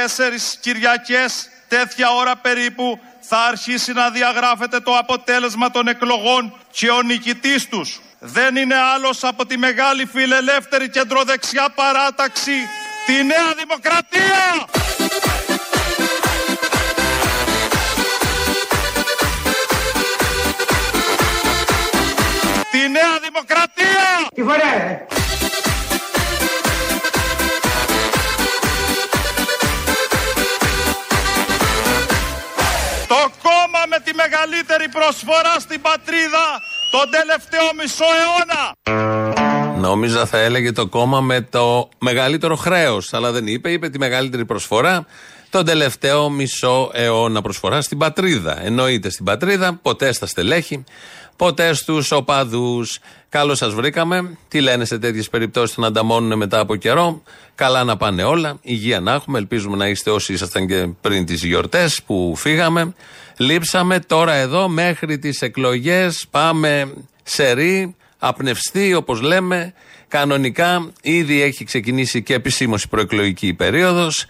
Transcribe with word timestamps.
τέσσερις 0.00 0.58
Κυριακές, 0.60 1.48
τέτοια 1.68 2.10
ώρα 2.10 2.36
περίπου, 2.36 3.00
θα 3.20 3.38
αρχίσει 3.38 3.92
να 3.92 4.10
διαγράφεται 4.10 4.80
το 4.80 4.96
αποτέλεσμα 4.96 5.70
των 5.70 5.88
εκλογών 5.88 6.58
και 6.70 6.90
ο 6.90 7.02
νικητής 7.02 7.68
τους 7.68 8.00
δεν 8.18 8.56
είναι 8.56 8.74
άλλος 8.94 9.24
από 9.24 9.46
τη 9.46 9.58
μεγάλη 9.58 10.06
φιλελεύθερη 10.06 10.88
κεντροδεξιά 10.90 11.68
παράταξη, 11.74 12.52
τη 13.06 13.12
Νέα 13.12 13.54
Δημοκρατία! 13.56 14.68
Τη 22.70 22.78
Νέα 22.78 23.18
Δημοκρατία! 23.22 24.28
Τι 24.34 24.42
φορά, 24.42 25.06
Το 33.10 33.30
κόμμα 33.42 33.82
με 33.88 33.98
τη 34.04 34.14
μεγαλύτερη 34.14 34.88
προσφορά 34.88 35.54
στην 35.58 35.80
πατρίδα 35.80 36.44
τον 36.90 37.10
τελευταίο 37.10 37.68
μισό 37.80 38.04
αιώνα. 38.20 38.62
Νόμιζα 39.80 40.26
θα 40.26 40.38
έλεγε 40.38 40.72
το 40.72 40.86
κόμμα 40.86 41.20
με 41.20 41.40
το 41.40 41.88
μεγαλύτερο 41.98 42.56
χρέος. 42.56 43.12
Αλλά 43.12 43.32
δεν 43.32 43.46
είπε, 43.46 43.70
είπε 43.70 43.88
τη 43.88 43.98
μεγαλύτερη 43.98 44.44
προσφορά 44.44 45.06
τον 45.50 45.64
τελευταίο 45.64 46.30
μισό 46.30 46.90
αιώνα 46.92 47.42
προσφορά 47.42 47.80
στην 47.80 47.98
πατρίδα. 47.98 48.64
Εννοείται 48.64 49.10
στην 49.10 49.24
πατρίδα, 49.24 49.78
ποτέ 49.82 50.12
στα 50.12 50.26
στελέχη, 50.26 50.84
ποτές 51.40 51.78
στους 51.78 52.12
οπαδούς. 52.12 52.98
Καλώς 53.28 53.58
σας 53.58 53.74
βρήκαμε. 53.74 54.36
Τι 54.48 54.60
λένε 54.60 54.84
σε 54.84 54.98
τέτοιες 54.98 55.28
περιπτώσεις 55.28 55.76
να 55.76 55.86
ανταμώνουν 55.86 56.38
μετά 56.38 56.58
από 56.58 56.76
καιρό. 56.76 57.22
Καλά 57.54 57.84
να 57.84 57.96
πάνε 57.96 58.22
όλα. 58.22 58.58
Υγεία 58.62 59.00
να 59.00 59.12
έχουμε. 59.12 59.38
Ελπίζουμε 59.38 59.76
να 59.76 59.88
είστε 59.88 60.10
όσοι 60.10 60.32
ήσασταν 60.32 60.66
και 60.66 60.88
πριν 61.00 61.26
τις 61.26 61.44
γιορτές 61.44 62.02
που 62.06 62.34
φύγαμε. 62.36 62.94
Λείψαμε 63.36 64.00
τώρα 64.00 64.32
εδώ 64.32 64.68
μέχρι 64.68 65.18
τις 65.18 65.42
εκλογές. 65.42 66.26
Πάμε 66.30 66.92
σε 67.22 67.52
ρί, 67.52 67.94
απνευστή 68.18 68.94
όπως 68.94 69.20
λέμε. 69.20 69.74
Κανονικά 70.08 70.90
ήδη 71.02 71.42
έχει 71.42 71.64
ξεκινήσει 71.64 72.22
και 72.22 72.34
επισήμως 72.34 72.82
η 72.82 72.88
προεκλογική 72.88 73.54
περίοδος. 73.54 74.26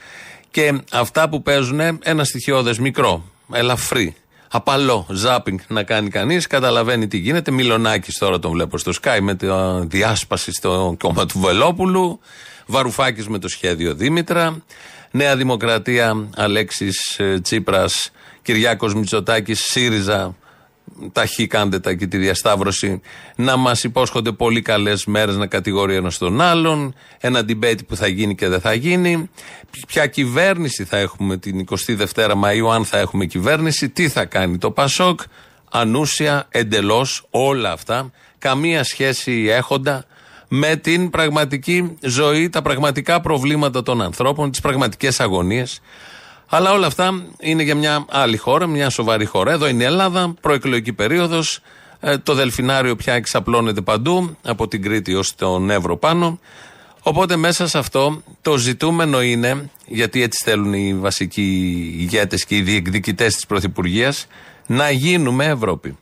Και 0.50 0.80
αυτά 0.90 1.28
που 1.28 1.42
παίζουν 1.42 1.80
ένα 2.02 2.24
στοιχειώδες 2.24 2.78
μικρό, 2.78 3.24
ελαφρύ, 3.52 4.14
απαλό 4.52 5.06
ζάπινγκ 5.10 5.58
να 5.68 5.82
κάνει 5.82 6.08
κανείς, 6.08 6.46
καταλαβαίνει 6.46 7.06
τι 7.06 7.16
γίνεται. 7.18 7.50
Μιλονάκι 7.50 8.12
τώρα 8.12 8.38
τον 8.38 8.50
βλέπω 8.50 8.78
στο 8.78 8.92
Sky 9.02 9.18
με 9.20 9.34
τη 9.34 9.46
διάσπαση 9.82 10.52
στο 10.52 10.96
κόμμα 10.98 11.26
του 11.26 11.38
Βελόπουλου. 11.38 12.20
Βαρουφάκης 12.66 13.28
με 13.28 13.38
το 13.38 13.48
σχέδιο 13.48 13.94
Δήμητρα. 13.94 14.62
Νέα 15.10 15.36
Δημοκρατία 15.36 16.28
Αλέξης 16.36 17.18
ε, 17.18 17.40
Τσίπρας, 17.40 18.10
Κυριάκος 18.42 18.94
Μητσοτάκης, 18.94 19.60
ΣΥΡΙΖΑ 19.60 20.34
ταχύ 21.12 21.46
κάντε 21.46 21.78
τα 21.78 21.94
και 21.94 22.06
τη 22.06 22.16
διασταύρωση, 22.16 23.00
να 23.36 23.56
μας 23.56 23.84
υπόσχονται 23.84 24.32
πολύ 24.32 24.62
καλές 24.62 25.04
μέρες 25.04 25.36
να 25.36 25.46
κατηγορεί 25.46 25.94
ένας 25.94 26.18
τον 26.18 26.40
άλλον, 26.40 26.94
ένα 27.20 27.44
debate 27.48 27.86
που 27.86 27.96
θα 27.96 28.06
γίνει 28.06 28.34
και 28.34 28.48
δεν 28.48 28.60
θα 28.60 28.74
γίνει, 28.74 29.30
ποια 29.86 30.06
κυβέρνηση 30.06 30.84
θα 30.84 30.96
έχουμε 30.96 31.36
την 31.36 31.66
22η 31.70 32.34
Μαου, 32.36 32.70
αν 32.70 32.84
θα 32.84 32.98
έχουμε 32.98 33.26
κυβέρνηση, 33.26 33.88
τι 33.88 34.08
θα 34.08 34.24
κάνει 34.24 34.58
το 34.58 34.70
Πασόκ, 34.70 35.20
ανούσια, 35.70 36.46
εντελώς 36.50 37.26
όλα 37.30 37.72
αυτά, 37.72 38.10
καμία 38.38 38.84
σχέση 38.84 39.46
έχοντα 39.48 40.04
με 40.52 40.76
την 40.76 41.10
πραγματική 41.10 41.96
ζωή, 42.00 42.48
τα 42.48 42.62
πραγματικά 42.62 43.20
προβλήματα 43.20 43.82
των 43.82 44.02
ανθρώπων, 44.02 44.50
τις 44.50 44.60
πραγματικές 44.60 45.20
αγωνίες. 45.20 45.80
Αλλά 46.52 46.72
όλα 46.72 46.86
αυτά 46.86 47.24
είναι 47.40 47.62
για 47.62 47.74
μια 47.74 48.04
άλλη 48.08 48.36
χώρα, 48.36 48.66
μια 48.66 48.90
σοβαρή 48.90 49.24
χώρα. 49.24 49.52
Εδώ 49.52 49.68
είναι 49.68 49.82
η 49.82 49.86
Ελλάδα, 49.86 50.34
προεκλογική 50.40 50.92
περίοδος. 50.92 51.60
Ε, 52.00 52.18
το 52.18 52.34
δελφινάριο 52.34 52.96
πια 52.96 53.14
εξαπλώνεται 53.14 53.80
παντού, 53.80 54.36
από 54.42 54.68
την 54.68 54.82
Κρήτη 54.82 55.14
ως 55.14 55.34
τον 55.34 55.70
Εύρο 55.70 55.96
πάνω. 55.96 56.38
Οπότε 57.02 57.36
μέσα 57.36 57.66
σε 57.66 57.78
αυτό 57.78 58.22
το 58.42 58.56
ζητούμενο 58.56 59.22
είναι, 59.22 59.70
γιατί 59.86 60.22
έτσι 60.22 60.44
θέλουν 60.44 60.72
οι 60.72 60.94
βασικοί 60.94 61.42
ηγέτες 61.98 62.44
και 62.44 62.56
οι 62.56 62.62
διεκδικητές 62.62 63.34
της 63.34 63.46
Πρωθυπουργίας, 63.46 64.26
να 64.66 64.90
γίνουμε 64.90 65.44
Ευρώπη. 65.44 65.98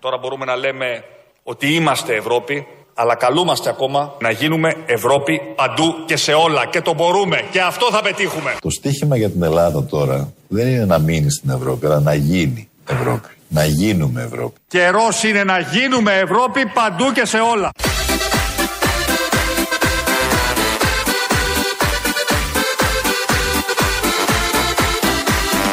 Τώρα 0.00 0.18
μπορούμε 0.18 0.44
να 0.44 0.56
λέμε 0.56 1.04
ότι 1.42 1.74
είμαστε 1.74 2.14
Ευρώπη, 2.16 2.66
αλλά 2.94 3.14
καλούμαστε 3.14 3.68
ακόμα 3.68 4.14
να 4.20 4.30
γίνουμε 4.30 4.74
Ευρώπη 4.86 5.40
παντού 5.54 5.94
και 6.06 6.16
σε 6.16 6.32
όλα 6.32 6.66
και 6.66 6.80
το 6.80 6.94
μπορούμε 6.94 7.42
και 7.50 7.60
αυτό 7.60 7.88
θα 7.90 8.02
πετύχουμε. 8.02 8.54
Το 8.60 8.70
στίχημα 8.70 9.16
για 9.16 9.30
την 9.30 9.42
Ελλάδα 9.42 9.84
τώρα 9.84 10.32
δεν 10.48 10.68
είναι 10.68 10.84
να 10.84 10.98
μείνει 10.98 11.30
στην 11.30 11.50
Ευρώπη, 11.50 11.86
αλλά 11.86 12.00
να 12.00 12.14
γίνει 12.14 12.68
Ευρώπη. 12.88 13.28
Να 13.48 13.64
γίνουμε 13.64 14.22
Ευρώπη. 14.22 14.60
Καιρός 14.68 15.22
είναι 15.22 15.44
να 15.44 15.58
γίνουμε 15.58 16.12
Ευρώπη 16.18 16.66
παντού 16.66 17.12
και 17.12 17.26
σε 17.26 17.38
όλα. 17.38 17.70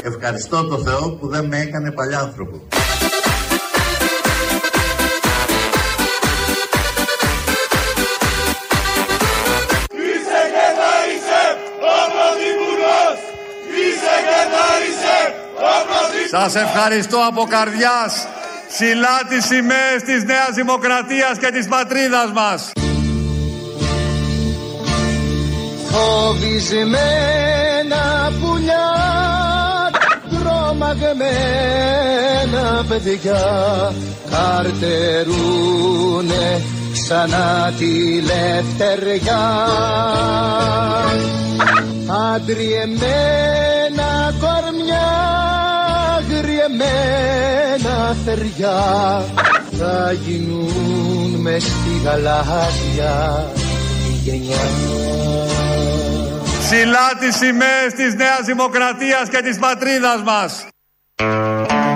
Ευχαριστώ 0.04 0.64
το 0.66 0.78
Θεό 0.78 1.12
που 1.12 1.28
δεν 1.28 1.46
με 1.46 1.60
έκανε 1.60 1.92
παλιάνθρωπο. 1.92 2.62
Σας 16.34 16.56
ευχαριστώ 16.56 17.18
από 17.28 17.44
καρδιάς. 17.50 18.28
Ψηλά 18.68 19.22
τις 19.30 19.46
σημαίες 19.46 20.02
της 20.06 20.24
Νέας 20.24 20.54
Δημοκρατίας 20.56 21.38
και 21.40 21.52
της 21.52 21.68
πατρίδας 21.68 22.32
μας. 22.34 22.72
Φοβισμένα 25.92 26.84
πουλιά, 28.42 28.90
τρομαγμένα 30.30 31.26
παιδιά 32.88 33.44
καρτερούνε 34.32 34.86
ξανά 36.94 37.74
τη 37.78 38.22
λευτεριά. 38.22 39.46
Αντριεμένα 42.34 43.71
αγριεμένα 46.72 48.16
θεριά 48.26 49.26
θα 49.72 50.12
γίνουν 50.12 51.42
μες 51.42 51.64
στη 51.64 52.02
γαλάζια 52.04 53.46
τη 53.56 54.30
γενιά. 54.30 54.58
Ψηλά 56.60 57.18
τις 57.20 57.36
σημαίες 57.36 57.94
της 57.96 58.14
Νέας 58.16 58.46
Δημοκρατίας 58.46 59.30
και 59.30 59.42
της 59.42 59.60
πατρίδας 59.60 60.22
μας. 60.24 60.66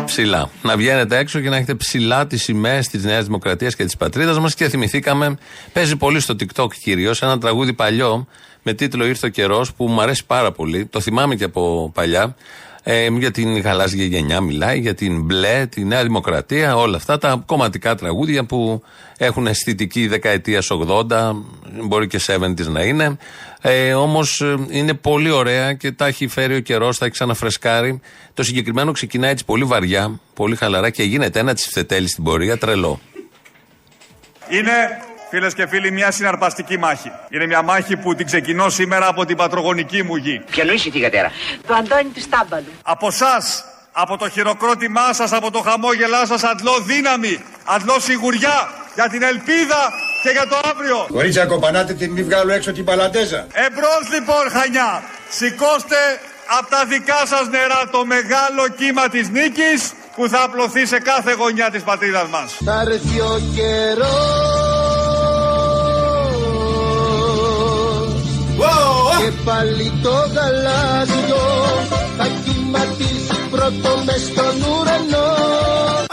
Ψηλά. 0.05 0.49
Να 0.61 0.77
βγαίνετε 0.77 1.17
έξω 1.17 1.39
και 1.39 1.49
να 1.49 1.55
έχετε 1.55 1.75
ψηλά 1.75 2.27
τις 2.27 2.43
σημαίες 2.43 2.87
της 2.87 3.03
Νέας 3.03 3.25
Δημοκρατίας 3.25 3.75
και 3.75 3.83
της 3.85 3.97
πατρίδας 3.97 4.39
μας. 4.39 4.55
Και 4.55 4.69
θυμηθήκαμε, 4.69 5.37
παίζει 5.73 5.95
πολύ 5.95 6.19
στο 6.19 6.35
TikTok 6.39 6.73
κυρίως, 6.73 7.21
ένα 7.21 7.37
τραγούδι 7.37 7.73
παλιό 7.73 8.27
με 8.63 8.73
τίτλο 8.73 9.05
Ήρθε 9.05 9.25
ο 9.25 9.29
καιρός 9.29 9.73
που 9.73 9.87
μου 9.87 10.01
αρέσει 10.01 10.25
πάρα 10.25 10.51
πολύ. 10.51 10.85
Το 10.85 10.99
θυμάμαι 10.99 11.35
και 11.35 11.43
από 11.43 11.91
παλιά. 11.93 12.35
Ε, 12.87 13.07
για 13.07 13.31
την 13.31 13.59
γαλάζια 13.59 14.05
γενιά 14.05 14.41
μιλάει, 14.41 14.79
για 14.79 14.93
την 14.93 15.21
μπλε, 15.21 15.65
τη 15.65 15.85
Νέα 15.85 16.03
Δημοκρατία, 16.03 16.75
όλα 16.75 16.97
αυτά 16.97 17.17
τα 17.17 17.43
κομματικά 17.45 17.95
τραγούδια 17.95 18.45
που 18.45 18.83
έχουν 19.17 19.47
αισθητική 19.47 20.07
δεκαετία 20.07 20.61
80, 21.09 21.35
μπορεί 21.83 22.07
και 22.07 22.19
70 22.27 22.67
να 22.67 22.81
είναι. 22.81 23.17
Ε, 23.61 23.93
Όμως 23.93 24.41
ε, 24.41 24.55
είναι 24.69 24.93
πολύ 24.93 25.31
ωραία 25.31 25.73
και 25.73 25.91
τα 25.91 26.05
έχει 26.05 26.27
φέρει 26.27 26.55
ο 26.55 26.59
καιρός, 26.59 26.97
τα 26.97 27.05
έχει 27.05 27.13
ξαναφρεσκάρει. 27.13 27.99
Το 28.33 28.43
συγκεκριμένο 28.43 28.91
ξεκινάει 28.91 29.31
έτσι 29.31 29.45
πολύ 29.45 29.63
βαριά, 29.63 30.19
πολύ 30.33 30.55
χαλαρά 30.55 30.89
και 30.89 31.03
γίνεται 31.03 31.39
ένα 31.39 31.53
τσιφτετέλη 31.53 32.07
στην 32.07 32.23
πορεία, 32.23 32.57
τρελό. 32.57 32.99
Είναι 34.49 34.73
Φίλες 35.35 35.53
και 35.53 35.67
φίλοι, 35.67 35.91
μια 35.91 36.11
συναρπαστική 36.11 36.77
μάχη. 36.77 37.11
Είναι 37.29 37.45
μια 37.45 37.61
μάχη 37.61 37.97
που 37.97 38.15
την 38.15 38.25
ξεκινώ 38.25 38.69
σήμερα 38.69 39.07
από 39.07 39.25
την 39.25 39.37
πατρογονική 39.37 40.03
μου 40.03 40.15
γη. 40.15 40.41
Ποιανού 40.51 40.73
είσαι 40.73 40.89
τη 40.89 40.99
κατέρα. 40.99 41.31
Το 41.67 41.73
Αντώνη 41.73 42.09
του 42.13 42.21
Στάμπαλου. 42.21 42.71
Από 42.83 43.07
εσά, 43.07 43.43
από 43.91 44.17
το 44.17 44.29
χειροκρότημά 44.29 45.13
σας, 45.13 45.31
από 45.31 45.51
το 45.51 45.59
χαμόγελά 45.59 46.25
σας, 46.25 46.43
αντλώ 46.43 46.79
δύναμη, 46.79 47.43
αντλώ 47.65 47.99
σιγουριά 47.99 48.69
για 48.95 49.09
την 49.09 49.21
ελπίδα 49.23 49.81
και 50.23 50.29
για 50.29 50.47
το 50.47 50.57
αύριο. 50.71 51.07
Κορίτσια, 51.11 51.45
κοπανάτε 51.45 51.93
την 51.93 52.11
μη 52.11 52.23
βγάλω 52.23 52.51
έξω 52.51 52.71
την 52.71 52.85
παλαντέζα. 52.85 53.47
Εμπρός 53.53 54.03
λοιπόν, 54.13 54.43
Χανιά. 54.51 55.03
Σηκώστε 55.29 56.01
από 56.57 56.69
τα 56.69 56.85
δικά 56.85 57.21
σας 57.25 57.47
νερά 57.49 57.81
το 57.91 58.05
μεγάλο 58.05 58.63
κύμα 58.77 59.09
της 59.09 59.29
νίκης 59.29 59.93
που 60.15 60.29
θα 60.29 60.43
απλωθεί 60.43 60.85
σε 60.85 60.99
κάθε 60.99 61.33
γωνιά 61.33 61.69
της 61.71 61.83
πατρίδας 61.83 62.27
μας. 62.27 62.57
Θα 62.65 62.83
έρθει 62.85 63.19
ο 63.19 63.35
καιρός 63.55 64.74
και 69.19 69.31
πάλι 69.45 69.87
το 70.03 70.15
γαλάζιο 70.33 71.43
θα 72.17 72.27
κυματίσει 72.43 73.37
πρώτο 73.51 73.91
μες 74.05 74.21
στον 74.29 74.55
ουρανό 74.71 75.29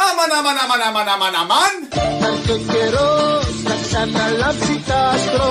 Αμαν, 0.06 0.31
αμαν, 0.39 0.56
αμαν, 0.62 0.81
αμαν, 0.89 1.09
αμαν, 1.15 1.35
αμαν. 1.43 1.75
Θα 2.21 2.27
έρθει 2.33 2.53
ο 2.56 2.61
καιρός 2.73 3.44
θα 3.67 3.75
ξαναλάψει 3.85 4.75
τ' 4.89 4.94
άστρο 5.09 5.50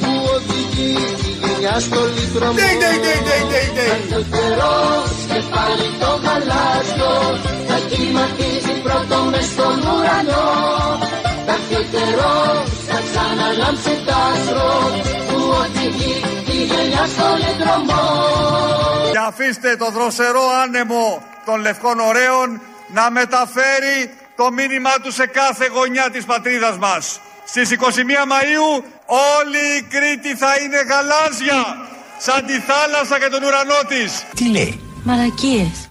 που 0.00 0.12
οδηγεί 0.34 0.96
τη 1.22 1.30
γενιά 1.42 1.76
στο 1.86 2.00
λίτρωμο 2.14 2.56
Ντε, 2.58 2.68
ντε, 2.80 2.90
ντε, 3.04 3.14
ντε, 3.26 3.36
ντε, 3.50 3.60
ντε. 3.74 3.86
Θα 3.88 3.94
έρθει 3.96 4.16
ο 4.20 4.24
καιρός 4.34 5.08
και 5.30 5.40
πάλι 5.54 5.88
το 6.02 6.10
γαλάζιο 6.24 7.14
θα 7.68 7.76
κυματίσει 7.90 8.74
πρώτο 8.84 9.16
μες 9.30 9.46
στον 9.52 9.76
ουρανό 9.92 10.46
Θα 11.54 11.60
έρθει 11.60 11.74
ο 11.74 11.86
καιρός 11.90 12.68
θα 12.88 13.00
ξαναλάψει 13.08 13.94
τ' 14.06 14.14
άστρο 14.28 14.70
που 15.28 15.38
οδηγεί 15.62 16.20
τη 16.46 16.56
γενιά 16.70 17.06
στο 17.06 17.28
λίτρωμο 17.42 18.02
Και 19.12 19.18
αφήστε 19.18 19.76
το 19.76 19.90
δροσερό 19.90 20.42
άνεμο 20.62 21.22
των 21.46 21.60
λευκών 21.60 21.98
ωραίων 22.00 22.60
να 22.94 23.10
μεταφέρει 23.10 23.98
το 24.36 24.50
μήνυμά 24.52 24.94
του 25.02 25.12
σε 25.12 25.26
κάθε 25.26 25.66
γωνιά 25.74 26.10
της 26.10 26.24
πατρίδας 26.24 26.78
μας. 26.78 27.20
Στις 27.44 27.70
21 27.70 27.76
Μαΐου 28.32 28.82
όλη 29.06 29.62
η 29.78 29.82
Κρήτη 29.94 30.36
θα 30.36 30.52
είναι 30.62 30.80
γαλάζια 30.90 31.60
σαν 32.18 32.46
τη 32.46 32.56
θάλασσα 32.68 33.18
και 33.18 33.28
τον 33.30 33.42
ουρανό 33.42 33.80
της. 33.88 34.10
Μαλακίες. 35.04 35.90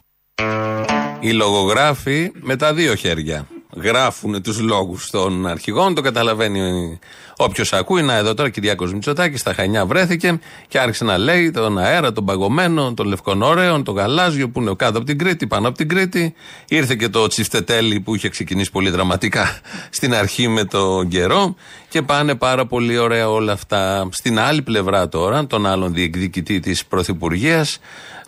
Οι 1.19 1.31
λογογράφοι 1.31 2.31
με 2.33 2.55
τα 2.55 2.73
δύο 2.73 2.95
χέρια 2.95 3.47
γράφουν 3.75 4.41
τους 4.41 4.59
λόγους 4.59 5.09
των 5.09 5.47
αρχηγών. 5.47 5.93
Το 5.95 6.01
καταλαβαίνει 6.01 6.99
όποιος 7.37 7.73
ακούει. 7.73 8.01
Να 8.01 8.15
εδώ 8.15 8.33
τώρα 8.33 8.49
Κυριάκος 8.49 8.93
Μητσοτάκης 8.93 9.39
στα 9.39 9.53
Χανιά 9.53 9.85
βρέθηκε 9.85 10.39
και 10.67 10.79
άρχισε 10.79 11.03
να 11.03 11.17
λέει 11.17 11.51
τον 11.51 11.77
αέρα, 11.77 12.11
τον 12.11 12.25
παγωμένο, 12.25 12.93
τον 12.93 13.07
λευκών 13.07 13.41
ωραίων, 13.41 13.83
τον 13.83 13.95
γαλάζιο 13.95 14.49
που 14.49 14.61
είναι 14.61 14.73
κάτω 14.75 14.97
από 14.97 15.07
την 15.07 15.17
Κρήτη, 15.17 15.47
πάνω 15.47 15.67
από 15.67 15.77
την 15.77 15.89
Κρήτη. 15.89 16.33
Ήρθε 16.67 16.95
και 16.95 17.09
το 17.09 17.27
τσιφτετέλι 17.27 17.99
που 17.99 18.15
είχε 18.15 18.29
ξεκινήσει 18.29 18.71
πολύ 18.71 18.89
δραματικά 18.89 19.59
στην 19.89 20.13
αρχή 20.15 20.47
με 20.47 20.63
τον 20.63 21.07
καιρό. 21.07 21.55
Και 21.89 22.01
πάνε 22.01 22.35
πάρα 22.35 22.65
πολύ 22.65 22.97
ωραία 22.97 23.29
όλα 23.29 23.51
αυτά. 23.51 24.07
Στην 24.11 24.39
άλλη 24.39 24.61
πλευρά 24.61 25.09
τώρα, 25.09 25.47
τον 25.47 25.65
άλλον 25.65 25.93
διεκδικητή 25.93 26.59
της 26.59 26.85
Πρωθυπουργίας, 26.85 27.79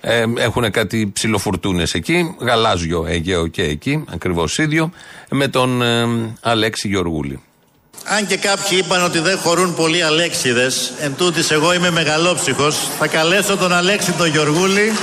ε, 0.02 0.26
έχουν 0.38 0.72
κάτι 0.72 1.12
ψιλοφουρτούνες 1.14 1.94
εκεί, 1.94 2.36
γαλάζιο 2.40 3.06
Αιγαίο 3.08 3.48
και 3.48 3.64
εκεί, 3.64 4.04
ακριβώς 4.10 4.58
ίδιο, 4.58 4.92
με 5.30 5.48
τον 5.48 5.82
ε, 5.82 6.08
Αλέξη 6.42 6.88
Γεωργούλη. 6.88 7.40
Αν 8.04 8.28
και 8.28 8.38
κάποιοι 8.38 8.82
είπαν 8.84 9.04
ότι 9.04 9.20
δεν 9.20 9.38
χωρούν 9.38 9.76
πολλοί 9.76 10.04
Αλέξιδες, 10.04 10.92
εν 11.00 11.16
τούτης 11.18 11.52
εγώ 11.52 11.74
είμαι 11.74 11.92
μεγαλόψυχος, 11.92 12.78
θα 13.00 13.08
καλέσω 13.08 13.58
τον 13.58 13.74
Αλέξη 13.74 14.12
τον 14.12 14.28
Γιωργούλη, 14.28 14.94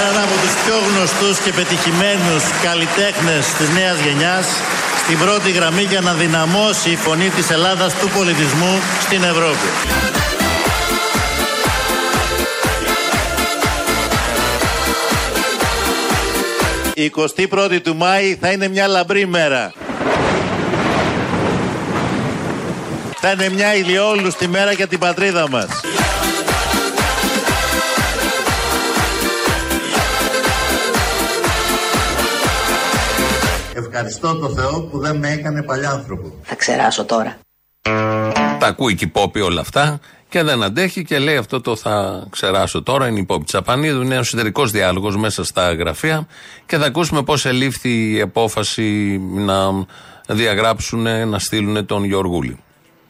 έναν 0.00 0.22
από 0.24 0.34
τους 0.42 0.54
πιο 0.64 0.76
γνωστούς 0.88 1.38
και 1.44 1.52
πετυχημένους 1.52 2.42
καλλιτέχνες 2.62 3.46
της 3.58 3.68
νέας 3.68 3.98
γενιάς, 4.06 4.46
στην 5.04 5.18
πρώτη 5.18 5.50
γραμμή 5.50 5.82
για 5.82 6.00
να 6.00 6.12
δυναμώσει 6.12 6.90
η 6.90 6.96
φωνή 6.96 7.28
της 7.28 7.50
Ελλάδας 7.50 7.94
του 7.94 8.08
πολιτισμού 8.08 8.80
στην 9.06 9.22
Ευρώπη. 9.22 9.68
Η 16.94 17.12
21η 17.50 17.80
του 17.82 17.96
Μάη 17.96 18.36
θα 18.40 18.50
είναι 18.50 18.68
μια 18.68 18.86
λαμπρή 18.86 19.26
μέρα. 19.26 19.72
Θα 23.26 23.32
είναι 23.32 23.48
μια 23.48 23.74
ηλιόλουστη 23.74 24.48
μέρα 24.48 24.72
για 24.72 24.86
την 24.86 24.98
πατρίδα 24.98 25.48
μας. 25.48 25.66
Ευχαριστώ 33.74 34.34
το 34.34 34.48
Θεό 34.48 34.80
που 34.82 34.98
δεν 34.98 35.16
με 35.16 35.30
έκανε 35.32 35.62
παλιάνθρωπο. 35.62 36.32
Θα 36.42 36.54
ξεράσω 36.54 37.04
τώρα. 37.04 37.38
Τα 38.58 38.66
ακούει 38.66 38.94
και 38.94 39.04
η 39.04 39.08
Πόπη 39.08 39.40
όλα 39.40 39.60
αυτά 39.60 40.00
και 40.28 40.42
δεν 40.42 40.62
αντέχει 40.62 41.04
και 41.04 41.18
λέει 41.18 41.36
αυτό 41.36 41.60
το 41.60 41.76
θα 41.76 42.26
ξεράσω 42.30 42.82
τώρα. 42.82 43.08
Είναι 43.08 43.20
η 43.20 43.24
Πόπη 43.24 43.44
Τσαπανίδου. 43.44 44.02
Είναι 44.02 44.14
ένας 44.14 44.26
εσωτερικός 44.26 44.70
διάλογος 44.70 45.16
μέσα 45.16 45.44
στα 45.44 45.74
γραφεία 45.74 46.26
και 46.66 46.76
θα 46.76 46.86
ακούσουμε 46.86 47.22
πώς 47.22 47.46
ελήφθη 47.46 48.12
η 48.12 48.20
απόφαση 48.20 49.18
να 49.34 49.86
διαγράψουν, 50.26 51.28
να 51.28 51.38
στείλουν 51.38 51.86
τον 51.86 52.04
Γεωργούλη. 52.04 52.58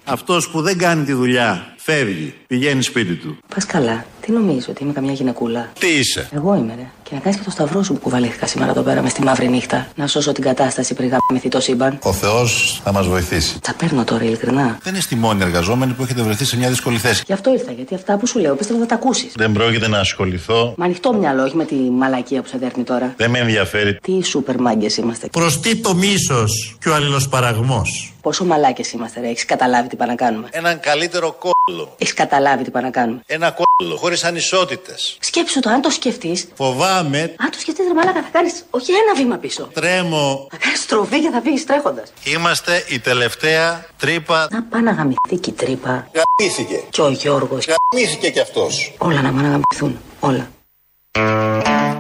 Αυτός 0.05 0.49
που 0.51 0.63
δεν 0.63 0.79
κάνει 0.79 1.05
τη 1.05 1.13
δουλειά, 1.13 1.74
φεύγει, 1.85 2.35
πηγαίνει 2.47 2.83
σπίτι 2.83 3.15
του. 3.15 3.39
Πας 3.55 3.67
καλά. 3.67 4.05
Τι 4.21 4.33
νομίζω, 4.33 4.67
ότι 4.69 4.83
είμαι 4.83 4.93
καμιά 4.93 5.13
γυναικούλα; 5.13 5.73
Τι 5.79 5.87
είσαι; 5.87 6.29
Εγώ 6.35 6.55
είμαι, 6.55 6.75
ρε. 6.77 6.87
Και 7.03 7.15
να 7.15 7.21
κάνεις 7.21 7.39
και 7.39 7.45
το 7.45 7.51
σταυρό 7.51 7.83
σου 7.83 7.93
που 7.93 8.01
κουβαλήθηκα 8.01 8.47
σήμερα 8.47 8.71
εδώ 8.71 8.83
πέρα 8.83 9.03
με 9.03 9.09
στη 9.09 9.23
μαύρη 9.23 9.49
νύχτα. 9.49 9.87
Να 9.95 10.07
σώσω 10.07 10.33
την 10.33 10.43
κατάσταση 10.43 10.95
πριν 10.95 11.09
γαμηθεί 11.09 11.49
το 11.49 11.61
σύμπαν. 11.61 11.99
Ο 12.03 12.13
Θεός 12.13 12.81
θα 12.85 12.93
μας 12.93 13.07
βοηθήσει. 13.07 13.61
Τα 13.61 13.75
παίρνω 13.75 14.05
τώρα, 14.05 14.25
ειλικρινά. 14.25 14.79
Δεν 14.83 14.95
είστε 14.95 15.15
οι 15.15 15.19
μόνοι 15.19 15.43
εργαζόμενοι 15.43 15.93
που 15.93 16.03
έχετε 16.03 16.23
βρεθεί 16.23 16.45
σε 16.45 16.57
μια 16.57 16.69
δύσκολη 16.69 16.99
θέση. 16.99 17.23
Γι' 17.27 17.33
αυτό 17.33 17.53
ήρθα, 17.53 17.73
γιατί 17.73 17.95
αυτά 17.95 18.17
που 18.17 18.27
σου 18.27 18.39
λέω 18.39 18.55
πίστευα 18.55 18.79
θα 18.79 18.87
τα 18.87 18.95
ακούσεις. 18.95 19.33
Δεν 19.37 19.53
πρόκειται 19.53 19.89
να 19.89 19.99
ασχοληθώ. 19.99 20.75
Με 20.77 20.85
ανοιχτό 20.85 21.13
μυαλό, 21.15 21.43
όχι 21.43 21.57
με 21.57 21.65
τη 21.65 21.75
μαλακία 21.75 22.43
που 22.43 22.49
σε 22.49 22.59
δέρνει 22.59 22.85
τώρα. 22.85 23.15
Δεν 23.17 23.31
με 23.31 23.39
ενδιαφέρει. 23.39 23.95
Τι 23.95 24.25
σούπερ 24.25 24.61
μάγκες 24.61 24.97
είμαστε. 24.97 25.29
Προς 25.33 25.61
τι 25.61 25.77
το 25.77 25.95
μίσος 25.95 26.77
και 26.81 26.89
ο 26.89 26.95
αλληλοσπαραγμός. 26.95 28.15
Πόσο 28.21 28.45
μαλάκες 28.45 28.93
είμαστε, 28.93 29.21
ρε. 29.21 29.29
Έχεις 29.29 29.45
καταλάβει 29.45 29.89
τι 29.89 29.97
πάνε 29.97 30.11
να 30.11 30.17
κάνουμε. 30.17 30.49
Έναν 30.51 30.81
καλύτερο 30.81 31.33
κόλλο. 31.33 31.53
Έχεις 31.99 32.15
καταλάβει 32.15 32.65
τι 32.65 32.71
πάνε 32.71 32.85
να 32.87 32.93
κάνουμε. 32.93 33.23
Ένα 33.27 33.51
κόλλο 33.51 33.97
χωρίς 33.97 34.25
ανισότητες. 34.25 35.17
Σκέψου 35.21 35.61
το, 35.61 35.71
αν 35.71 35.81
το 35.81 35.91
σκεφτείς. 35.91 36.49
Φοβάμαι, 36.55 37.21
Αν 37.39 37.51
το 37.51 37.59
σκεφτείς, 37.59 37.87
ρε 37.87 37.95
μαλάκα, 37.95 38.23
θα 38.23 38.29
κάνεις 38.33 38.65
όχι 38.71 38.93
ένα 38.93 39.15
βήμα 39.17 39.37
πίσω. 39.37 39.69
τρέμω. 39.75 40.47
Θα 40.51 40.57
κάνεις 40.57 40.81
στροφή 40.81 41.21
και 41.21 41.31
θα 41.31 41.41
φύγεις 41.41 41.65
τρέχοντας. 41.67 42.13
Είμαστε 42.25 42.85
η 42.89 42.99
τελευταία 42.99 43.87
τρύπα. 43.97 44.49
Να 44.51 44.63
πάει 44.63 44.83
να 44.83 44.91
γαμηθεί 44.93 45.37
και 45.41 45.51
η 45.51 45.53
τρύπα. 45.53 46.09
Γαμήθηκε. 46.39 46.83
Και 46.91 47.01
ο 47.03 47.09
Γιώργος. 47.11 47.67
Γαμήθηκε 47.67 48.31
κι 48.31 48.41
αυτός. 48.41 48.95
Όλα 48.99 49.21
να 49.23 49.33
πάνε 49.33 49.49
να 49.49 49.49
γαμηθούν. 49.49 50.01
Όλα. 50.21 50.49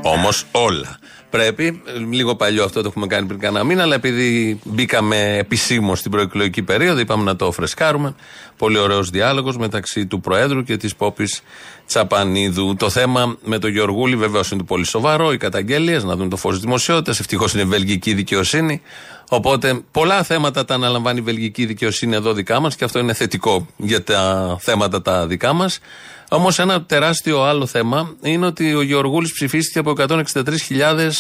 Όμως 0.02 0.44
όλα. 0.52 0.98
Πρέπει, 1.34 1.82
λίγο 2.10 2.34
παλιό 2.36 2.64
αυτό 2.64 2.82
το 2.82 2.88
έχουμε 2.88 3.06
κάνει 3.06 3.26
πριν 3.26 3.38
κανένα 3.38 3.64
μήνα, 3.64 3.82
αλλά 3.82 3.94
επειδή 3.94 4.60
μπήκαμε 4.64 5.36
επισήμως 5.36 5.98
στην 5.98 6.10
προεκλογική 6.10 6.62
περίοδο, 6.62 7.00
είπαμε 7.00 7.24
να 7.24 7.36
το 7.36 7.52
φρεσκάρουμε. 7.52 8.14
Πολύ 8.56 8.78
ωραίος 8.78 9.10
διάλογος 9.10 9.56
μεταξύ 9.56 10.06
του 10.06 10.20
Προέδρου 10.20 10.62
και 10.62 10.76
της 10.76 10.96
Πόπης 10.96 11.42
Τσαπανίδου. 11.86 12.74
Το 12.76 12.90
θέμα 12.90 13.36
με 13.44 13.58
τον 13.58 13.70
Γεωργούλη 13.70 14.16
βεβαίω 14.16 14.42
είναι 14.52 14.62
πολύ 14.62 14.84
σοβαρό. 14.84 15.32
Οι 15.32 15.36
καταγγελίες, 15.36 16.04
να 16.04 16.16
δουν 16.16 16.28
το 16.28 16.36
φως 16.36 16.52
της 16.52 16.62
δημοσιότητας. 16.62 17.20
Ευτυχώς 17.20 17.54
είναι 17.54 17.64
βελγική 17.64 18.14
δικαιοσύνη. 18.14 18.82
Οπότε 19.28 19.80
πολλά 19.90 20.22
θέματα 20.22 20.64
τα 20.64 20.74
αναλαμβάνει 20.74 21.18
η 21.18 21.22
βελγική 21.22 21.66
δικαιοσύνη 21.66 22.14
εδώ 22.14 22.32
δικά 22.32 22.60
μας 22.60 22.76
και 22.76 22.84
αυτό 22.84 22.98
είναι 22.98 23.12
θετικό 23.14 23.66
για 23.76 24.02
τα 24.02 24.56
θέματα 24.60 25.02
τα 25.02 25.26
δικά 25.26 25.52
μας. 25.52 25.78
Όμως 26.28 26.58
ένα 26.58 26.82
τεράστιο 26.82 27.42
άλλο 27.42 27.66
θέμα 27.66 28.14
είναι 28.22 28.46
ότι 28.46 28.74
ο 28.74 28.82
Γεωργούλης 28.82 29.32
ψηφίστηκε 29.32 29.78
από 29.78 29.92
163.000 29.96 31.10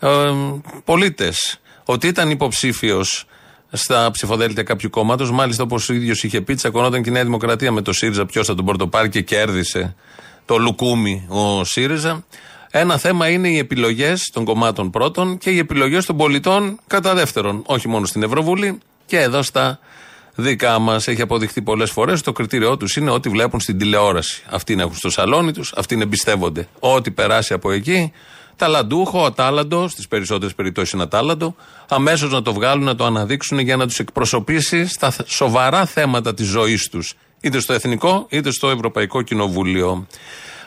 ε, 0.00 0.08
πολίτες. 0.84 1.60
Ότι 1.84 2.06
ήταν 2.06 2.30
υποψήφιος 2.30 3.26
στα 3.72 4.10
ψηφοδέλτια 4.10 4.62
κάποιου 4.62 4.90
κόμματος. 4.90 5.30
Μάλιστα, 5.30 5.62
όπως 5.62 5.88
ο 5.88 5.92
ίδιος 5.92 6.22
είχε 6.22 6.40
πει, 6.40 6.54
τσακωνόταν 6.54 7.02
και 7.02 7.10
η 7.10 7.12
Νέα 7.12 7.24
Δημοκρατία 7.24 7.72
με 7.72 7.82
το 7.82 7.92
ΣΥΡΙΖΑ 7.92 8.26
ποιος 8.26 8.46
θα 8.46 8.54
τον 8.54 8.64
πρωτοπάρει 8.64 9.08
και 9.08 9.22
κέρδισε 9.22 9.94
το 10.44 10.56
λουκούμι 10.58 11.26
ο 11.28 11.64
ΣΥΡΙΖΑ. 11.64 12.24
Ένα 12.70 12.98
θέμα 12.98 13.28
είναι 13.28 13.48
οι 13.48 13.58
επιλογές 13.58 14.30
των 14.32 14.44
κομμάτων 14.44 14.90
πρώτον 14.90 15.38
και 15.38 15.50
οι 15.50 15.58
επιλογές 15.58 16.06
των 16.06 16.16
πολιτών 16.16 16.78
κατά 16.86 17.14
δεύτερον. 17.14 17.62
Όχι 17.66 17.88
μόνο 17.88 18.06
στην 18.06 18.22
Ευρωβουλή 18.22 18.78
και 19.06 19.18
εδώ 19.18 19.42
στα 19.42 19.78
δικά 20.34 20.78
μας. 20.78 21.08
Έχει 21.08 21.22
αποδειχθεί 21.22 21.62
πολλές 21.62 21.90
φορές. 21.90 22.20
Το 22.20 22.32
κριτήριό 22.32 22.76
τους 22.76 22.96
είναι 22.96 23.10
ό,τι 23.10 23.28
βλέπουν 23.28 23.60
στην 23.60 23.78
τηλεόραση. 23.78 24.42
Αυτοί 24.50 24.76
έχουν 24.78 24.94
στο 24.94 25.10
σαλόνι 25.10 25.52
τους, 25.52 25.72
αυτοί 25.76 25.98
εμπιστεύονται. 26.00 26.68
Ό,τι 26.78 27.10
περάσει 27.10 27.52
από 27.52 27.70
εκεί, 27.70 28.12
ταλαντούχο, 28.56 29.24
ατάλαντο, 29.24 29.88
στις 29.88 30.08
περισσότερες 30.08 30.54
περιπτώσεις 30.54 30.92
ένα 30.92 31.08
τάλαντο, 31.08 31.54
αμέσως 31.88 32.32
να 32.32 32.42
το 32.42 32.52
βγάλουν, 32.52 32.84
να 32.84 32.94
το 32.94 33.04
αναδείξουν 33.04 33.58
για 33.58 33.76
να 33.76 33.86
τους 33.86 33.98
εκπροσωπήσει 33.98 34.86
στα 34.86 35.14
σοβαρά 35.26 35.86
θέματα 35.86 36.34
της 36.34 36.46
ζωής 36.46 36.88
τους. 36.88 37.14
Είτε 37.40 37.60
στο 37.60 37.72
Εθνικό 37.72 38.26
είτε 38.30 38.50
στο 38.50 38.70
Ευρωπαϊκό 38.70 39.22
Κοινοβούλιο. 39.22 40.06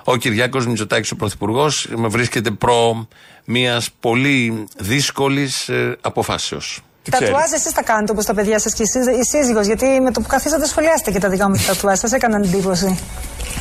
Ο 0.03 0.15
Κυριάκος 0.15 0.67
Μητσοτάκης, 0.67 1.11
ο 1.11 1.15
Πρωθυπουργός, 1.15 1.87
βρίσκεται 1.95 2.51
προ 2.51 3.07
μιας 3.45 3.89
πολύ 3.99 4.67
δύσκολης 4.77 5.69
αποφάσεως. 6.01 6.81
Τα 7.11 7.17
τουάζ 7.17 7.51
εσείς 7.51 7.71
τα 7.71 7.83
κάνετε 7.83 8.11
όπως 8.11 8.25
τα 8.25 8.33
παιδιά 8.33 8.59
σας 8.59 8.73
και 8.73 8.83
η 9.21 9.23
σύζυγος. 9.31 9.65
Γιατί 9.65 9.85
με 10.01 10.11
το 10.11 10.21
που 10.21 10.27
καθίσατε 10.27 10.65
σχολιάστε 10.67 11.11
και 11.11 11.19
τα 11.19 11.29
δικά 11.29 11.49
μου 11.49 11.55
τα 11.67 11.75
τουάζ. 11.75 11.99
Σας 11.99 12.11
έκαναν 12.11 12.43
εντύπωση. 12.43 12.99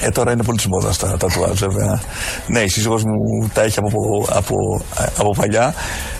Ε, 0.00 0.10
τώρα 0.10 0.32
είναι 0.32 0.42
πολύ 0.42 0.58
τη 0.58 0.68
τα 0.98 1.16
τατουάζ, 1.16 1.58
βέβαια. 1.58 2.00
ναι, 2.46 2.60
η 2.60 2.68
σύζυγό 2.68 2.94
μου 2.94 3.48
τα 3.54 3.62
έχει 3.62 3.78
από, 3.78 4.26
από, 4.30 4.54
ε, 4.98 5.04
από 5.18 5.30
παλιά. 5.30 5.74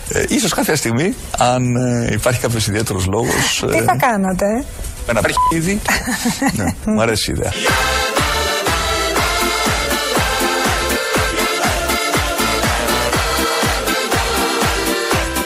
Ε, 0.09 0.25
ίσως 0.29 0.55
κάποια 0.55 0.77
στιγμή, 0.77 1.15
αν 1.39 1.77
ε, 1.77 2.09
υπάρχει 2.13 2.41
κάποιος 2.41 2.67
ιδιαίτερος 2.67 3.07
λόγος. 3.07 3.65
Τι 3.71 3.77
ε, 3.77 3.83
θα 3.83 3.97
κάνατε, 3.97 4.47
ε; 4.47 5.11
Ένα 5.11 5.21
ναι, 6.57 6.93
μου 6.93 7.03
αρέσει 7.03 7.31
η 7.31 7.35
ιδέα. 7.37 7.53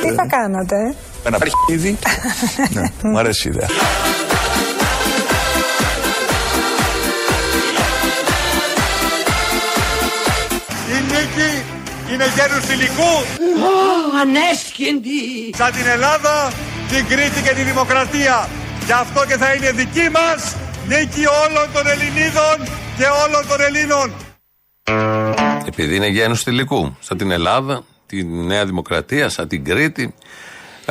Τι 0.00 0.14
θα 0.14 0.26
κάνατε, 0.26 0.94
ένα 1.24 1.38
αρχίδι. 1.40 1.98
ναι, 2.74 2.92
μου 3.02 3.18
αρέσει 3.18 3.48
η 3.48 3.50
ιδέα. 3.54 3.68
Η 10.88 11.00
νίκη 11.00 11.62
είναι 12.12 12.24
γένους 12.36 12.64
θηλυκού. 12.64 13.14
Ανέσχυντη. 14.20 15.54
Σαν 15.56 15.72
την 15.72 15.86
Ελλάδα, 15.86 16.52
την 16.88 17.06
Κρήτη 17.06 17.42
και 17.42 17.54
τη 17.54 17.62
Δημοκρατία. 17.62 18.48
Γι' 18.86 18.92
αυτό 18.92 19.24
και 19.26 19.36
θα 19.36 19.54
είναι 19.54 19.70
δική 19.72 20.08
μας 20.12 20.56
νίκη 20.88 21.24
όλων 21.44 21.66
των 21.72 21.86
Ελληνίδων 21.86 22.56
και 22.96 23.04
όλων 23.26 23.48
των 23.48 23.60
Ελλήνων. 23.60 24.12
Επειδή 25.66 25.96
είναι 25.96 26.06
γένος 26.06 26.42
θηλυκού. 26.42 26.96
Σαν 27.00 27.16
την 27.16 27.30
Ελλάδα, 27.30 27.84
τη 28.06 28.24
Νέα 28.24 28.64
Δημοκρατία, 28.66 29.28
σαν 29.28 29.48
την 29.48 29.64
Κρήτη. 29.64 30.14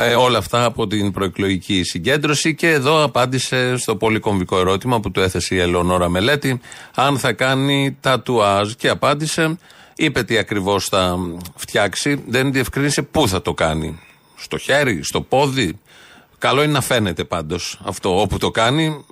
Ε, 0.00 0.14
όλα 0.14 0.38
αυτά 0.38 0.64
από 0.64 0.86
την 0.86 1.12
προεκλογική 1.12 1.82
συγκέντρωση 1.82 2.54
και 2.54 2.70
εδώ 2.70 3.02
απάντησε 3.02 3.76
στο 3.76 3.96
πολύ 3.96 4.18
κομβικό 4.18 4.58
ερώτημα 4.58 5.00
που 5.00 5.10
του 5.10 5.20
έθεσε 5.20 5.54
η 5.54 5.58
Ελεονόρα 5.58 6.08
Μελέτη 6.08 6.60
αν 6.94 7.18
θα 7.18 7.32
κάνει 7.32 7.96
τατουάζ 8.00 8.72
και 8.72 8.88
απάντησε 8.88 9.58
είπε 9.96 10.22
τι 10.22 10.38
ακριβώς 10.38 10.88
θα 10.88 11.16
φτιάξει 11.54 12.24
δεν 12.26 12.52
διευκρίνησε 12.52 13.02
πού 13.02 13.28
θα 13.28 13.42
το 13.42 13.54
κάνει 13.54 14.00
στο 14.36 14.58
χέρι, 14.58 15.02
στο 15.02 15.20
πόδι 15.20 15.78
καλό 16.38 16.62
είναι 16.62 16.72
να 16.72 16.80
φαίνεται 16.80 17.24
πάντως 17.24 17.80
αυτό 17.84 18.20
όπου 18.20 18.38
το 18.38 18.50
κάνει 18.50 19.04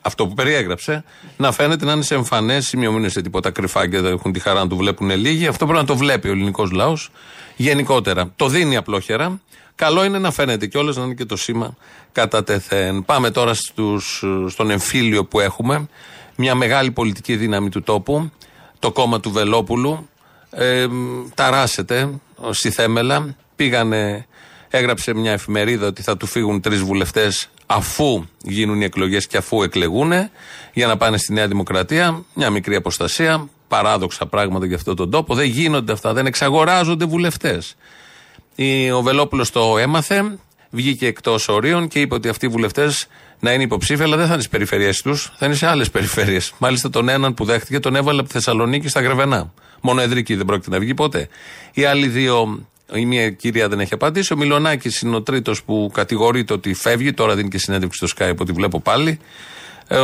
αυτό 0.00 0.26
που 0.26 0.34
περιέγραψε, 0.34 1.04
να 1.36 1.52
φαίνεται 1.52 1.84
να 1.84 1.92
είναι 1.92 2.02
σε 2.02 2.14
εμφανές 2.14 2.66
σημείο, 2.66 2.90
μην 2.90 2.98
είναι 2.98 3.08
σε 3.08 3.20
τίποτα 3.20 3.50
κρυφά 3.50 3.88
και 3.88 4.00
δεν 4.00 4.12
έχουν 4.12 4.32
τη 4.32 4.40
χαρά 4.40 4.60
να 4.60 4.68
το 4.68 4.76
βλέπουν 4.76 5.10
λίγοι. 5.10 5.46
Αυτό 5.46 5.66
πρέπει 5.66 5.80
να 5.80 5.86
το 5.86 5.96
βλέπει 5.96 6.28
ο 6.28 6.30
ελληνικός 6.30 6.70
λαός 6.70 7.10
γενικότερα. 7.56 8.32
Το 8.36 8.48
δίνει 8.48 8.76
απλόχερα. 8.76 9.40
Καλό 9.74 10.04
είναι 10.04 10.18
να 10.18 10.30
φαίνεται 10.30 10.66
κιόλας 10.66 10.96
να 10.96 11.04
είναι 11.04 11.14
και 11.14 11.24
το 11.24 11.36
σήμα 11.36 11.76
κατά 12.12 12.44
τεθέν. 12.44 13.04
Πάμε 13.04 13.30
τώρα 13.30 13.54
στους, 13.54 14.24
στον 14.48 14.70
εμφύλιο 14.70 15.24
που 15.24 15.40
έχουμε. 15.40 15.88
Μια 16.36 16.54
μεγάλη 16.54 16.90
πολιτική 16.90 17.36
δύναμη 17.36 17.68
του 17.68 17.82
τόπου, 17.82 18.30
το 18.78 18.92
κόμμα 18.92 19.20
του 19.20 19.30
Βελόπουλου. 19.30 20.08
Ε, 20.50 20.86
ταράσεται 21.34 22.10
στη 22.50 22.70
Θέμελα. 22.70 23.36
Πήγανε, 23.56 24.26
έγραψε 24.68 25.14
μια 25.14 25.32
εφημερίδα 25.32 25.86
ότι 25.86 26.02
θα 26.02 26.16
του 26.16 26.26
φύγουν 26.26 26.60
τρεις 26.60 26.80
βουλευτές 26.80 27.48
αφού 27.66 28.24
γίνουν 28.42 28.80
οι 28.80 28.84
εκλογές 28.84 29.26
και 29.26 29.36
αφού 29.36 29.62
εκλεγούν 29.62 30.12
για 30.72 30.86
να 30.86 30.96
πάνε 30.96 31.16
στη 31.18 31.32
Νέα 31.32 31.48
Δημοκρατία. 31.48 32.24
Μια 32.34 32.50
μικρή 32.50 32.74
αποστασία. 32.74 33.48
Παράδοξα 33.68 34.26
πράγματα 34.26 34.66
για 34.66 34.76
αυτόν 34.76 34.96
τον 34.96 35.10
τόπο. 35.10 35.34
Δεν 35.34 35.46
γίνονται 35.46 35.92
αυτά. 35.92 36.12
Δεν 36.12 36.26
εξαγοράζονται 36.26 37.04
βουλευτές. 37.04 37.76
Ο 38.94 39.02
Βελόπουλο 39.02 39.46
το 39.52 39.78
έμαθε, 39.78 40.38
βγήκε 40.70 41.06
εκτός 41.06 41.48
ορίων 41.48 41.88
και 41.88 42.00
είπε 42.00 42.14
ότι 42.14 42.28
αυτοί 42.28 42.46
οι 42.46 42.48
βουλευτές 42.48 43.06
να 43.40 43.52
είναι 43.52 43.62
υποψήφοι, 43.62 44.02
αλλά 44.02 44.16
δεν 44.16 44.26
θα 44.26 44.32
είναι 44.32 44.42
στις 44.42 44.52
περιφερειές 44.52 45.02
τους, 45.02 45.32
θα 45.36 45.46
είναι 45.46 45.54
σε 45.54 45.66
άλλες 45.66 45.90
περιφέρειες. 45.90 46.52
Μάλιστα 46.58 46.90
τον 46.90 47.08
έναν 47.08 47.34
που 47.34 47.44
δέχτηκε 47.44 47.80
τον 47.80 47.96
έβαλε 47.96 48.18
από 48.18 48.28
τη 48.28 48.34
Θεσσαλονίκη 48.34 48.88
στα 48.88 49.00
Γρεβενά. 49.00 49.52
Μόνο 49.80 50.00
εδρική 50.00 50.34
δεν 50.34 50.46
πρόκειται 50.46 50.70
να 50.70 50.78
βγει 50.78 50.94
ποτέ. 50.94 51.28
Οι 51.72 51.84
άλλοι 51.84 52.06
δύο, 52.06 52.66
η 52.92 53.06
μία 53.06 53.30
κυρία 53.30 53.68
δεν 53.68 53.80
έχει 53.80 53.94
απαντήσει. 53.94 54.32
Ο 54.32 54.36
Μιλονάκη 54.36 54.90
είναι 55.02 55.16
ο 55.16 55.22
τρίτος 55.22 55.62
που 55.62 55.90
κατηγορείται 55.94 56.52
ότι 56.52 56.74
φεύγει, 56.74 57.12
τώρα 57.12 57.34
δίνει 57.34 57.48
και 57.48 57.58
συνέντευξη 57.58 58.06
στο 58.06 58.16
Skype, 58.18 58.36
ότι 58.36 58.52
βλέπω 58.52 58.80
πάλι. 58.80 59.18
Ε, 59.88 59.98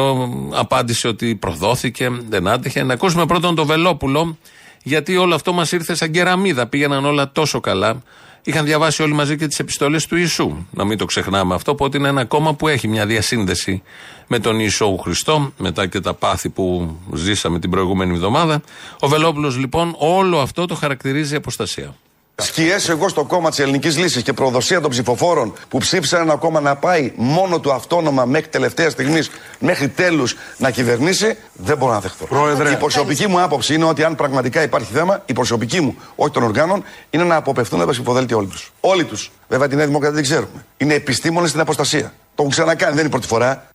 απάντησε 0.50 1.08
ότι 1.08 1.34
προδόθηκε, 1.34 2.10
δεν 2.28 2.48
άντεχε. 2.48 2.82
Να 2.82 2.92
ακούσουμε 2.92 3.26
πρώτον 3.26 3.54
τον 3.54 3.66
Βελόπουλο, 3.66 4.38
γιατί 4.82 5.16
όλο 5.16 5.34
αυτό 5.34 5.52
μας 5.52 5.72
ήρθε 5.72 5.94
σαν 5.94 6.10
κεραμίδα. 6.10 6.66
Πήγαιναν 6.66 7.04
όλα 7.04 7.32
τόσο 7.32 7.60
καλά. 7.60 8.02
Είχαν 8.42 8.64
διαβάσει 8.64 9.02
όλοι 9.02 9.12
μαζί 9.12 9.36
και 9.36 9.46
τις 9.46 9.58
επιστολές 9.58 10.06
του 10.06 10.16
Ιησού. 10.16 10.66
Να 10.70 10.84
μην 10.84 10.98
το 10.98 11.04
ξεχνάμε 11.04 11.54
αυτό. 11.54 11.70
Οπότε 11.70 11.98
είναι 11.98 12.08
ένα 12.08 12.24
κόμμα 12.24 12.54
που 12.54 12.68
έχει 12.68 12.88
μια 12.88 13.06
διασύνδεση 13.06 13.82
με 14.26 14.38
τον 14.38 14.58
Ιησού 14.58 14.98
Χριστό, 14.98 15.52
μετά 15.58 15.86
και 15.86 16.00
τα 16.00 16.14
πάθη 16.14 16.48
που 16.48 16.96
ζήσαμε 17.14 17.58
την 17.58 17.70
προηγούμενη 17.70 18.14
εβδομάδα. 18.14 18.62
Ο 19.00 19.08
Βελόπουλος 19.08 19.56
λοιπόν 19.56 19.94
όλο 19.98 20.38
αυτό 20.38 20.66
το 20.66 20.74
χαρακτηρίζει 20.74 21.34
αποστασία. 21.34 21.94
Σκιές 22.40 22.88
εγώ 22.88 23.08
στο 23.08 23.24
κόμμα 23.24 23.48
της 23.48 23.58
Ελληνικής 23.58 23.98
Λύσης 23.98 24.22
και 24.22 24.32
προδοσία 24.32 24.80
των 24.80 24.90
ψηφοφόρων 24.90 25.54
που 25.68 25.78
ψήφισαν 25.78 26.20
ένα 26.20 26.36
κόμμα 26.36 26.60
να 26.60 26.76
πάει 26.76 27.12
μόνο 27.16 27.60
του 27.60 27.72
αυτόνομα 27.72 28.24
μέχρι 28.24 28.48
τελευταίας 28.48 28.92
στιγμής, 28.92 29.30
μέχρι 29.58 29.88
τέλους 29.88 30.36
να 30.56 30.70
κυβερνήσει, 30.70 31.36
δεν 31.52 31.76
μπορώ 31.76 31.92
να 31.92 32.00
δεχτώ. 32.00 32.24
Πρόεδρε. 32.26 32.70
Η 32.70 32.76
προσωπική 32.76 33.26
μου 33.26 33.40
άποψη 33.40 33.74
είναι 33.74 33.84
ότι 33.84 34.04
αν 34.04 34.14
πραγματικά 34.14 34.62
υπάρχει 34.62 34.92
θέμα, 34.92 35.22
η 35.26 35.32
προσωπική 35.32 35.80
μου, 35.80 35.96
όχι 36.16 36.32
των 36.32 36.42
οργάνων, 36.42 36.84
είναι 37.10 37.24
να 37.24 37.36
αποπευθούν 37.36 37.78
από 37.78 37.88
τα 37.88 37.94
ψηφοδέλτια 37.94 38.36
όλοι 38.36 38.46
τους. 38.46 38.72
Όλοι 38.80 39.04
τους. 39.04 39.30
Βέβαια 39.48 39.68
την 39.68 39.76
Νέα 39.76 39.86
Δημοκρατία 39.86 40.14
δεν 40.14 40.24
ξέρουμε. 40.24 40.64
Είναι 40.76 40.94
επιστήμονες 40.94 41.48
στην 41.48 41.60
αποστασία. 41.60 42.12
Το 42.34 42.42
έχουν 42.42 42.50
ξανακάνει, 42.50 42.90
δεν 42.90 42.98
είναι 42.98 43.08
η 43.08 43.10
πρώτη 43.10 43.26
φορά. 43.26 43.68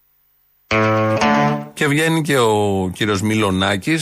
Και 1.74 1.88
βγαίνει 1.88 2.22
και 2.22 2.38
ο 2.38 2.92
κύριος 2.96 3.22
Μιλονάκη, 3.22 4.00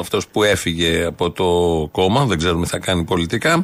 αυτός 0.00 0.26
που 0.26 0.42
έφυγε 0.42 1.04
από 1.04 1.30
το 1.30 1.44
κόμμα, 1.92 2.24
δεν 2.24 2.38
ξέρουμε 2.38 2.64
τι 2.64 2.70
θα 2.70 2.78
κάνει 2.78 3.04
πολιτικά, 3.04 3.62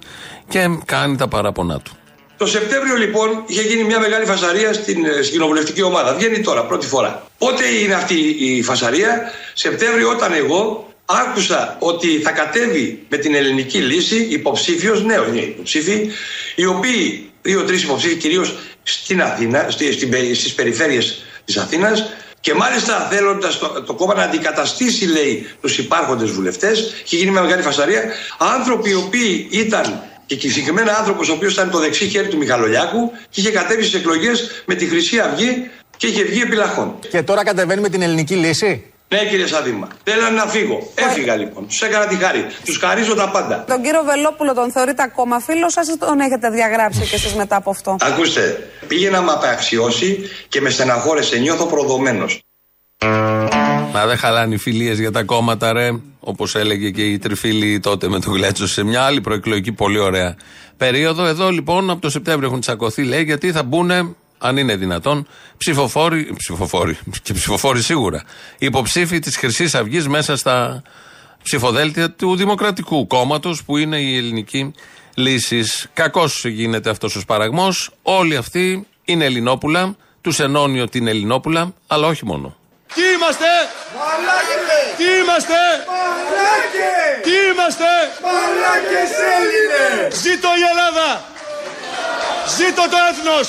και 0.48 0.68
κάνει 0.84 1.16
τα 1.16 1.28
παράπονά 1.28 1.80
του. 1.80 1.96
Το 2.36 2.46
Σεπτέμβριο 2.46 2.96
λοιπόν 2.96 3.42
είχε 3.46 3.62
γίνει 3.62 3.84
μια 3.84 3.98
μεγάλη 3.98 4.24
φασαρία 4.24 4.72
στην, 4.72 5.04
ε, 5.04 5.10
στην 5.10 5.32
κοινοβουλευτική 5.32 5.82
ομάδα. 5.82 6.14
Βγαίνει 6.14 6.40
τώρα, 6.40 6.66
πρώτη 6.66 6.86
φορά. 6.86 7.26
Πότε 7.38 7.66
είναι 7.66 7.94
αυτή 7.94 8.14
η 8.38 8.62
φασαρία, 8.62 9.32
Σεπτέμβριο, 9.54 10.10
όταν 10.10 10.32
εγώ 10.32 10.88
άκουσα 11.04 11.76
ότι 11.78 12.18
θα 12.18 12.30
κατέβει 12.30 13.04
με 13.08 13.16
την 13.16 13.34
ελληνική 13.34 13.78
λύση 13.78 14.26
υποψήφιος, 14.30 15.04
νέο 15.04 15.28
είναι 15.28 15.40
υποψήφοι, 15.40 16.10
οι 16.54 16.66
οποίοι, 16.66 17.30
δύο-τρεις 17.42 17.82
υποψήφοι 17.82 18.14
κυρίως 18.14 18.56
στην 18.82 19.22
Αθήνα, 19.22 19.66
στις 20.32 20.54
περιφέρειες 20.54 21.24
της 21.44 21.56
Αθήνας, 21.56 22.10
και 22.40 22.54
μάλιστα 22.54 23.08
θέλοντας 23.10 23.58
το, 23.58 23.82
το 23.82 23.94
κόμμα 23.94 24.14
να 24.14 24.22
αντικαταστήσει, 24.22 25.06
λέει, 25.06 25.46
τους 25.60 25.78
υπάρχοντες 25.78 26.30
βουλευτές, 26.30 26.94
είχε 27.04 27.16
γίνει 27.16 27.30
μια 27.30 27.42
μεγάλη 27.42 27.62
φασαρία. 27.62 28.02
Άνθρωποι 28.38 28.90
οι 28.90 28.94
οποίοι 28.94 29.48
ήταν 29.50 30.02
και 30.26 30.34
συγκεκριμένα 30.48 30.98
άνθρωπος 30.98 31.28
ο 31.28 31.32
οποίος 31.32 31.52
ήταν 31.52 31.70
το 31.70 31.78
δεξί 31.78 32.08
χέρι 32.08 32.28
του 32.28 32.36
Μιχαλολιάκου 32.36 33.12
και 33.30 33.40
είχε 33.40 33.50
κατέβει 33.50 33.82
στις 33.82 34.00
εκλογές 34.00 34.62
με 34.64 34.74
τη 34.74 34.86
Χρυσή 34.86 35.18
Αυγή 35.18 35.70
και 35.96 36.06
είχε 36.06 36.24
βγει 36.24 36.40
επιλαχών. 36.40 36.98
Και 37.10 37.22
τώρα 37.22 37.44
κατεβαίνει 37.44 37.80
με 37.80 37.88
την 37.88 38.02
ελληνική 38.02 38.34
λύση; 38.34 38.84
Ναι, 39.08 39.18
κύριε 39.30 39.46
Σαδήμα. 39.46 39.88
Θέλανε 40.04 40.36
να 40.36 40.46
φύγω. 40.46 40.92
Έφυγα 40.94 41.36
λοιπόν. 41.36 41.66
Τους 41.66 41.82
έκανα 41.82 42.06
τη 42.06 42.16
χάρη. 42.16 42.46
Τους 42.64 42.78
χαρίζω 42.78 43.14
τα 43.14 43.30
πάντα. 43.30 43.64
Τον 43.64 43.82
κύριο 43.82 44.02
Βελόπουλο 44.02 44.54
τον 44.54 44.72
θεωρείτε 44.72 45.02
ακόμα 45.02 45.40
φίλος 45.40 45.72
σας 45.72 45.86
τον 45.98 46.20
έχετε 46.20 46.50
διαγράψει 46.50 47.00
κι 47.00 47.14
εσείς 47.14 47.34
μετά 47.34 47.56
από 47.56 47.70
αυτό; 47.70 47.96
Ακούστε, 48.00 48.70
πήγε 48.86 49.10
να 49.10 49.22
με 49.22 49.32
απαξιώσει 49.32 50.30
και 50.48 50.60
με 50.60 50.70
στεναχώρεσε. 50.70 51.38
Νιώθω 51.38 51.66
προδομένος. 51.66 52.40
Μα 53.92 54.06
δεν 54.06 54.16
χαλάνε 54.16 54.54
οι 54.54 54.58
φιλίες 54.58 54.98
για 54.98 55.10
τα 55.10 55.22
κόμματα, 55.22 55.72
ρε. 55.72 55.90
Όπως 56.20 56.54
έλεγε 56.54 56.90
και 56.90 57.02
η 57.02 57.18
τριφίλη 57.18 57.80
τότε 57.80 58.08
με 58.08 58.20
τον 58.20 58.32
Γλέτσο 58.32 58.66
σε 58.66 58.82
μια 58.82 59.02
άλλη 59.02 59.20
προεκλογική 59.20 59.72
πολύ 59.72 59.98
ωραία 59.98 60.36
περίοδο. 60.76 61.24
Εδώ 61.24 61.50
λοιπόν 61.50 61.90
από 61.90 62.00
το 62.00 62.10
Σεπτέμβριο 62.10 62.48
έχουν 62.48 62.60
τσακωθεί, 62.60 63.02
λέει, 63.02 63.22
γιατί 63.22 63.52
θα 63.52 63.62
μπουν, 63.62 64.16
αν 64.38 64.56
είναι 64.56 64.76
δυνατόν, 64.76 65.26
ψηφοφόροι, 65.56 66.34
ψηφοφόροι 66.36 66.98
και 67.22 67.32
ψηφοφόροι 67.32 67.82
σίγουρα, 67.82 68.22
υποψήφοι 68.58 69.18
της 69.18 69.36
Χρυσής 69.36 69.74
Αυγής 69.74 70.08
μέσα 70.08 70.36
στα 70.36 70.82
ψηφοδέλτια 71.42 72.10
του 72.10 72.36
Δημοκρατικού 72.36 73.06
Κόμματος 73.06 73.64
που 73.64 73.76
είναι 73.76 74.00
η 74.00 74.16
ελληνική 74.16 74.72
λύση. 75.14 75.64
Κακώς 75.94 76.44
γίνεται 76.44 76.90
αυτός 76.90 77.16
ο 77.16 77.20
σπαραγμός. 77.20 77.90
Όλοι 78.02 78.36
αυτοί 78.36 78.86
είναι 79.04 79.24
Ελληνόπουλα, 79.24 79.96
τους 80.20 80.38
ενώνει 80.40 80.80
ότι 80.80 80.98
είναι 80.98 81.10
Ελληνόπουλα, 81.10 81.72
αλλά 81.86 82.06
όχι 82.06 82.24
μόνο. 82.24 82.56
Τι 82.94 83.02
είμαστε! 83.16 83.50
Μαλάκες! 83.98 84.86
Τι 84.98 85.06
είμαστε! 85.20 85.60
Μαλάκες! 85.90 87.14
Τι 87.26 87.34
είμαστε! 87.50 87.90
Μαλάκες 88.26 89.10
Έλληνες! 89.34 90.20
Ζήτω 90.22 90.48
η 90.62 90.64
Ελλάδα! 90.72 91.08
Ζήτω 92.56 92.82
το 92.92 92.98
έθνος! 93.10 93.46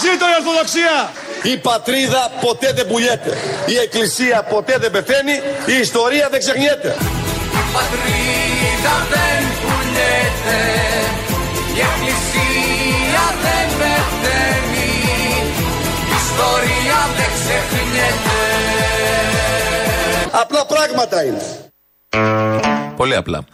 Ζήτω 0.00 0.24
η 0.32 0.34
Ορθοδοξία! 0.40 0.96
Η 1.52 1.56
πατρίδα 1.56 2.22
ποτέ 2.40 2.72
δεν 2.76 2.86
πουλιέται. 2.86 3.32
Η 3.66 3.76
εκκλησία 3.84 4.42
ποτέ 4.42 4.74
δεν 4.82 4.90
πεθαίνει. 4.90 5.36
Η 5.66 5.74
ιστορία 5.80 6.28
δεν 6.30 6.40
ξεχνιέται. 6.44 6.90
Πατρίδα 7.76 8.94
δεν 9.12 9.42
πουλιέται 9.62 10.60
Η 11.76 11.80
εκκλησία 11.88 13.24
δεν 13.44 13.66
πεθαίνει 13.78 14.92
Η 16.12 16.16
ιστορία 16.24 17.00
δεν 17.16 17.30
ξεχνιέται 17.38 18.40
Απλά 20.40 20.66
πράγματα 20.66 21.24
είναι. 21.24 21.42
Πολύ 22.96 23.14
απλά. 23.16 23.44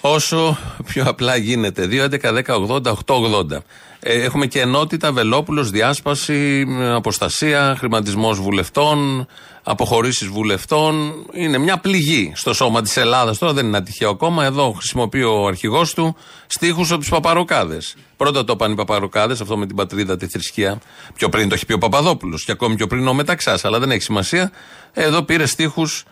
όσο 0.00 0.58
πιο 0.84 1.04
απλά 1.06 1.36
γίνεται. 1.36 1.88
2, 1.90 2.04
11, 2.04 2.32
10, 2.32 2.54
80, 2.68 2.82
8, 2.82 3.14
80. 3.14 3.58
Ε, 4.06 4.22
έχουμε 4.22 4.46
και 4.46 4.60
ενότητα, 4.60 5.12
Βελόπουλος, 5.12 5.70
διάσπαση, 5.70 6.66
αποστασία, 6.94 7.74
χρηματισμός 7.78 8.40
βουλευτών, 8.40 9.26
αποχωρήσεις 9.62 10.28
βουλευτών. 10.28 11.12
Είναι 11.32 11.58
μια 11.58 11.78
πληγή 11.78 12.32
στο 12.34 12.52
σώμα 12.52 12.82
της 12.82 12.96
Ελλάδας. 12.96 13.38
Τώρα 13.38 13.52
δεν 13.52 13.66
είναι 13.66 13.76
ένα 13.76 13.86
τυχαίο 13.86 14.16
κόμμα. 14.16 14.44
Εδώ 14.44 14.72
χρησιμοποιεί 14.72 15.22
ο 15.22 15.46
αρχηγός 15.46 15.94
του 15.94 16.16
στίχους 16.46 16.92
από 16.92 17.02
του 17.02 17.08
Παπαροκάδε. 17.08 17.78
Πρώτα 18.16 18.44
το 18.44 18.52
είπαν 18.52 18.72
οι 18.72 18.74
Παπαροκάδε, 18.74 19.32
αυτό 19.32 19.56
με 19.56 19.66
την 19.66 19.76
πατρίδα, 19.76 20.16
τη 20.16 20.26
θρησκεία. 20.26 20.80
Πιο 21.14 21.28
πριν 21.28 21.48
το 21.48 21.54
έχει 21.54 21.66
πει 21.66 21.72
ο 21.72 21.78
Παπαδόπουλος 21.78 22.44
και 22.44 22.52
ακόμη 22.52 22.74
πιο 22.74 22.86
πριν 22.86 23.06
ο 23.06 23.14
Μεταξάς, 23.14 23.64
αλλά 23.64 23.78
δεν 23.78 23.90
έχει 23.90 24.02
σημασία. 24.02 24.50
Εδώ 24.92 25.22
πήρε 25.22 25.46
στίχους 25.46 26.04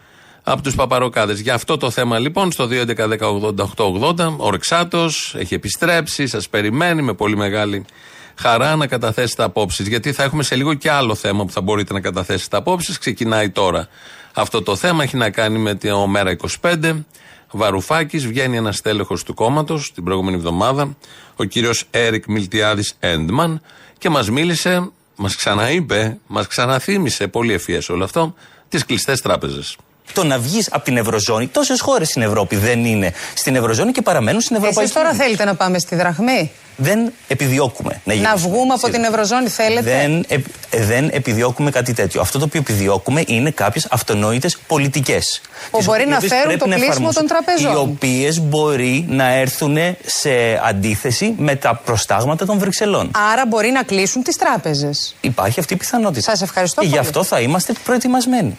από 0.42 0.62
τους 0.62 0.74
Παπαροκάδες. 0.74 1.40
Για 1.40 1.54
αυτό 1.54 1.76
το 1.76 1.90
θέμα 1.90 2.18
λοιπόν 2.18 2.52
στο 2.52 2.68
2.11.10.80.880 2.70 4.34
ο 4.36 4.50
Ρεξάτος 4.50 5.34
έχει 5.38 5.54
επιστρέψει, 5.54 6.26
σας 6.26 6.48
περιμένει 6.48 7.02
με 7.02 7.14
πολύ 7.14 7.36
μεγάλη 7.36 7.84
χαρά 8.34 8.76
να 8.76 8.86
καταθέσετε 8.86 9.42
απόψεις. 9.42 9.88
Γιατί 9.88 10.12
θα 10.12 10.22
έχουμε 10.22 10.42
σε 10.42 10.54
λίγο 10.54 10.74
και 10.74 10.90
άλλο 10.90 11.14
θέμα 11.14 11.44
που 11.44 11.52
θα 11.52 11.60
μπορείτε 11.60 11.92
να 11.92 12.00
καταθέσετε 12.00 12.56
απόψεις. 12.56 12.98
Ξεκινάει 12.98 13.50
τώρα 13.50 13.88
αυτό 14.34 14.62
το 14.62 14.76
θέμα. 14.76 15.02
Έχει 15.02 15.16
να 15.16 15.30
κάνει 15.30 15.58
με 15.58 15.74
το 15.74 16.06
Μέρα 16.06 16.36
25. 16.60 17.04
Βαρουφάκης, 17.50 18.26
βγαίνει 18.26 18.56
ένας 18.56 18.80
τέλεχο 18.80 19.18
του 19.24 19.34
κόμματος 19.34 19.92
την 19.92 20.04
προηγούμενη 20.04 20.36
εβδομάδα, 20.36 20.96
ο 21.36 21.44
κύριος 21.44 21.84
Έρικ 21.90 22.26
Μιλτιάδης 22.26 22.94
Έντμαν, 22.98 23.62
και 23.98 24.10
μας 24.10 24.30
μίλησε, 24.30 24.90
μας 25.16 25.36
ξαναείπε, 25.36 26.18
μας 26.26 26.46
ξαναθύμισε, 26.46 27.28
πολύ 27.28 27.52
ευφυές 27.52 27.88
όλο 27.88 28.04
αυτό, 28.04 28.34
τις 28.68 28.84
κλειστές 28.84 29.20
τράπεζες. 29.20 29.76
Το 30.12 30.24
να 30.24 30.38
βγεις 30.38 30.68
από 30.72 30.84
την 30.84 30.96
Ευρωζώνη, 30.96 31.46
τόσες 31.46 31.80
χώρες 31.80 32.08
στην 32.08 32.22
Ευρώπη 32.22 32.56
δεν 32.56 32.84
είναι 32.84 33.12
στην 33.34 33.56
Ευρωζώνη 33.56 33.92
και 33.92 34.02
παραμένουν 34.02 34.40
στην 34.40 34.56
Ευρωπαϊκή 34.56 34.80
Εσείς 34.82 34.94
τώρα 34.94 35.08
Ένωση. 35.08 35.22
θέλετε 35.22 35.44
να 35.44 35.54
πάμε 35.54 35.78
στη 35.78 35.94
δραχμή; 35.96 36.50
Δεν 36.76 37.12
επιδιώκουμε 37.28 38.00
να 38.04 38.12
γίνουμε. 38.12 38.30
Να 38.32 38.36
βγούμε 38.36 38.72
από 38.74 38.88
την 38.90 39.04
Ευρωζώνη 39.04 39.48
θέλετε; 39.48 39.90
Δεν, 39.90 40.24
επ- 40.28 40.46
ε, 40.70 40.84
δεν 40.84 41.08
επιδιώκουμε 41.12 41.70
κάτι 41.70 41.92
τέτοιο. 41.92 42.20
Αυτό 42.20 42.38
το 42.38 42.44
οποίο 42.44 42.60
επιδιώκουμε 42.60 43.22
είναι 43.26 43.50
κάποιες 43.50 43.86
αυτονόητες 43.90 44.58
πολιτικές. 44.66 45.40
Που 45.70 45.82
μπορεί 45.84 46.06
να 46.06 46.20
φέρουν 46.20 46.58
το 46.58 46.64
κλείσιμο 46.64 47.12
των 47.12 47.26
τραπεζών. 47.26 47.72
Οι 47.72 47.76
οποίες 47.76 48.40
μπορεί 48.40 49.04
να 49.08 49.32
έρθουν 49.32 49.76
σε 50.06 50.30
αντίθεση 50.64 51.34
με 51.38 51.56
τα 51.56 51.80
προστάγματα 51.84 52.46
των 52.46 52.58
Βρυξελών. 52.58 53.10
Άρα 53.32 53.46
μπορεί 53.46 53.70
να 53.70 53.82
κλείσουν 53.82 54.22
τις 54.22 54.36
τράπεζες. 54.36 55.14
Υπάρχει 55.20 55.60
αυτή 55.60 55.72
η 55.74 55.76
πιθανότητα. 55.76 56.30
Σας 56.30 56.42
ευχαριστώ 56.42 56.80
Και 56.80 56.86
γι' 56.86 56.92
πολύ. 56.94 57.06
αυτό 57.06 57.24
θα 57.24 57.40
είμαστε 57.40 57.72
προετοιμασμένοι. 57.84 58.56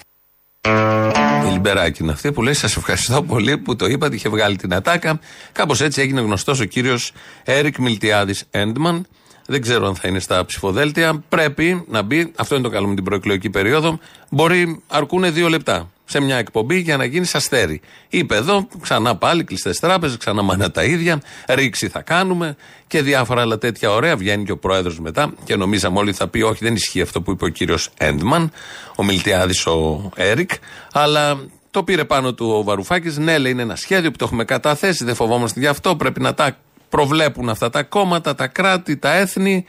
Η 1.48 1.51
Λιμπεράκη 1.51 2.03
είναι 2.03 2.12
αυτή 2.12 2.32
που 2.32 2.41
λέει: 2.41 2.53
Σας 2.53 2.75
ευχαριστώ 2.75 3.24
πολύ 3.24 3.58
που 3.58 3.75
το 3.75 3.86
είπατε. 3.86 4.15
Είχε 4.15 4.29
βγάλει 4.29 4.55
την 4.55 4.74
ατάκα. 4.74 5.20
Κάπως 5.51 5.82
έτσι 5.82 6.01
έγινε 6.01 6.22
γνωστός 6.22 6.60
ο 6.60 6.65
κύριος 6.65 7.12
Έρικ 7.43 7.77
Μιλτιάδης 7.77 8.43
Έντμαν. 8.50 9.08
Δεν 9.45 9.62
ξέρω 9.62 9.88
αν 9.88 9.95
θα 9.95 10.07
είναι 10.07 10.19
στα 10.19 10.45
ψηφοδέλτια. 10.45 11.23
Πρέπει 11.29 11.85
να 11.88 12.01
μπει. 12.01 12.31
Αυτό 12.35 12.55
είναι 12.55 12.63
το 12.63 12.69
καλό 12.69 12.88
με 12.88 12.95
την 12.95 13.03
προεκλογική 13.03 13.50
περίοδο. 13.50 14.00
Μπορεί, 14.29 14.81
αρκούν 14.88 15.33
δύο 15.33 15.50
λεπτά 15.50 15.89
σε 16.05 16.19
μια 16.19 16.38
εκπομπή 16.38 16.79
για 16.79 16.97
να 16.97 17.05
γίνεις 17.05 17.35
αστέρι. 17.35 17.81
Είπε 18.09 18.35
εδώ, 18.35 18.67
ξανά 18.81 19.15
πάλι 19.15 19.43
κλειστές 19.43 19.79
τράπεζες, 19.79 20.17
ξανά 20.17 20.41
μάνα 20.41 20.71
τα 20.71 20.83
ίδια. 20.83 21.21
Ρήξη 21.47 21.88
θα 21.88 22.01
κάνουμε 22.01 22.55
και 22.88 23.01
διάφορα 23.01 23.41
άλλα 23.41 23.57
τέτοια 23.57 23.91
ωραία. 23.91 24.15
Βγαίνει 24.17 24.43
και 24.43 24.51
ο 24.51 24.57
πρόεδρος 24.57 25.00
μετά 25.00 25.33
και 25.43 25.55
νομίζαμε 25.55 26.00
όλοι 26.00 26.13
θα 26.13 26.27
πει: 26.27 26.41
Όχι, 26.41 26.63
δεν 26.63 26.75
ισχύει 26.75 27.01
αυτό 27.01 27.21
που 27.21 27.31
είπε 27.31 27.45
ο 27.45 27.47
κύριος 27.47 27.89
Έντμαν, 27.97 28.51
ο 28.95 29.03
Μιλτιάδη 29.03 29.69
ο 29.69 30.12
Έρικ. 30.15 30.51
Αλλά 30.93 31.39
το 31.71 31.83
πήρε 31.83 32.05
πάνω 32.05 32.33
του 32.33 32.50
ο 32.50 32.63
Βαρουφάκης. 32.63 33.17
Ναι, 33.17 33.38
λέει, 33.38 33.51
είναι 33.51 33.62
ένα 33.62 33.75
σχέδιο 33.75 34.12
που 34.12 34.17
το 34.17 34.25
έχουμε 34.25 34.43
καταθέσει. 34.43 35.05
Δεν 35.05 35.15
φοβόμαστε 35.15 35.59
γι' 35.59 35.67
αυτό. 35.67 35.95
Πρέπει 35.95 36.21
να 36.21 36.33
τα 36.33 36.57
προβλέπουν 36.93 37.50
αυτά 37.50 37.69
τα 37.69 37.83
κόμματα, 37.83 38.35
τα 38.35 38.47
κράτη, 38.47 38.97
τα 38.97 39.13
έθνη. 39.13 39.65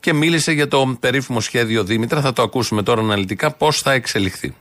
Και 0.00 0.12
μίλησε 0.12 0.52
για 0.52 0.68
το 0.68 0.96
περίφημο 1.00 1.40
σχέδιο 1.40 1.84
Δήμητρα. 1.84 2.20
Θα 2.20 2.32
το 2.32 2.42
ακούσουμε 2.42 2.82
τώρα 2.82 3.00
αναλυτικά 3.00 3.52
πώς 3.52 3.80
θα 3.80 3.92
εξελιχθεί. 3.92 4.54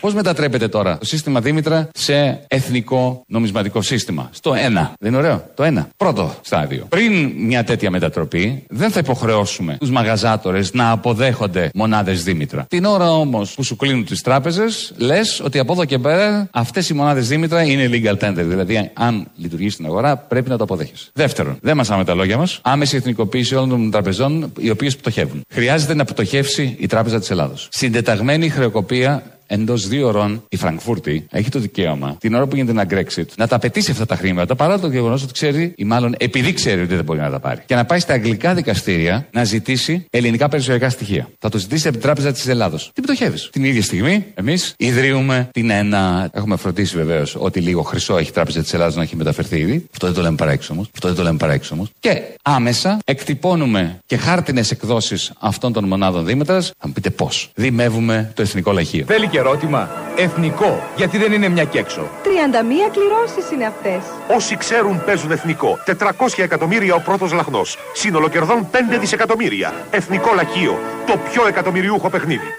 Πώς 0.00 0.14
μετατρέπεται 0.14 0.68
τώρα 0.68 0.98
το 0.98 1.04
σύστημα 1.04 1.40
Δήμητρα 1.40 1.88
σε 1.94 2.40
εθνικό 2.48 3.22
νομισματικό 3.26 3.82
σύστημα; 3.82 4.28
Στο 4.32 4.54
ένα. 4.54 4.92
Δεν 5.00 5.08
είναι 5.08 5.18
ωραίο; 5.18 5.50
Το 5.54 5.62
ένα. 5.62 5.88
Πρώτο 5.96 6.34
στάδιο. 6.40 6.86
Πριν 6.88 7.32
μια 7.36 7.64
τέτοια 7.64 7.90
μετατροπή, 7.90 8.64
δεν 8.68 8.90
θα 8.90 8.98
υποχρεώσουμε 8.98 9.76
τους 9.80 9.90
μαγαζάτορες 9.90 10.72
να 10.72 10.90
αποδέχονται 10.90 11.70
μονάδες 11.74 12.22
Δήμητρα. 12.24 12.66
Την 12.68 12.84
ώρα 12.84 13.12
όμως 13.12 13.54
που 13.54 13.62
σου 13.62 13.76
κλείνουν 13.76 14.04
τις 14.04 14.22
τράπεζες, 14.22 14.92
λες 14.96 15.40
ότι 15.44 15.58
από 15.58 15.72
εδώ 15.72 15.84
και 15.84 15.98
πέρα 15.98 16.48
αυτές 16.52 16.88
οι 16.88 16.94
μονάδες 16.94 17.28
Δήμητρα 17.28 17.62
είναι 17.62 17.90
legal 17.92 18.16
tender. 18.18 18.44
Δηλαδή, 18.44 18.90
αν 18.94 19.26
λειτουργείς 19.36 19.72
στην 19.72 19.84
αγορά, 19.84 20.16
πρέπει 20.16 20.48
να 20.48 20.56
το 20.56 20.64
αποδέχεσαι. 20.64 21.10
Δεύτερον, 21.12 21.58
δεν 21.60 21.76
μασάμε 21.76 22.04
τα 22.04 22.14
λόγια 22.14 22.36
μας. 22.36 22.60
Άμεση 22.62 22.96
εθνικοποίηση 22.96 23.54
όλων 23.54 23.68
των 23.68 23.90
τραπεζών 23.90 24.52
οι 24.58 24.70
οποίες 24.70 24.96
πτωχεύουν. 24.96 25.42
Χρειάζεται 25.52 25.94
να 25.94 26.04
πτωχεύσει 26.04 26.76
η 26.78 26.86
Τράπεζα 26.86 27.18
της 27.18 27.30
Ελλάδος. 27.30 27.68
Συντεταγμένη 27.70 28.48
χρεοκοπία 28.48 29.22
εντός 29.48 29.88
δύο 29.88 30.06
ώρων 30.06 30.42
η 30.48 30.56
Φραγκφούρτη 30.56 31.26
έχει 31.30 31.48
το 31.48 31.58
δικαίωμα 31.58 32.16
την 32.20 32.34
ώρα 32.34 32.46
που 32.46 32.56
γίνεται 32.56 32.80
ένα 32.80 32.86
Brexit 32.90 33.24
να 33.36 33.46
τα 33.46 33.56
απαιτήσει 33.56 33.90
αυτά 33.90 34.06
τα 34.06 34.16
χρήματα 34.16 34.54
παρά 34.54 34.78
το 34.78 34.88
γεγονός 34.88 35.22
ότι 35.22 35.32
ξέρει, 35.32 35.72
ή 35.76 35.84
μάλλον 35.84 36.14
επειδή 36.18 36.52
ξέρει 36.52 36.80
ότι 36.80 36.94
δεν 36.94 37.04
μπορεί 37.04 37.18
να 37.18 37.30
τα 37.30 37.40
πάρει. 37.40 37.62
Και 37.66 37.74
να 37.74 37.84
πάει 37.84 37.98
στα 37.98 38.12
αγγλικά 38.12 38.54
δικαστήρια 38.54 39.28
να 39.32 39.44
ζητήσει 39.44 40.06
ελληνικά 40.10 40.48
περιουσιακά 40.48 40.90
στοιχεία. 40.90 41.28
Θα 41.38 41.48
το 41.48 41.58
ζητήσει 41.58 41.88
από 41.88 41.96
την 41.96 42.06
Τράπεζα 42.06 42.32
της 42.32 42.46
Ελλάδος. 42.46 42.90
Τι 42.94 43.00
πτωχεύεις. 43.00 43.48
Την 43.52 43.64
ίδια 43.64 43.82
στιγμή 43.82 44.24
εμείς 44.34 44.74
ιδρύουμε 44.76 45.48
την 45.52 45.70
ένα. 45.70 46.30
Έχουμε 46.32 46.56
φροντίσει 46.56 46.96
βεβαίως 46.96 47.36
ότι 47.38 47.60
λίγο 47.60 47.82
χρυσό 47.82 48.16
έχει 48.16 48.28
η 48.28 48.32
Τράπεζα 48.32 48.60
της 48.60 48.72
Ελλάδα 48.72 48.96
να 48.96 49.02
έχει 49.02 49.16
μεταφερθεί 49.16 49.58
ήδη. 49.58 49.86
Αυτό 49.92 50.06
δεν 50.06 50.14
το 50.14 50.22
λέμε 50.22 50.36
παράξενο 50.36 50.78
όμω. 50.78 50.88
Αυτό 50.94 51.08
δεν 51.08 51.16
το 51.16 51.22
λέμε 51.22 51.36
παράξενο 51.36 51.80
όμως. 51.80 51.92
Και 52.00 52.22
άμεσα 52.42 52.98
εκτυπώνουμε 53.04 53.98
και 54.06 54.16
χάρτινες 54.16 54.70
εκδόσεις 54.70 55.32
αυτών 55.38 55.72
των 55.72 55.84
μονάδων 55.84 56.24
Δήμετρα. 56.24 56.62
Θα 56.62 56.86
μου 56.86 56.92
πείτε 56.92 57.10
πώς. 57.10 57.50
Δημεύουμε 57.54 58.32
το 58.34 58.42
εθνικό 58.42 58.72
λαχείο. 58.72 59.04
Θέλει 59.06 59.28
και 59.38 59.44
ερώτημα. 59.44 59.90
Εθνικό. 60.16 60.82
Γιατί 60.96 61.18
δεν 61.18 61.32
είναι 61.32 61.48
μια 61.48 61.64
και 61.64 61.78
έξω. 61.78 62.08
31 62.24 62.90
κληρώσεις 62.92 63.50
είναι 63.50 63.66
αυτές. 63.66 64.02
Όσοι 64.36 64.56
ξέρουν 64.56 65.04
παίζουν 65.04 65.30
εθνικό. 65.30 65.78
400 65.86 66.42
εκατομμύρια 66.42 66.94
ο 66.94 67.00
πρώτος 67.00 67.32
λαχνός. 67.32 67.76
Σύνολο 67.92 68.28
κερδών 68.28 68.68
5 68.70 68.98
δισεκατομμύρια. 69.00 69.72
Εθνικό 69.90 70.34
λαχείο. 70.34 70.78
Το 71.06 71.16
πιο 71.30 71.46
εκατομμυριούχο 71.46 72.10
παιχνίδι. 72.10 72.54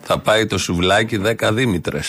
Θα 0.00 0.18
πάει 0.18 0.46
το 0.46 0.58
σουβλάκι 0.58 1.20
10 1.40 1.52
Δήμητρε. 1.52 2.00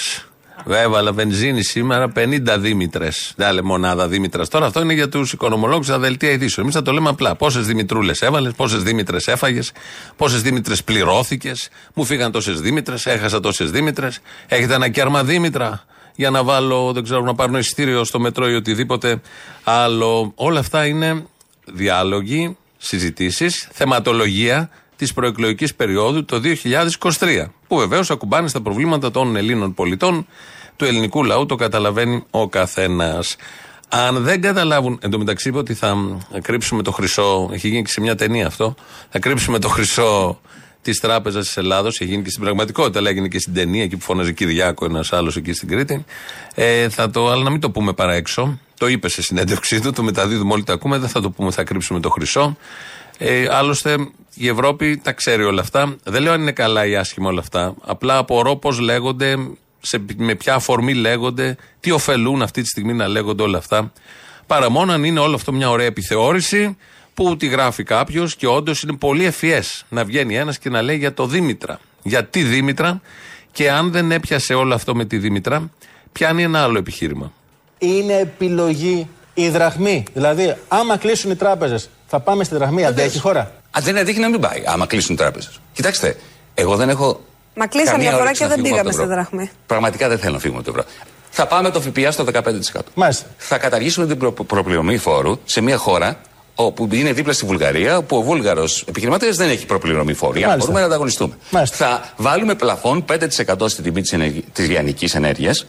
Έβαλα 0.70 1.12
βενζίνη 1.14 1.64
σήμερα 1.64 2.12
50 2.16 2.58
Δήμητρες. 2.58 3.34
Δεν 3.36 3.48
άλλη 3.48 3.64
μονάδα 3.64 4.08
Δήμητρας. 4.08 4.50
Τώρα 4.50 4.66
αυτό 4.66 4.82
είναι 4.82 4.94
για 4.94 5.10
τους 5.10 5.34
οικονομολόγους 5.34 5.86
στα 5.86 6.00
δελτία 6.00 6.30
ειδήσεων. 6.32 6.66
Εμείς 6.66 6.76
θα 6.78 6.82
το 6.82 6.92
λέμε 6.92 7.10
απλά. 7.10 7.36
Πόσες 7.36 7.66
Δημητρούλες 7.66 8.22
έβαλες, 8.22 8.54
πόσες 8.54 8.84
Δήμητρες 8.84 9.28
έφαγες, 9.28 9.72
πόσες 10.16 10.42
Δήμητρες 10.42 10.84
πληρώθηκες. 10.84 11.70
Μου 11.94 12.06
φύγαν 12.06 12.32
τόσες 12.32 12.62
Δήμητρες, 12.62 13.06
έχασα 13.06 13.40
τόσες 13.40 13.72
Δήμητρες. 13.72 14.20
Έχετε 14.48 14.74
ένα 14.74 14.90
κέρμα 14.90 15.24
Δήμητρα 15.24 15.86
για 16.16 16.30
να 16.30 16.44
βάλω, 16.44 16.92
δεν 16.92 17.04
ξέρω, 17.04 17.22
να 17.22 17.36
πάρω 17.36 17.58
εισιτήριο 17.58 18.04
στο 18.04 18.20
μετρό 18.20 18.50
ή 18.50 18.56
οτιδήποτε 18.56 19.22
άλλο. 19.64 20.32
Όλα 20.36 20.60
αυτά 20.60 20.86
είναι 20.86 21.26
διάλογοι, 21.66 22.58
συζητήσεις, 22.78 23.68
θεματολογία 23.72 24.70
της 24.96 25.14
προεκλογικής 25.14 25.76
περίοδου 25.76 26.26
το 26.26 26.40
2023. 26.40 27.46
Που 27.76 27.82
βεβαίως 27.82 28.12
ακουμπάνε 28.12 28.48
στα 28.48 28.62
προβλήματα 28.62 29.12
των 29.12 29.36
Ελλήνων 29.36 29.74
πολιτών, 29.74 30.28
του 30.76 30.86
ελληνικού 30.86 31.24
λαού, 31.24 31.46
το 31.46 31.56
καταλαβαίνει 31.56 32.24
ο 32.30 32.48
καθένας. 32.48 33.36
Αν 33.90 34.24
δεν 34.24 34.42
καταλάβουν, 34.42 35.00
εντωμεταξύ 35.02 35.50
είπε 35.50 35.58
ότι 35.58 35.74
θα 35.74 36.18
κρύψουμε 36.42 36.84
το 36.84 36.92
χρυσό, 36.92 37.50
έχει 37.52 37.68
γίνει 37.68 37.82
και 37.82 37.90
σε 37.90 38.02
μια 38.02 38.16
ταινία 38.16 38.48
αυτό, 38.48 38.76
θα 39.10 39.20
κρύψουμε 39.20 39.60
το 39.60 39.70
χρυσό 39.70 40.40
της 40.82 41.00
Τράπεζας 41.00 41.46
της 41.46 41.58
Ελλάδος, 41.58 42.00
έχει 42.00 42.10
γίνει 42.10 42.24
και 42.24 42.30
στην 42.30 42.44
πραγματικότητα, 42.44 43.00
αλλά 43.00 43.10
έγινε 43.10 43.28
και 43.28 43.40
στην 43.40 43.54
ταινία 43.54 43.84
εκεί 43.84 43.98
που 43.98 44.04
φώναζε 44.04 44.32
Κυριάκο 44.32 44.86
ένας 44.86 45.14
άλλος 45.14 45.36
εκεί 45.36 45.54
στην 45.54 45.68
Κρήτη. 45.68 46.06
Ε, 46.56 46.90
θα 46.90 47.10
το, 47.10 47.30
αλλά 47.30 47.44
να 47.44 47.50
μην 47.50 47.60
το 47.60 47.70
πούμε 47.72 47.94
παρά 47.94 48.14
έξω. 48.14 48.60
Το 48.78 48.88
είπε 48.88 49.10
σε 49.10 49.22
συνέντευξή 49.22 49.82
του, 49.82 49.92
το 49.92 50.04
μεταδίδουμε 50.04 50.54
όλοι 50.54 50.64
το 50.64 50.74
ακούμε, 50.74 50.98
δεν 50.98 51.10
θα 51.10 51.22
το 51.22 51.30
πούμε, 51.30 51.52
θα 51.52 51.64
κρύψουμε 51.64 52.00
το 52.00 52.10
χρυσό. 52.10 52.58
Ε, 53.18 53.48
άλλωστε 53.52 53.96
η 54.36 54.48
Ευρώπη 54.48 54.98
τα 54.98 55.12
ξέρει 55.12 55.44
όλα 55.44 55.62
αυτά. 55.62 55.96
Δεν 56.04 56.22
λέω 56.22 56.34
αν 56.34 56.42
είναι 56.42 56.52
καλά 56.52 56.86
ή 56.86 56.96
άσχημα 56.96 57.30
όλα 57.30 57.40
αυτά. 57.40 57.76
Απλά 57.82 58.18
απορώ 58.18 58.56
πώς 58.56 58.80
λέγονται, 58.80 59.36
σε, 59.82 60.06
με 60.18 60.36
ποια 60.36 60.54
αφορμή 60.54 60.94
λέγονται, 60.94 61.56
τι 61.80 61.92
ωφελούν 61.92 62.42
αυτή 62.42 62.62
τη 62.62 62.68
στιγμή 62.68 62.94
να 62.94 63.08
λέγονται 63.08 63.44
όλα 63.44 63.58
αυτά. 63.58 63.92
Παρά 64.48 64.70
μόνο 64.70 64.94
αν 64.94 65.04
είναι 65.04 65.20
όλο 65.20 65.36
αυτό 65.36 65.52
μια 65.52 65.70
ωραία 65.70 65.86
επιθεώρηση 65.86 66.78
που 67.14 67.38
τη 67.38 67.48
γράφει 67.48 67.84
κάποιος 67.84 68.36
και 68.36 68.48
όντως 68.48 68.82
είναι 68.82 68.94
πολύ 68.94 69.26
ευφυές 69.26 69.86
να 69.90 70.06
βγαίνει 70.06 70.36
ένας 70.36 70.58
και 70.58 70.70
να 70.70 70.82
λέει 70.82 70.98
για 70.98 71.14
το 71.14 71.26
Δήμητρα. 71.26 71.80
Γιατί 72.04 72.44
Δήμητρα 72.44 73.02
και 73.52 73.72
αν 73.72 73.92
δεν 73.92 74.12
έπιασε 74.12 74.54
όλο 74.54 74.74
αυτό 74.74 74.96
με 74.96 75.06
τη 75.06 75.18
Δήμητρα, 75.18 75.70
πιάνει 76.12 76.44
ένα 76.44 76.64
άλλο 76.64 76.78
επιχείρημα. 76.78 77.32
Είναι 77.78 78.18
επιλογή 78.18 79.08
η 79.34 79.50
δραχμή. 79.50 80.04
Δηλαδή, 80.14 80.56
άμα 80.68 80.98
κλείσουν 80.98 81.32
οι 81.32 81.36
τράπεζες, 81.36 81.90
θα 82.08 82.20
πάμε 82.20 82.44
στη 82.44 82.56
δραχμή. 82.56 82.86
Αντέχει 82.86 83.18
η 83.18 83.20
χώρα; 83.20 83.52
Αν 83.72 83.84
δεν 83.84 83.98
αντέχει 83.98 84.20
να 84.20 84.30
μην 84.30 84.40
πάει, 84.40 84.64
άμα 84.66 84.86
κλείσουν 84.86 85.16
τράπεζες. 85.16 85.60
Κοιτάξτε, 85.74 86.18
εγώ 86.54 86.76
δεν 86.76 86.90
έχω. 86.90 87.22
Μα 87.56 87.68
κλείσαμε 87.68 87.92
καμία 87.92 88.04
μια 88.08 88.12
φορά 88.18 88.24
όρεξη 88.24 88.42
και 88.42 88.48
να 88.48 88.56
δεν 88.56 88.64
φύγουμε 88.64 88.80
από 88.80 88.90
πήγαμε 88.90 89.08
το 89.08 89.14
στη 89.14 89.24
ευρώ. 89.24 89.38
δραχμή. 89.40 89.52
Πραγματικά 89.68 90.08
δεν 90.08 90.20
θέλω 90.20 90.34
να 90.34 90.40
φύγουμε 90.40 90.60
από 90.60 90.72
το 90.72 90.78
ευρώ. 90.80 90.92
Θα 91.30 91.48
πάμε 91.48 91.70
το 91.70 91.82
ΦΠΑ 91.82 92.12
στο 92.12 92.26
15%. 92.74 92.80
Μάλιστα. 92.94 93.26
Θα 93.38 93.58
καταργήσουμε 93.58 94.08
την 94.08 94.18
προ- 94.18 94.44
προπληρωμή 94.44 94.98
φόρου 94.98 95.38
σε 95.46 95.62
μια 95.62 95.78
χώρα 95.78 96.18
όπου 96.56 96.88
είναι 96.92 97.14
δίπλα 97.14 97.34
στη 97.34 97.46
Βουλγαρία, 97.46 97.98
όπου 97.98 98.18
ο 98.18 98.22
Βούλγαρος 98.22 98.84
επιχειρηματίας 98.88 99.36
δεν 99.36 99.50
έχει 99.50 99.66
προπληρωμή 99.66 100.14
φόρου. 100.14 100.32
Για 100.38 100.42
να 100.42 100.48
Μάλιστα. 100.48 100.66
μπορούμε 100.72 100.80
να 100.80 100.86
ανταγωνιστούμε. 100.94 101.34
Θα 101.66 102.10
βάλουμε 102.18 102.56
πλαφόν 102.56 103.06
5% 103.10 103.70
στην 103.70 103.84
τιμή 103.84 104.02
της 104.02 104.14
ενεργη... 104.14 104.44
της 104.54 104.68
λιανικής 104.70 105.16
ενέργειας, 105.16 105.66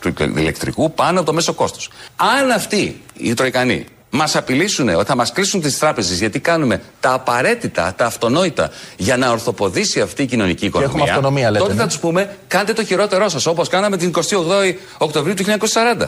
του 0.00 0.14
ηλεκτρικού, 0.36 0.92
πάνω 0.92 1.18
από 1.18 1.26
το 1.28 1.34
μέσο 1.34 1.52
κόστος. 1.52 1.90
Αν 2.16 2.50
αυτοί 2.50 3.02
οι 3.14 3.34
Τροϊκανοί 3.34 3.86
μας 4.10 4.36
απειλήσουν 4.36 4.88
ότι 4.88 5.04
θα 5.04 5.16
μας 5.16 5.32
κλείσουν 5.32 5.60
τις 5.60 5.78
τράπεζες 5.78 6.18
γιατί 6.18 6.40
κάνουμε 6.40 6.82
τα 7.00 7.12
απαραίτητα, 7.12 7.94
τα 7.96 8.06
αυτονόητα 8.06 8.70
για 8.96 9.16
να 9.16 9.30
ορθοποδήσει 9.30 10.00
αυτή 10.00 10.22
η 10.22 10.26
κοινωνική 10.26 10.66
οικονομία. 10.66 10.94
έχουμε 10.94 11.10
αυτονομία, 11.10 11.50
λέτε, 11.50 11.62
τότε 11.62 11.74
ναι. 11.74 11.80
θα 11.80 11.86
τους 11.86 11.98
πούμε 11.98 12.36
κάντε 12.48 12.72
το 12.72 12.84
χειρότερό 12.84 13.28
σας 13.28 13.46
όπως 13.46 13.68
κάναμε 13.68 13.96
την 13.96 14.12
28η 14.14 14.74
Οκτωβρίου 14.98 15.34
του 15.34 15.44
1940. 15.44 16.06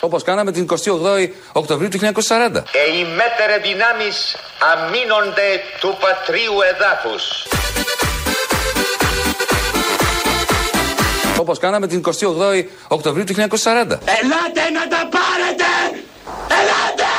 Όπως 0.00 0.22
κάναμε 0.22 0.52
την 0.52 0.66
28η 0.70 1.28
Οκτωβρίου 1.52 1.88
του 1.88 1.98
1940. 1.98 2.04
Ε, 2.04 2.12
οι 2.98 3.04
μέτερες 3.04 3.60
δυνάμεις 3.62 4.36
αμήνονται 4.72 5.60
του 5.80 5.96
πατρίου 6.00 6.54
εδάφους. 6.72 7.46
Όπως 11.38 11.58
κάναμε 11.58 11.86
την 11.86 12.02
28η 12.04 12.64
Οκτωβρίου 12.88 13.24
του 13.24 13.34
1940. 13.34 13.40
Ελάτε 13.40 14.64
να 14.72 14.88
τα 14.88 15.08
πάρετε! 15.14 15.70
Ελάτε! 16.48 17.12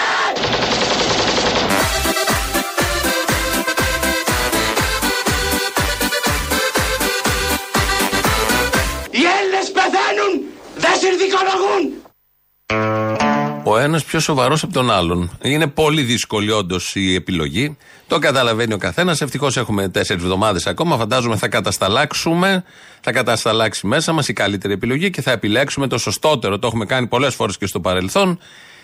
Οι 9.11 9.21
Έλληνες 9.39 9.71
πεθαίνουν! 9.71 10.33
Δεν 10.75 10.91
συνδικολογούν! 11.01 12.03
Ο 13.63 13.77
ένας 13.77 14.03
πιο 14.03 14.19
σοβαρός 14.19 14.63
από 14.63 14.73
τον 14.73 14.91
άλλον. 14.91 15.37
Είναι 15.41 15.67
πολύ 15.67 16.01
δύσκολη 16.01 16.51
όντως 16.51 16.95
η 16.95 17.15
επιλογή. 17.15 17.77
Το 18.09 18.19
καταλαβαίνει 18.19 18.73
ο 18.73 18.77
καθένας. 18.77 19.21
Ευτυχώς 19.21 19.57
έχουμε 19.57 19.89
τέσσερις 19.89 20.23
εβδομάδες 20.23 20.67
ακόμα. 20.67 20.97
Φαντάζομαι 20.97 21.35
θα 21.35 21.47
κατασταλάξουμε, 21.47 22.63
θα 23.01 23.11
κατασταλάξει 23.11 23.87
μέσα 23.87 24.11
μας 24.13 24.27
η 24.27 24.33
καλύτερη 24.33 24.73
επιλογή 24.73 25.09
και 25.09 25.21
θα 25.21 25.31
επιλέξουμε 25.31 25.87
το 25.87 25.97
σωστότερο. 25.97 26.59
Το 26.59 26.67
έχουμε 26.67 26.85
κάνει 26.85 27.07
πολλές 27.07 27.35
φορές 27.35 27.57
και 27.57 27.65
στο 27.65 27.79
παρελθόν. 27.79 28.39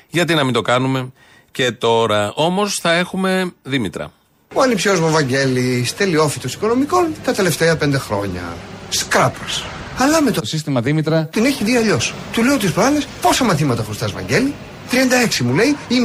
Γιατί 0.10 0.34
να 0.34 0.44
μην 0.44 0.54
το 0.54 0.62
κάνουμε 0.62 1.12
και 1.52 1.72
τώρα. 1.72 2.32
Όμως 2.36 2.80
θα 2.82 2.94
έχουμε 2.94 3.54
Δήμητρα. 3.64 4.12
Ο 4.54 4.62
ανιψιός 4.62 5.00
μου 5.00 5.12
Βαγγέλης, 5.12 5.96
τελειόφυτος 5.96 6.54
οικονομικών 6.54 7.08
τα 7.24 7.34
τελευταία 7.34 7.78
πέντε 7.78 7.98
χρόνια. 7.98 8.44
Σκράπας. 8.90 9.64
Αλλά 9.98 10.22
με 10.22 10.32
το 10.32 10.46
σύστημα 10.46 10.82
Δήμητρα 10.82 11.26
την 11.26 11.46
έχει 11.46 11.64
δει 11.64 11.76
αλλιώς. 11.76 12.14
Του 12.32 12.44
λέω 12.44 12.58
τις 12.58 12.72
προάλλες 12.72 13.08
πόσα 13.22 13.44
μαθήματα 13.44 13.84
χρωστάς 13.84 14.12
Βαγγέλη. 14.12 14.54
36 14.92 15.40
μου 15.40 15.54
λέει 15.54 15.76
ή 15.88 15.96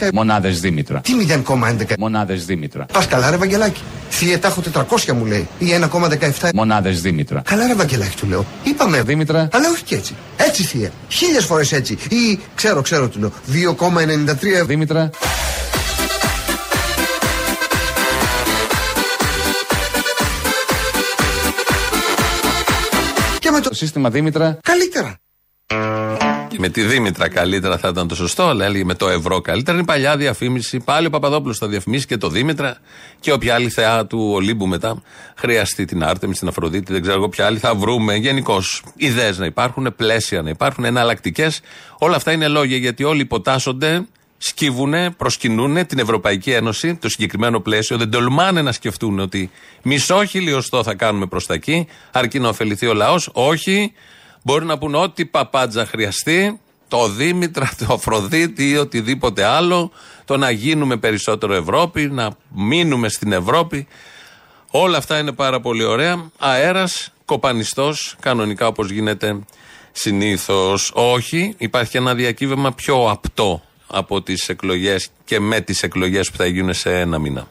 0,11. 0.00 0.08
Μονάδες 0.12 0.60
Δήμητρα. 0.60 1.00
Τι 1.00 1.12
0,11. 1.46 1.96
Μονάδες 1.98 2.44
Δήμητρα. 2.44 2.86
Πας 2.92 3.06
καλά 3.06 3.30
ρε 3.30 3.36
Βαγγελάκη. 3.36 3.80
Θεία 4.10 4.38
τα 4.38 4.48
έχω 4.48 4.62
400 5.08 5.12
μου 5.12 5.24
λέει 5.24 5.48
ή 5.58 5.66
1,17. 5.70 6.48
Μονάδες 6.54 7.00
Δήμητρα. 7.00 7.42
Καλά 7.44 7.66
ρε 7.66 7.74
Βαγγελάκη 7.74 8.16
του 8.16 8.26
λέω. 8.26 8.46
Είπαμε. 8.62 9.02
Δήμητρα. 9.02 9.48
Αλλά 9.52 9.68
όχι 9.70 9.82
και 9.82 9.94
έτσι. 9.94 10.14
Έτσι 10.36 10.62
θεία. 10.62 10.90
Χίλιες 11.08 11.44
φορές 11.44 11.72
έτσι. 11.72 11.98
Ή 12.08 12.38
ξέρω 12.54 12.82
ξέρω 12.82 13.08
του 13.08 13.18
λέω. 13.18 13.32
2,93. 13.52 14.66
Δήμητρα. 14.66 15.10
Και 23.38 23.50
με 23.50 23.60
Το 23.60 23.74
σύστημα 23.74 24.10
Δήμητρα. 24.10 24.58
Καλύτερα. 24.62 25.16
Και 26.52 26.58
με 26.58 26.68
τη 26.68 26.82
Δήμητρα 26.82 27.28
καλύτερα 27.28 27.78
θα 27.78 27.88
ήταν 27.88 28.08
το 28.08 28.14
σωστό, 28.14 28.42
αλλά 28.42 28.64
έλεγε 28.64 28.84
με 28.84 28.94
το 28.94 29.08
ευρώ 29.08 29.40
καλύτερα. 29.40 29.76
Είναι 29.76 29.86
παλιά 29.86 30.16
διαφήμιση. 30.16 30.80
Πάλι 30.80 31.06
ο 31.06 31.10
Παπαδόπουλος 31.10 31.58
θα 31.58 31.68
διαφημίσει 31.68 32.06
και 32.06 32.16
το 32.16 32.28
Δήμητρα 32.28 32.76
και 33.20 33.32
όποια 33.32 33.54
άλλη 33.54 33.68
θεά 33.68 34.06
του 34.06 34.30
Ολύμπου 34.32 34.66
μετά 34.66 35.02
χρειαστεί 35.36 35.84
την 35.84 36.04
Άρτεμι, 36.04 36.34
την 36.34 36.48
Αφροδίτη, 36.48 36.92
δεν 36.92 37.02
ξέρω 37.02 37.16
εγώ 37.16 37.28
ποια 37.28 37.46
άλλη. 37.46 37.58
Θα 37.58 37.74
βρούμε 37.74 38.14
γενικώς 38.16 38.82
ιδέες 38.96 39.38
να 39.38 39.46
υπάρχουν, 39.46 39.94
πλαίσια 39.96 40.42
να 40.42 40.50
υπάρχουν, 40.50 40.84
εναλλακτικές. 40.84 41.60
Όλα 41.98 42.16
αυτά 42.16 42.32
είναι 42.32 42.48
λόγια 42.48 42.76
γιατί 42.76 43.04
όλοι 43.04 43.20
υποτάσσονται, 43.20 44.06
σκύβουνε, 44.38 45.10
προσκυνούν 45.10 45.86
την 45.86 45.98
Ευρωπαϊκή 45.98 46.50
Ένωση, 46.50 46.94
το 46.94 47.08
συγκεκριμένο 47.08 47.60
πλαίσιο. 47.60 47.96
Δεν 47.96 48.10
τολμάνε 48.10 48.62
να 48.62 48.72
σκεφτούν 48.72 49.18
ότι 49.18 49.50
μισό 49.82 50.24
χιλιοστό 50.24 50.82
θα 50.82 50.94
κάνουμε 50.94 51.26
προς 51.26 51.46
τα 51.46 51.54
εκεί, 51.54 51.86
αρκεί 52.10 52.38
να 52.38 52.48
ωφεληθεί 52.48 52.86
ο 52.86 52.94
λαός. 52.94 53.30
Όχι. 53.32 53.92
Μπορεί 54.42 54.64
να 54.64 54.78
πούνε 54.78 54.96
ό,τι 54.96 55.26
παπάντζα 55.26 55.86
χρειαστεί, 55.86 56.60
το 56.88 57.08
Δήμητρα, 57.08 57.70
το 57.78 57.92
Αφροδίτη 57.94 58.70
ή 58.70 58.76
οτιδήποτε 58.76 59.44
άλλο, 59.44 59.90
το 60.24 60.36
να 60.36 60.50
γίνουμε 60.50 60.96
περισσότερο 60.96 61.54
Ευρώπη, 61.54 62.06
να 62.10 62.30
μείνουμε 62.48 63.08
στην 63.08 63.32
Ευρώπη. 63.32 63.88
Όλα 64.70 64.98
αυτά 64.98 65.18
είναι 65.18 65.32
πάρα 65.32 65.60
πολύ 65.60 65.84
ωραία. 65.84 66.30
Αέρας, 66.38 67.12
κοπανιστός, 67.24 68.16
κανονικά 68.20 68.66
όπως 68.66 68.90
γίνεται 68.90 69.38
συνήθως. 69.92 70.90
Όχι, 70.94 71.54
υπάρχει 71.58 71.96
ένα 71.96 72.14
διακύβευμα 72.14 72.72
πιο 72.72 73.10
απτό 73.10 73.62
από 73.86 74.22
τις 74.22 74.48
εκλογές 74.48 75.08
και 75.24 75.40
με 75.40 75.60
τις 75.60 75.82
εκλογές 75.82 76.30
που 76.30 76.36
θα 76.36 76.46
γίνουν 76.46 76.74
σε 76.74 77.00
ένα 77.00 77.18
μήνα. 77.18 77.48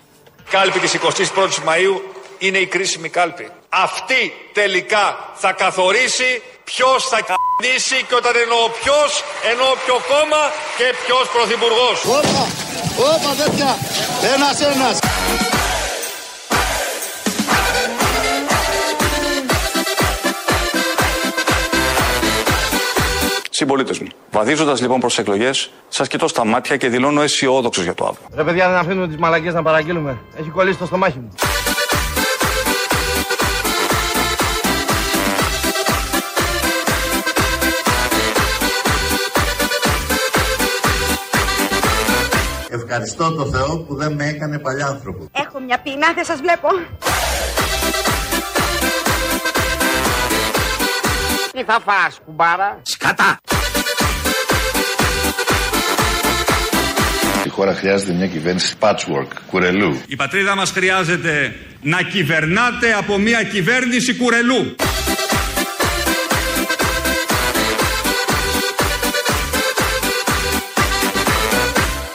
Κάλπη 0.49 0.79
της 0.79 0.93
21ης 0.93 1.67
Μαΐου 1.67 2.01
είναι 2.37 2.57
η 2.57 2.65
κρίσιμη 2.65 3.09
κάλπη. 3.09 3.47
Αυτή 3.69 4.33
τελικά 4.53 5.31
θα 5.33 5.51
καθορίσει 5.51 6.41
ποιος 6.75 7.07
θα 7.11 7.21
κ***νήσει 7.21 7.99
και 8.07 8.15
όταν 8.15 8.33
εννοώ 8.43 8.69
ποιος, 8.79 9.11
εννοώ 9.51 9.71
ποιο 9.83 9.95
κόμμα 10.11 10.41
και 10.77 10.87
ποιος 11.03 11.25
πρωθυπουργός. 11.35 11.97
Όπα, 12.19 12.43
όπα 13.13 13.31
τέτοια, 13.43 13.77
ένας 14.33 14.61
ένας. 14.61 14.99
Συμπολίτες 23.49 23.99
μου, 23.99 24.07
βαδίζοντας 24.31 24.81
λοιπόν 24.81 24.99
προς 24.99 25.17
εκλογές, 25.17 25.71
σας 25.89 26.07
κοιτώ 26.07 26.27
στα 26.27 26.45
μάτια 26.45 26.77
και 26.77 26.89
δηλώνω 26.89 27.21
αισιόδοξος 27.21 27.83
για 27.83 27.93
το 27.93 28.05
αύριο. 28.05 28.27
Ρε 28.35 28.43
παιδιά, 28.43 28.69
δεν 28.69 28.77
αφήνουμε 28.77 29.07
τις 29.07 29.17
μαλακίες 29.17 29.53
να 29.53 29.63
παραγγείλουμε. 29.63 30.21
Έχει 30.39 30.49
κολλήσει 30.49 30.77
το 30.77 30.85
στομάχι 30.85 31.17
μου. 31.17 31.35
Ευχαριστώ 42.93 43.31
το 43.31 43.45
Θεό 43.45 43.77
που 43.77 43.95
δεν 43.95 44.13
με 44.13 44.27
έκανε 44.27 44.59
παλιάνθρωπο. 44.59 45.29
Έχω 45.31 45.59
μια 45.59 45.79
πείνα, 45.79 46.13
δεν 46.15 46.25
σας 46.25 46.39
βλέπω. 46.39 46.67
Τι 51.51 51.63
θα 51.63 51.81
φας, 51.85 52.19
κουμπάρα; 52.25 52.79
Σκατά! 52.81 53.39
Η 57.45 57.49
χώρα 57.49 57.73
χρειάζεται 57.73 58.13
μια 58.13 58.27
κυβέρνηση 58.27 58.75
patchwork, 58.79 59.27
κουρελού. 59.49 60.01
Η 60.07 60.15
πατρίδα 60.15 60.55
μας 60.55 60.71
χρειάζεται 60.71 61.55
να 61.81 62.01
κυβερνάτε 62.01 62.93
από 62.93 63.17
μια 63.17 63.43
κυβέρνηση 63.43 64.15
κουρελού. 64.15 64.75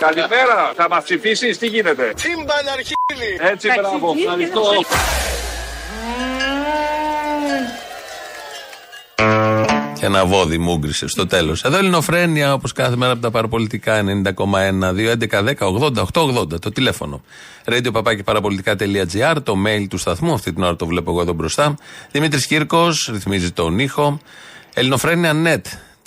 Καλημέρα, 0.07 0.73
θα 0.77 0.89
μας 0.91 1.05
ψηφίσεις, 1.05 1.59
τι 1.59 1.67
γίνεται; 1.67 2.13
Τσίμπαν 2.15 2.69
αρχίλη. 2.73 3.51
Έτσι, 3.53 3.69
μπράβο, 3.81 4.15
ευχαριστώ. 4.19 4.63
Και 9.99 10.07
ένα 10.07 10.27
βόδι 10.27 10.59
μου 10.59 10.79
γκρισε 10.79 11.09
στο 11.09 11.27
τέλος. 11.27 11.65
Εδώ 11.65 11.77
Ελληνοφρένια, 11.77 12.53
όπως 12.53 12.73
κάθε 12.73 12.97
μέρα 12.97 13.13
από 13.13 13.23
τα 13.23 13.31
παραπολιτικά 13.31 14.03
90,1, 14.03 14.93
2, 14.93 15.11
11, 15.11 15.43
10, 15.43 15.67
80, 15.67 16.03
8, 16.03 16.23
80. 16.23 16.61
Το 16.61 16.71
τηλέφωνο. 16.71 17.23
Radio 17.65 17.93
παπάκι 17.93 18.23
παραπολιτικά.gr, 18.23 19.37
το 19.43 19.55
mail 19.67 19.87
του 19.91 19.99
σταθμού. 19.99 20.33
Αυτή 20.33 20.53
την 20.53 20.63
ώρα 20.63 20.77
το 20.77 20.87
βλέπω 20.87 21.11
εγώ 21.11 21.21
εδώ 21.21 21.33
μπροστά. 21.33 21.75
Δημήτρης 22.11 22.47
Κύρκος, 22.47 23.11
ρυθμίζει 23.13 23.51
τον 23.51 23.79
ήχο. 23.79 24.21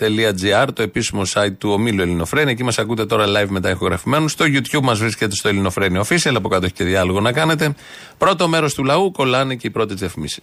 Ελληνοφρένια.net.gr, 0.06 0.68
το 0.74 0.82
επίσημο 0.82 1.22
site 1.34 1.54
του 1.58 1.70
ομίλου 1.70 2.02
Ελληνοφρένια. 2.02 2.52
Εκεί 2.52 2.64
μα 2.64 2.72
ακούτε 2.78 3.06
τώρα 3.06 3.26
live 3.28 3.50
μετά 3.50 3.70
ηχογραφημένου. 3.70 4.28
Στο 4.28 4.46
YouTube 4.46 4.82
μα 4.82 4.94
βρίσκεται 4.94 5.36
στο 5.36 5.48
Ελληνοφρένια 5.48 6.06
Official. 6.06 6.34
Από 6.36 6.50
κάτω 6.50 6.66
έχει 6.66 6.74
και 6.74 6.84
διάλογο 6.84 7.20
να 7.20 7.32
κάνετε. 7.32 7.76
Πρώτο 8.18 8.48
μέρο 8.48 8.70
του 8.70 8.84
λαού 8.84 9.12
κολλάνε 9.12 9.56
και 9.56 9.68
οι 9.68 9.70
πρώτε 9.70 9.94
διαφημίσει. 9.94 10.42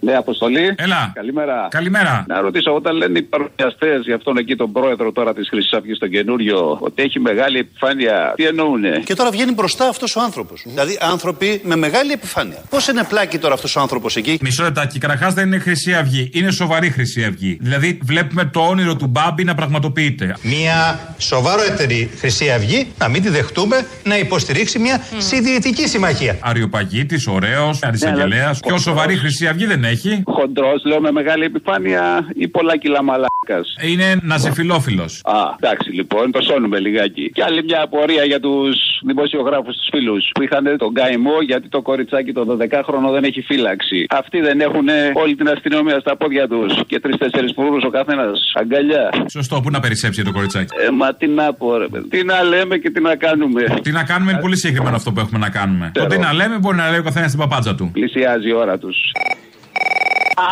Ναι, 0.00 0.16
Αποστολή. 0.16 0.74
Έλα. 0.76 1.12
Καλημέρα. 1.14 1.68
Καλημέρα. 1.70 2.24
Να 2.28 2.40
ρωτήσω, 2.40 2.74
όταν 2.74 2.96
λένε 2.96 3.18
οι 3.18 3.22
παρουσιαστές 3.22 4.02
για 4.04 4.14
αυτόν 4.14 4.36
εκεί 4.36 4.56
τον 4.56 4.72
πρόεδρο 4.72 5.12
τώρα 5.12 5.34
της 5.34 5.48
Χρυσής 5.48 5.72
Αυγής, 5.72 5.98
τον 5.98 6.10
καινούριο, 6.10 6.76
ότι 6.80 7.02
έχει 7.02 7.20
μεγάλη 7.20 7.58
επιφάνεια, 7.58 8.32
τι 8.36 8.44
εννοούνε; 8.44 9.02
Και 9.04 9.14
τώρα 9.14 9.30
βγαίνει 9.30 9.52
μπροστά 9.52 9.88
αυτός 9.88 10.16
ο 10.16 10.20
άνθρωπος. 10.20 10.62
Δηλαδή 10.66 10.98
άνθρωποι 11.00 11.60
με 11.64 11.76
μεγάλη 11.76 12.12
επιφάνεια. 12.12 12.56
Πώς 12.70 12.88
είναι 12.88 13.04
πλάκι 13.08 13.38
τώρα 13.38 13.54
αυτός 13.54 13.76
ο 13.76 13.80
άνθρωπος 13.80 14.16
εκεί; 14.16 14.38
Μισό 14.40 14.62
λεπτάκι. 14.62 14.98
Καταρχάς 14.98 15.34
δεν 15.34 15.46
είναι 15.46 15.58
Χρυσή 15.58 15.94
Αυγή. 15.94 16.30
Είναι 16.32 16.50
σοβαρή 16.50 16.90
Χρυσή 16.90 17.24
Αυγή. 17.24 17.58
Δηλαδή 17.60 17.98
βλέπουμε 18.02 18.44
το 18.44 18.60
όνειρο 18.60 18.96
του 18.96 19.06
Μπάμπη 19.06 19.44
να 19.44 19.54
πραγματοποιείται. 19.54 20.36
Μια 20.42 21.00
σοβαρότερη 21.18 22.10
Χρυσή 22.18 22.50
Αυγή, 22.50 22.92
να 22.98 23.08
μην 23.08 23.22
τη 23.22 23.28
δεχτούμε, 23.28 23.86
να 24.04 24.18
υποστηρίξει 24.18 24.78
μια 24.78 25.02
συντηρητική 25.18 25.88
συμμαχία. 25.88 26.36
Αριοπαγίτη, 26.40 27.30
ωραίος, 27.30 27.82
αρισαγγελέα. 27.82 28.54
Πιο 28.66 28.78
σοβαρή 28.78 29.16
Χρυσή 29.16 29.46
Αυγή 29.46 29.66
δεν 29.66 29.84
έχει. 29.88 30.22
Χοντρός, 30.26 30.84
λέω 30.84 31.00
με 31.00 31.12
μεγάλη 31.12 31.44
επιφάνεια 31.44 32.28
ή 32.34 32.48
πολλά 32.48 32.76
κιλά 32.76 33.02
μαλάκας. 33.02 33.66
Είναι 33.90 34.08
ναζιφιλόφιλο. 34.22 35.02
Α, 35.02 35.38
εντάξει 35.60 35.90
λοιπόν, 35.90 36.30
το 36.30 36.40
σώνουμε 36.42 36.78
λιγάκι. 36.78 37.30
Και 37.34 37.42
άλλη 37.44 37.64
μια 37.64 37.82
απορία 37.82 38.24
για 38.24 38.40
τους 38.40 38.76
δημοσιογράφους 39.06 39.76
τους 39.76 39.88
φίλους 39.90 40.30
που 40.34 40.42
είχαν 40.42 40.64
τον 40.78 40.94
καημό 40.94 41.40
γιατί 41.46 41.68
το 41.68 41.82
κοριτσάκι 41.82 42.32
το 42.32 42.42
12χρονο 42.50 43.08
δεν 43.12 43.24
έχει 43.24 43.40
φύλαξη. 43.40 44.06
Αυτοί 44.08 44.40
δεν 44.40 44.60
έχουν 44.60 44.88
όλη 45.14 45.34
την 45.34 45.48
αστυνομία 45.48 45.98
στα 46.00 46.16
πόδια 46.16 46.48
τους 46.48 46.72
και 46.86 47.00
τρει-τέσσερι 47.00 47.48
φούρνου 47.54 47.78
ο 47.86 47.90
καθένας. 47.90 48.52
Αγκαλιά. 48.54 49.10
Σωστό, 49.30 49.60
πού 49.60 49.70
να 49.70 49.80
περισσέψει 49.80 50.22
το 50.22 50.32
κοριτσάκι. 50.32 50.74
Ε, 50.86 50.90
μα 50.90 51.14
τι 51.14 51.26
να 51.26 51.52
πω, 51.52 51.76
ρε 51.76 51.88
παιδί. 51.88 52.08
Τι 52.08 52.24
να 52.24 52.42
λέμε 52.42 52.76
και 52.76 52.90
τι 52.90 53.00
να 53.00 53.16
κάνουμε. 53.16 53.62
Τι 53.82 53.90
να 53.90 54.04
κάνουμε 54.04 54.30
είναι 54.30 54.40
πολύ 54.40 54.56
συγκεκριμένο 54.56 54.96
αυτό 54.96 55.12
που 55.12 55.20
έχουμε 55.20 55.38
να 55.38 55.50
κάνουμε. 55.50 55.90
Το 55.94 56.06
τι 56.06 56.18
να 56.18 56.32
λέμε 56.32 56.58
μπορεί 56.58 56.76
να 56.76 56.90
λέει 56.90 56.98
ο 56.98 57.02
καθένας 57.02 57.30
την 57.30 57.38
παπάτσα 57.38 57.74
του. 57.74 57.90
Πλησιάζει 57.92 58.48
η 58.48 58.52
ώρα 58.52 58.78
τους. 58.78 58.96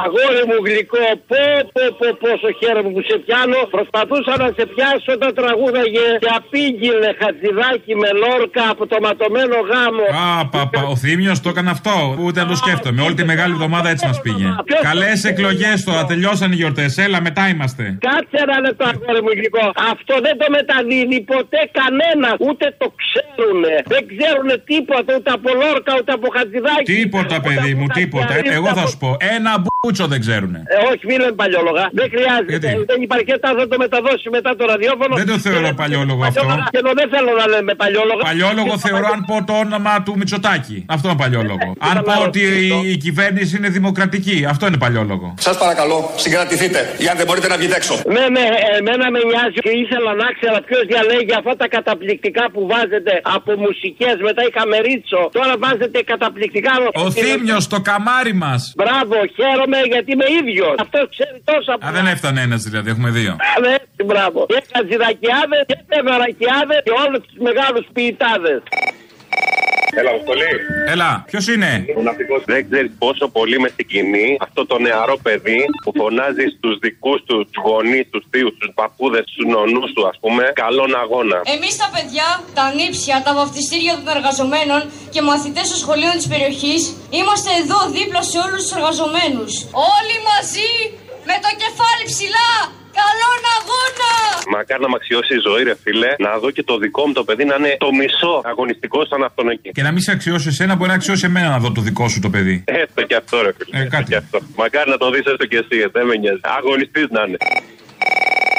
Αγόρι 0.02 0.42
μου 0.48 0.58
γλυκό, 0.66 1.06
πω 1.30 1.44
πω 1.74 1.84
πω 1.98 2.08
πόσο 2.22 2.48
χαίρομαι 2.58 2.90
που 2.94 3.02
σε 3.08 3.16
πιάνω. 3.24 3.60
Προσπαθούσα 3.74 4.32
να 4.42 4.48
σε 4.56 4.64
πιάσω 4.72 5.10
όταν 5.18 5.30
τραγούδαγε 5.40 6.06
και 6.22 6.30
απήγγειλε 6.38 7.10
χατζηδάκι 7.20 7.92
με 8.02 8.10
λόρκα 8.22 8.64
από 8.74 8.82
το 8.92 8.96
ματωμένο 9.04 9.56
γάμο. 9.70 10.04
Α, 10.24 10.28
παπα, 10.54 10.80
ο 10.92 10.96
Θήμιος 11.02 11.38
το 11.44 11.48
έκανε 11.52 11.70
αυτό. 11.76 11.94
Ούτε 12.24 12.38
να 12.42 12.46
το 12.52 12.56
σκέφτομαι. 12.62 13.00
Όλη 13.06 13.16
τη 13.20 13.24
μεγάλη 13.32 13.52
εβδομάδα 13.56 13.88
έτσι 13.92 14.04
μας 14.10 14.18
πήγε. 14.24 14.46
Καλές 14.88 15.18
εκλογές 15.30 15.76
τώρα, 15.88 16.02
τελειώσαν 16.10 16.48
οι 16.52 16.56
γιορτές. 16.60 16.90
Έλα, 17.04 17.18
μετά 17.28 17.42
είμαστε. 17.52 17.82
Κάτσε 18.08 18.38
ένα 18.46 18.56
λεπτό, 18.66 18.84
αγόρι 18.92 19.20
μου 19.26 19.32
γλυκό. 19.38 19.66
Αυτό 19.92 20.14
δεν 20.26 20.34
το 20.40 20.46
μεταδίδει 20.56 21.18
ποτέ 21.32 21.60
κανένα. 21.78 22.28
Ούτε 22.46 22.64
το 22.80 22.86
ξέρουνε. 23.00 23.74
Δεν 23.92 24.02
ξέρουνε 24.12 24.56
τίποτα 24.70 25.10
ούτε 25.16 25.30
από 25.38 25.48
λόρκα 25.62 25.92
ούτε 25.98 26.12
από 26.18 26.26
χατζηδάκι. 26.36 26.84
Τίποτα, 26.92 27.36
παιδί 27.46 27.72
μου, 27.78 27.86
τίποτα. 27.98 28.34
Εγώ 28.58 28.68
θα 28.78 28.84
σου 28.90 28.98
πω. 29.02 29.10
Ένα 29.36 29.52
μπούτσο 29.86 30.06
δεν 30.14 30.20
ξέρουνε. 30.26 30.60
Ε, 30.74 30.76
όχι, 30.90 31.02
μην 31.08 31.16
λέμε 31.22 31.36
παλιόλογα. 31.42 31.84
Δεν 32.00 32.06
χρειάζεται. 32.14 32.52
Γιατί; 32.54 32.70
Δεν 32.92 32.98
υπάρχει 33.06 33.26
και 33.30 33.38
θα 33.44 33.50
το 33.72 33.76
μεταδώσει 33.84 34.26
μετά 34.36 34.50
το 34.58 34.64
ραδιόφωνο. 34.72 35.12
Δεν 35.20 35.28
το 35.32 35.38
θεωρώ 35.46 35.68
παλιόλογο 35.82 36.22
αυτό. 36.30 36.46
Και 36.72 36.78
ενώ 36.82 36.92
δεν 37.00 37.08
θέλω 37.14 37.32
να 37.40 37.46
λέμε 37.52 37.72
παλιόλογα. 37.82 38.22
Παλιόλογο 38.30 38.74
θεωρώ 38.86 39.06
αν 39.14 39.20
πω 39.30 39.36
το 39.50 39.54
όνομα 39.64 39.92
του 40.04 40.12
Μητσοτάκη. 40.20 40.76
Αυτό 40.94 41.04
είναι 41.08 41.20
παλιόλογο. 41.24 41.68
Αν 41.90 41.96
πω 42.08 42.14
ότι 42.28 42.42
η 42.94 42.96
κυβέρνηση 43.04 43.52
είναι 43.58 43.70
δημοκρατική. 43.78 44.36
Αυτό 44.52 44.64
είναι 44.68 44.80
παλιόλογο. 44.84 45.26
Σας 45.46 45.56
παρακαλώ, 45.62 45.98
συγκρατηθείτε. 46.24 46.80
Για 47.02 47.10
αν 47.12 47.16
δεν 47.20 47.26
μπορείτε 47.26 47.48
να 47.52 47.56
βγείτε 47.60 47.74
έξω. 47.80 47.94
Ναι, 48.16 48.24
ναι, 48.36 48.46
εμένα 48.78 49.04
με 49.14 49.20
νοιάζει 49.30 49.58
και 49.66 49.72
ήθελα 49.82 50.10
να 50.22 50.26
ξέρω 50.38 50.58
ποιος 50.68 50.82
διαλέγει 50.90 51.32
αυτά 51.40 51.52
τα 51.62 51.66
καταπληκτικά 51.76 52.44
που 52.54 52.60
βάζετε 52.72 53.12
από 53.36 53.50
μουσικές. 53.64 54.16
Μετά 54.28 54.42
είχαμε 54.48 54.76
ρίτσο. 54.86 55.20
Τώρα 55.38 55.54
βάζετε 55.64 55.98
καταπληκτικά. 56.12 56.72
Ο 57.04 57.10
Θήμιος, 57.20 57.64
το 57.74 57.78
καμάρι 57.88 58.34
μας. 58.44 58.60
Μπράβο, 58.80 59.16
χαίρομαι 59.36 59.75
γιατί 59.92 60.12
είμαι 60.12 60.28
ίδιος. 60.40 60.74
Αυτό 60.84 60.98
ξέρει 61.14 61.42
τόσα 61.50 61.72
Α, 61.86 61.88
δεν 61.98 62.06
έφτανε 62.06 62.40
ένας 62.40 62.62
δηλαδή, 62.62 62.90
έχουμε 62.90 63.10
δύο. 63.10 63.36
Ναι, 63.62 63.68
έτσι, 63.80 64.00
μπράβο. 64.04 64.46
Και 64.46 64.62
καζιδακιάδε 64.72 65.58
και 65.66 65.78
πεδαρακιάδε 65.90 66.76
και 66.86 66.94
όλους 67.04 67.20
τους 67.26 67.38
μεγάλους 67.48 67.84
ποιητάδες. 67.92 68.60
Έλα, 70.00 70.10
Αποστολή. 70.14 70.52
Έλα, 70.94 71.10
ποιος 71.30 71.44
είναι; 71.52 71.70
Ο 71.98 72.02
ναυτικό 72.08 72.34
δεν 72.52 72.60
ξέρεις 72.68 72.90
πόσο 72.98 73.24
πολύ 73.36 73.56
με 73.64 73.68
συγκινεί 73.76 74.28
αυτό 74.46 74.60
το 74.70 74.76
νεαρό 74.78 75.16
παιδί 75.24 75.60
που 75.82 75.90
φωνάζεις 76.00 76.50
στους 76.56 76.74
δικούς 76.84 77.18
τους 77.28 77.44
γονείς, 77.66 78.04
τους 78.12 78.24
θείους, 78.30 78.54
τους 78.60 78.70
παππούδες, 78.78 79.24
τους 79.34 79.44
νονούς 79.54 79.88
του, 79.94 80.02
ας 80.10 80.16
πούμε, 80.22 80.42
καλόν 80.62 80.92
αγώνα. 81.02 81.38
Εμείς 81.56 81.74
τα 81.82 81.88
παιδιά, 81.94 82.28
τα 82.58 82.64
νύψια, 82.78 83.16
τα 83.26 83.32
βαφτιστήρια 83.38 83.92
των 83.98 84.08
εργαζομένων 84.16 84.80
και 85.14 85.20
μαθητές 85.30 85.66
των 85.70 85.78
σχολείων 85.84 86.14
της 86.20 86.28
περιοχής 86.32 86.82
είμαστε 87.18 87.50
εδώ 87.62 87.78
δίπλα 87.96 88.22
σε 88.30 88.36
όλους 88.44 88.60
τους 88.62 88.72
εργαζομένους. 88.78 89.52
Όλοι 89.96 90.16
μαζί 90.30 90.70
με 91.28 91.36
το 91.44 91.50
κεφάλι 91.62 92.04
ψηλά. 92.12 92.50
Καλόν 93.00 93.40
αγώνα! 93.56 94.10
Μακάρι 94.56 94.82
να 94.86 94.88
μ' 94.92 94.94
αξιώσει 95.00 95.32
η 95.38 95.40
ζωή, 95.48 95.62
ρε 95.70 95.74
φίλε, 95.82 96.10
να 96.26 96.30
δω 96.42 96.48
και 96.56 96.62
το 96.70 96.74
δικό 96.84 97.02
μου 97.06 97.12
το 97.20 97.24
παιδί 97.24 97.44
να 97.50 97.54
είναι 97.58 97.72
το 97.84 97.90
μισό 98.00 98.34
αγωνιστικό 98.52 98.98
σαν 99.10 99.20
αυτόν 99.28 99.46
εκεί. 99.54 99.70
Και 99.76 99.82
να 99.88 99.90
μην 99.94 100.02
σε 100.06 100.10
αξιώσει 100.16 100.48
εσένα, 100.48 100.72
μπορεί 100.76 100.88
να 100.94 100.98
αξιώσει 101.00 101.24
εμένα 101.30 101.48
να 101.48 101.58
δω 101.58 101.68
το 101.72 101.80
δικό 101.88 102.04
σου 102.12 102.20
το 102.26 102.30
παιδί. 102.34 102.56
Έστω 102.82 103.02
και 103.08 103.16
αυτό, 103.22 103.36
ρε 103.42 103.52
φίλε. 103.56 103.82
Ε, 103.82 103.84
κάτι. 103.94 104.08
Και 104.10 104.16
αυτό. 104.16 104.38
Μακάρι 104.56 104.90
να 104.90 104.98
το 105.02 105.10
δεις 105.10 105.24
έστω 105.30 105.46
και 105.52 105.58
εσύ, 105.62 105.76
δεν 105.92 106.04
με 106.06 106.14
νοιάζει. 106.16 106.40
Αγωνιστής 106.58 107.06
να 107.10 107.20
είναι. 107.26 107.38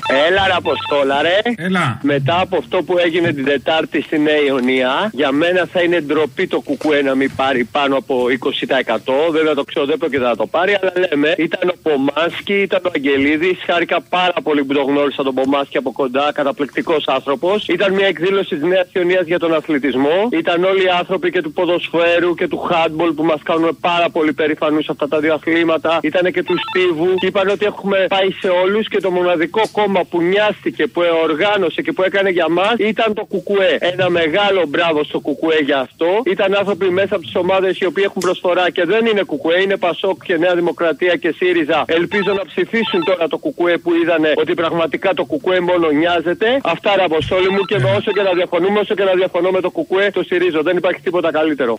Έλα, 0.10 0.48
ρε 0.48 0.54
Αποστόλα, 0.54 1.22
ρε. 1.22 1.40
Έλα. 1.56 2.00
Μετά 2.04 2.40
από 2.40 2.58
αυτό 2.58 2.84
που 2.84 2.98
έγινε 2.98 3.34
την 3.34 3.46
Τετάρτη 3.46 4.02
στη 4.02 4.20
Νέα 4.20 4.42
Ιωνία, 4.48 5.10
για 5.14 5.32
μένα 5.32 5.68
θα 5.72 5.82
είναι 5.82 6.00
ντροπή 6.00 6.48
το 6.48 6.60
κουκουέ 6.60 7.02
να 7.02 7.16
μην 7.16 7.32
πάρει 7.36 7.64
πάνω 7.64 7.98
από 7.98 8.26
20%. 8.30 9.32
Βέβαια 9.32 9.54
το 9.54 9.64
ξέρω, 9.64 9.86
δεν 9.86 9.98
πρόκειται 9.98 10.24
να 10.24 10.36
το 10.36 10.48
πάρει, 10.48 10.78
αλλά 10.82 10.94
λέμε. 11.10 11.34
Ήταν 11.38 11.70
ο 11.70 11.74
Πομάσκι, 11.82 12.54
ήταν 12.54 12.82
ο 12.86 12.90
Αγγελίδης. 12.96 13.58
Χάρηκα 13.66 14.02
πάρα 14.10 14.38
πολύ 14.44 14.64
που 14.64 14.74
το 14.74 14.82
γνώρισα 14.82 15.24
τον 15.24 15.34
Πομάσκι 15.34 15.78
από 15.78 15.92
κοντά, 15.92 16.32
καταπληκτικός 16.34 17.08
άνθρωπος. 17.08 17.68
Ήταν 17.68 17.94
μια 17.94 18.08
εκδήλωση 18.08 18.56
της 18.56 18.64
Νέας 18.64 18.88
Ιωνίας 18.92 19.26
για 19.26 19.40
τον 19.40 19.54
αθλητισμό. 19.54 20.28
Ήταν 20.32 20.64
όλοι 20.64 20.84
οι 20.84 20.90
άνθρωποι 21.00 21.32
και 21.32 21.42
του 21.42 21.52
ποδοσφαίρου 21.52 22.36
και 22.36 22.48
του 22.48 22.70
handball 22.72 23.12
που 23.16 23.24
μας 23.24 23.42
κάνουν 23.44 23.78
πάρα 23.82 24.10
πολύ 24.10 24.34
περήφανους 24.34 24.90
αυτά 24.90 25.08
τα 25.08 25.20
δύο 25.20 25.34
αθλήματα. 25.34 26.00
Ήταν 26.02 26.32
και 26.32 26.44
του 26.44 26.56
Στίβου. 26.68 27.14
Είπαν 27.22 27.48
ότι 27.48 27.66
έχουμε 27.66 28.06
πάει 28.10 28.32
σε 28.32 28.48
όλους 28.48 28.88
και 28.88 29.00
το 29.00 29.12
μοναδικό 29.12 29.62
κόμμα 29.72 29.97
που 30.10 30.22
νοιάστηκε, 30.22 30.88
που 30.88 31.02
οργάνωσε 31.24 31.82
και 31.82 31.92
που 31.92 32.04
έκανε 32.04 32.30
για 32.30 32.50
μας 32.50 32.74
ήταν 32.78 33.14
το 33.14 33.26
Κουκουέ. 33.26 33.78
Ένα 33.80 34.10
μεγάλο 34.10 34.64
μπράβο 34.68 35.04
στο 35.04 35.20
Κουκουέ 35.20 35.60
για 35.62 35.80
αυτό. 35.80 36.22
Ήταν 36.26 36.56
άνθρωποι 36.56 36.90
μέσα 36.90 37.16
από 37.16 37.24
τις 37.24 37.36
ομάδες 37.36 37.78
οι 37.80 37.86
οποίοι 37.86 38.04
έχουν 38.08 38.22
προσφορά 38.22 38.70
και 38.70 38.86
δεν 38.86 39.06
είναι 39.06 39.24
Κουκουέ, 39.24 39.62
είναι 39.62 39.78
Πασόκ 39.78 40.24
και 40.24 40.38
Νέα 40.38 40.56
Δημοκρατία 40.56 41.16
και 41.16 41.34
ΣΥΡΙΖΑ. 41.38 41.84
Ελπίζω 41.88 42.34
να 42.34 42.46
ψηφίσουν 42.46 43.04
τώρα 43.04 43.28
το 43.28 43.38
Κουκουέ 43.38 43.78
που 43.78 43.94
είδανε 43.94 44.32
ότι 44.36 44.54
πραγματικά 44.54 45.14
το 45.14 45.26
Κουκουέ 45.26 45.60
μόνο 45.60 45.90
νοιάζεται. 45.90 46.60
Αυτά 46.64 46.96
ρε 46.96 47.04
αποστόλη 47.04 47.50
μου 47.50 47.62
και 47.70 47.78
με 47.80 47.90
όσο 47.98 48.12
και 48.12 48.22
να 48.22 48.34
διαφωνούμε, 48.34 48.80
όσο 48.80 48.96
και 48.96 49.04
να 49.04 49.14
διαφωνώ 49.14 49.50
με 49.52 49.62
το 49.62 49.70
Κουκουέ, 49.70 50.12
το 50.12 50.24
στηρίζω. 50.24 50.62
Δεν 50.62 50.78
υπάρχει 50.78 51.02
τίποτα 51.02 51.32
καλύτερο. 51.32 51.76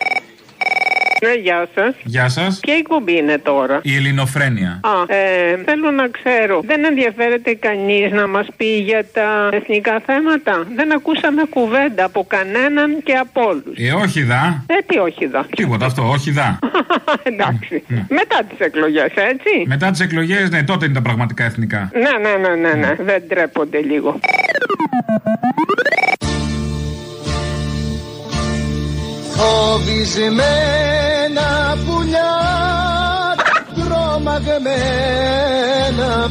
Ναι, 1.21 1.33
γεια 1.33 1.67
σας. 1.75 1.95
Γεια 2.03 2.29
σας. 2.29 2.59
Ποια 2.59 2.73
εκπομπή 2.73 3.17
είναι 3.17 3.37
τώρα; 3.37 3.79
Η 3.83 3.95
Ελληνοφρένεια. 3.95 4.79
Α, 4.83 5.13
ε, 5.15 5.61
θέλω 5.65 5.91
να 5.91 6.07
ξέρω. 6.07 6.61
Δεν 6.65 6.85
ενδιαφέρεται 6.85 7.53
κανείς 7.53 8.11
να 8.11 8.27
μας 8.27 8.47
πει 8.57 8.65
για 8.65 9.05
τα 9.13 9.49
εθνικά 9.51 10.01
θέματα; 10.05 10.65
Δεν 10.75 10.93
ακούσαμε 10.93 11.41
κουβέντα 11.49 12.03
από 12.03 12.25
κανέναν 12.27 13.03
και 13.03 13.13
από 13.13 13.41
όλους. 13.47 13.77
Ε, 13.77 13.91
όχι 13.91 14.23
δα. 14.23 14.63
Ε, 14.67 14.73
τι 14.85 14.97
όχι 14.97 15.25
δα. 15.25 15.45
Τίποτα 15.55 15.85
αυτό, 15.85 16.09
όχι 16.09 16.31
δα. 16.31 16.59
Εντάξει. 17.29 17.83
Μετά 18.09 18.37
τις 18.49 18.59
εκλογές, 18.59 19.11
έτσι. 19.15 19.63
Μετά 19.67 19.91
τις 19.91 19.99
εκλογές, 19.99 20.49
ναι, 20.49 20.63
τότε 20.63 20.85
είναι 20.85 20.93
τα 20.93 21.01
πραγματικά 21.01 21.43
εθνικά. 21.43 21.91
Ναι, 21.93 22.29
ναι, 22.29 22.47
ναι, 22.47 22.55
ναι, 22.55 22.73
ναι. 22.73 22.95
Δεν 22.99 23.23
τρέπονται 23.27 23.79
λίγο. 23.81 24.19
Φοβισμένα 29.39 30.67
πουλιά. 31.85 32.31
Τρομαγμένα 33.75 34.69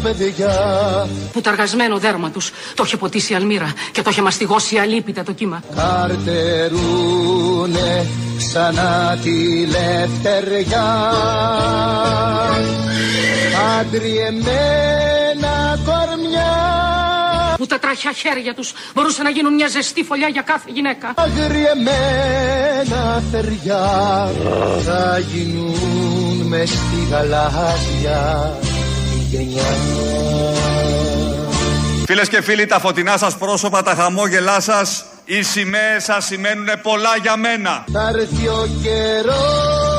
παιδιά. 0.02 0.54
Πουταργασμένο 1.32 1.98
δέρμα 1.98 2.30
τους 2.30 2.52
το 2.74 2.82
είχε 2.86 2.96
ποτίσει 2.96 3.32
η 3.32 3.36
αλμύρα 3.36 3.72
και 3.92 4.02
το 4.02 4.10
είχε 4.10 4.22
μαστιγώσει 4.22 4.76
αλίπητα 4.76 5.22
το 5.22 5.32
κύμα. 5.32 5.62
καρτερούνε 5.76 6.86
ξανά 8.38 9.18
τη 9.22 9.66
λευτεριά. 9.66 11.12
Αντριεμένα 13.80 15.78
κορμιά. 15.84 16.52
Που 16.88 16.97
τα 17.68 17.78
τραχιά 17.78 18.12
χέρια 18.12 18.54
τους 18.54 18.72
μπορούσαν 18.94 19.24
να 19.24 19.30
γίνουν 19.30 19.54
μια 19.54 19.68
ζεστή 19.68 20.04
φωλιά 20.04 20.28
για 20.28 20.42
κάθε 20.42 20.70
γυναίκα. 20.72 21.12
Αγριεμένα 21.16 23.22
θεριά 23.30 24.30
θα 24.84 25.18
γίνουν 25.18 26.46
μες 26.46 26.68
στη 26.68 27.06
γαλάζια 27.10 28.52
τη 28.60 29.36
γενιά 29.36 29.62
Φίλες 32.06 32.28
και 32.28 32.42
φίλοι, 32.42 32.66
τα 32.66 32.78
φωτεινά 32.78 33.16
σας 33.16 33.36
πρόσωπα, 33.36 33.82
τα 33.82 33.94
χαμόγελά 33.94 34.60
σας, 34.60 35.04
οι 35.24 35.42
σημαίες 35.42 36.04
σας 36.04 36.24
σημαίνουν 36.24 36.66
πολλά 36.82 37.16
για 37.22 37.36
μένα. 37.36 37.84
Θα 37.92 38.10
έρθει 38.14 38.46
ο 38.46 38.68
καιρός 38.82 39.97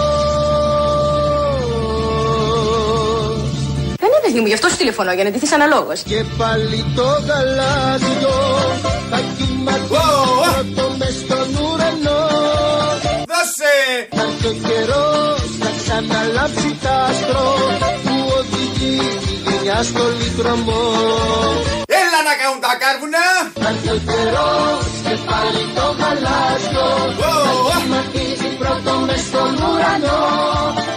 παιδί 4.30 4.42
μου, 4.42 4.48
γι' 4.48 4.58
αυτό 4.60 4.68
σου 4.70 4.78
τηλεφωνώ, 4.78 5.12
για 5.14 5.24
να 5.24 5.32
ντυθείς 5.32 5.52
αναλόγως. 5.52 6.00
Και 6.12 6.24
πάλι 6.38 6.80
το 6.96 7.08
γαλάζιο 7.28 8.38
θα 9.10 9.20
κυματίσει 9.38 9.88
πρώτο 9.92 10.86
μες 11.00 11.16
στον 11.24 11.48
ουρανό. 11.64 12.24
Δώσε! 13.32 13.76
Θα 14.16 14.22
έρθει 14.28 14.48
ο 14.52 14.56
καιρός 14.68 15.50
να 15.64 15.70
ξαναλάψει 15.80 16.70
τ' 16.84 16.90
άστρο 17.06 17.46
που 18.04 18.16
οδηγεί 18.38 19.00
τη 19.26 19.34
γενιά 19.46 19.80
στο 19.90 20.04
λιτρωμό. 20.20 20.86
Έλα 22.02 22.20
να 22.28 22.34
κάνουν 22.40 22.60
τα 22.66 22.74
κάρβουνα! 22.82 23.28
Θα 23.62 23.70
έρθει 23.74 23.90
ο 23.98 24.00
καιρός 24.10 24.84
και 24.99 24.99
πάλι 25.40 25.64
το 25.78 25.88
γαλάζιο 26.00 26.88
θα 27.20 27.80
κυματίσει 27.80 28.50
πρώτο 28.62 28.94
μες 29.08 29.22
στον 29.30 29.52
ουρανό. 29.68 30.22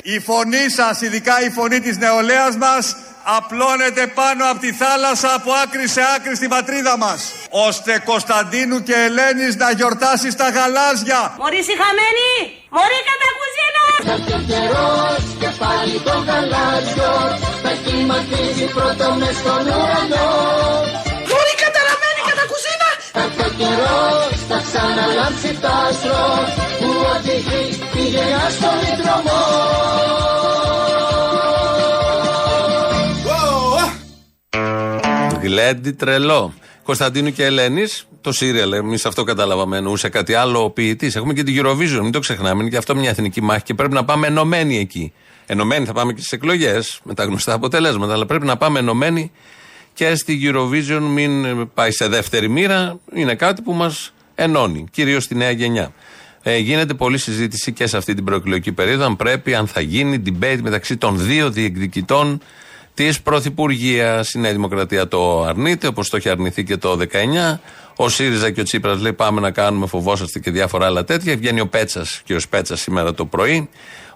Η 0.02 0.18
φωνή 0.28 0.66
σας, 0.78 1.00
ειδικά 1.00 1.34
η 1.46 1.50
φωνή 1.50 1.80
της 1.80 1.96
νεολαίας 1.98 2.56
μας, 2.56 2.96
απλώνεται 3.38 4.06
πάνω 4.06 4.42
από 4.50 4.60
τη 4.60 4.72
θάλασσα 4.72 5.34
από 5.34 5.50
άκρη 5.62 5.88
σε 5.88 6.02
άκρη 6.16 6.34
στην 6.36 6.48
πατρίδα 6.48 6.96
μας. 7.04 7.20
Ώστε 7.68 7.92
Κωνσταντίνου 8.10 8.82
και 8.82 8.94
Ελένης 9.06 9.56
να 9.56 9.70
γιορτάσεις 9.70 10.32
στα 10.32 10.48
γαλάζια. 10.56 11.20
Μωρή 11.42 11.60
χαμένη, 11.80 12.30
μωρή 12.76 12.98
κατά 13.08 13.28
κουζίνα. 13.38 13.84
Θα 14.06 14.12
έρθει 14.16 14.32
ο 14.40 14.42
καιρός 14.50 15.22
και 15.40 15.50
πάλι 15.62 15.96
το 16.06 16.14
γαλάζιο 16.28 17.14
θα 17.62 17.72
κυματίσει 17.84 18.64
πρώτο 18.76 19.06
μες 19.18 19.36
στον 19.40 19.64
ουρανό. 19.76 20.30
Μωρή 23.14 23.20
καταραμένη 23.20 23.20
κατά 23.20 23.20
κουζίνα. 23.20 23.20
Θα 23.20 23.20
έρθει 23.20 23.40
ο 23.40 23.52
καιρός 23.58 24.46
θα 24.48 24.62
ξαναλάμψει 24.66 25.60
τ' 25.60 25.64
άστρο 25.64 26.24
που 26.78 26.88
οδηγεί 27.16 27.78
τη 27.92 28.02
γενιά 28.08 28.50
στον 28.50 29.04
δρόμο. 29.04 29.40
Γλέντι 35.42 35.92
τρελό. 35.92 36.52
Κωνσταντίνου 36.82 37.32
και 37.32 37.44
Ελένης, 37.44 38.06
το 38.20 38.32
σύριαλ, 38.32 38.72
εμείς 38.72 39.06
αυτό 39.06 39.24
καταλάβαμε. 39.24 39.76
Εννοούσε 39.76 40.08
κάτι 40.08 40.34
άλλο 40.34 40.64
ο 40.64 40.70
ποιητής. 40.70 41.16
Έχουμε 41.16 41.32
και 41.32 41.42
την 41.42 41.62
Eurovision, 41.62 42.00
μην 42.02 42.12
το 42.12 42.18
ξεχνάμε. 42.18 42.60
Είναι 42.60 42.70
και 42.70 42.76
αυτό 42.76 42.94
μια 42.94 43.10
εθνική 43.10 43.42
μάχη 43.42 43.62
και 43.62 43.74
πρέπει 43.74 43.94
να 43.94 44.04
πάμε 44.04 44.26
ενωμένοι 44.26 44.78
εκεί. 44.78 45.12
Ενωμένοι 45.46 45.86
θα 45.86 45.92
πάμε 45.92 46.12
και 46.12 46.18
στις 46.18 46.32
εκλογές 46.32 47.00
με 47.04 47.14
τα 47.14 47.24
γνωστά 47.24 47.52
αποτελέσματα, 47.52 48.12
αλλά 48.12 48.26
πρέπει 48.26 48.46
να 48.46 48.56
πάμε 48.56 48.78
ενωμένοι 48.78 49.32
και 49.94 50.14
στη 50.14 50.40
Eurovision. 50.42 51.00
Μην 51.14 51.68
πάει 51.74 51.90
σε 51.90 52.08
δεύτερη 52.08 52.48
μοίρα. 52.48 52.98
Είναι 53.14 53.34
κάτι 53.34 53.62
που 53.62 53.72
μας 53.72 54.12
ενώνει, 54.34 54.86
κυρίως 54.90 55.24
στη 55.24 55.34
νέα 55.34 55.50
γενιά. 55.50 55.92
Ε, 56.42 56.56
γίνεται 56.56 56.94
πολλή 56.94 57.18
συζήτηση 57.18 57.72
και 57.72 57.86
σε 57.86 57.96
αυτή 57.96 58.14
την 58.14 58.24
προεκλογική 58.24 58.72
περίοδο 58.72 59.04
αν 59.04 59.16
πρέπει, 59.16 59.54
αν 59.54 59.66
θα 59.66 59.80
γίνει 59.80 60.22
debate 60.26 60.58
μεταξύ 60.62 60.96
των 60.96 61.18
δύο 61.18 61.50
διεκδικητών 61.50 62.40
της 62.94 63.20
Πρωθυπουργίας. 63.20 64.32
Η 64.34 64.38
Νέα 64.38 64.52
Δημοκρατία 64.52 65.08
το 65.08 65.42
αρνείται, 65.42 65.86
όπως 65.86 66.08
το 66.08 66.16
έχει 66.16 66.28
αρνηθεί 66.28 66.64
και 66.64 66.76
το 66.76 66.96
19. 66.96 67.60
Ο 67.96 68.08
ΣΥΡΙΖΑ 68.08 68.50
και 68.50 68.60
ο 68.60 68.64
Τσίπρας 68.64 69.00
λέει: 69.00 69.12
Πάμε 69.12 69.40
να 69.40 69.50
κάνουμε, 69.50 69.86
φοβόσαστε 69.86 70.38
και 70.38 70.50
διάφορα 70.50 70.86
άλλα 70.86 71.04
τέτοια. 71.04 71.36
Βγαίνει 71.36 71.60
ο 71.60 71.66
Πέτσας 71.66 72.20
και 72.24 72.34
ο 72.34 72.38
Πέτσα 72.50 72.76
σήμερα 72.76 73.14
το 73.14 73.24
πρωί, 73.24 73.56
ο 73.58 73.68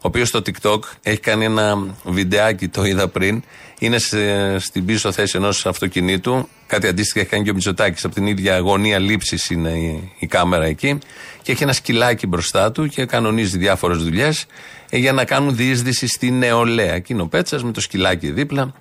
οποίος 0.07 0.29
στο 0.29 0.39
TikTok 0.47 0.79
έχει 1.03 1.21
κάνει 1.21 1.45
ένα 1.45 1.87
βιντεάκι, 2.05 2.69
το 2.69 2.85
είδα 2.85 3.09
πριν. 3.09 3.43
Είναι 3.79 3.99
σε- 3.99 4.59
στην 4.59 4.85
πίσω 4.85 5.13
θέση 5.13 5.37
ενός 5.37 5.67
αυτοκινήτου. 5.67 6.49
Κάτι 6.67 6.87
αντίστοιχο 6.87 7.19
έχει 7.21 7.29
κάνει 7.29 7.45
και 7.45 7.51
ο 7.51 7.55
Μητσοτάκης. 7.55 8.05
Από 8.05 8.15
την 8.15 8.27
ίδια 8.27 8.55
αγωνία 8.55 8.99
λήψης 8.99 9.51
είναι 9.51 9.69
η, 9.71 10.11
η 10.19 10.27
κάμερα 10.27 10.65
εκεί. 10.65 10.99
Και 11.43 11.53
έχει 11.53 11.63
ένα 11.63 11.73
σκυλάκι 11.73 12.27
μπροστά 12.27 12.73
του 12.73 12.87
και 12.89 13.05
κανονίζει 13.05 13.59
διάφορες 13.59 13.99
δουλειές 13.99 14.47
για 14.91 15.13
να 15.13 15.25
κάνουν 15.25 15.57
διείσδυση 15.57 16.07
στη 16.07 16.31
νεολαία. 16.31 16.99
Και 16.99 17.13
είναι 17.13 17.23
ο 17.23 17.27
Πέτσας 17.27 17.65
με 17.65 17.73
το 17.73 17.81
σκυλάκι 17.81 18.31
δίπλα 18.31 18.73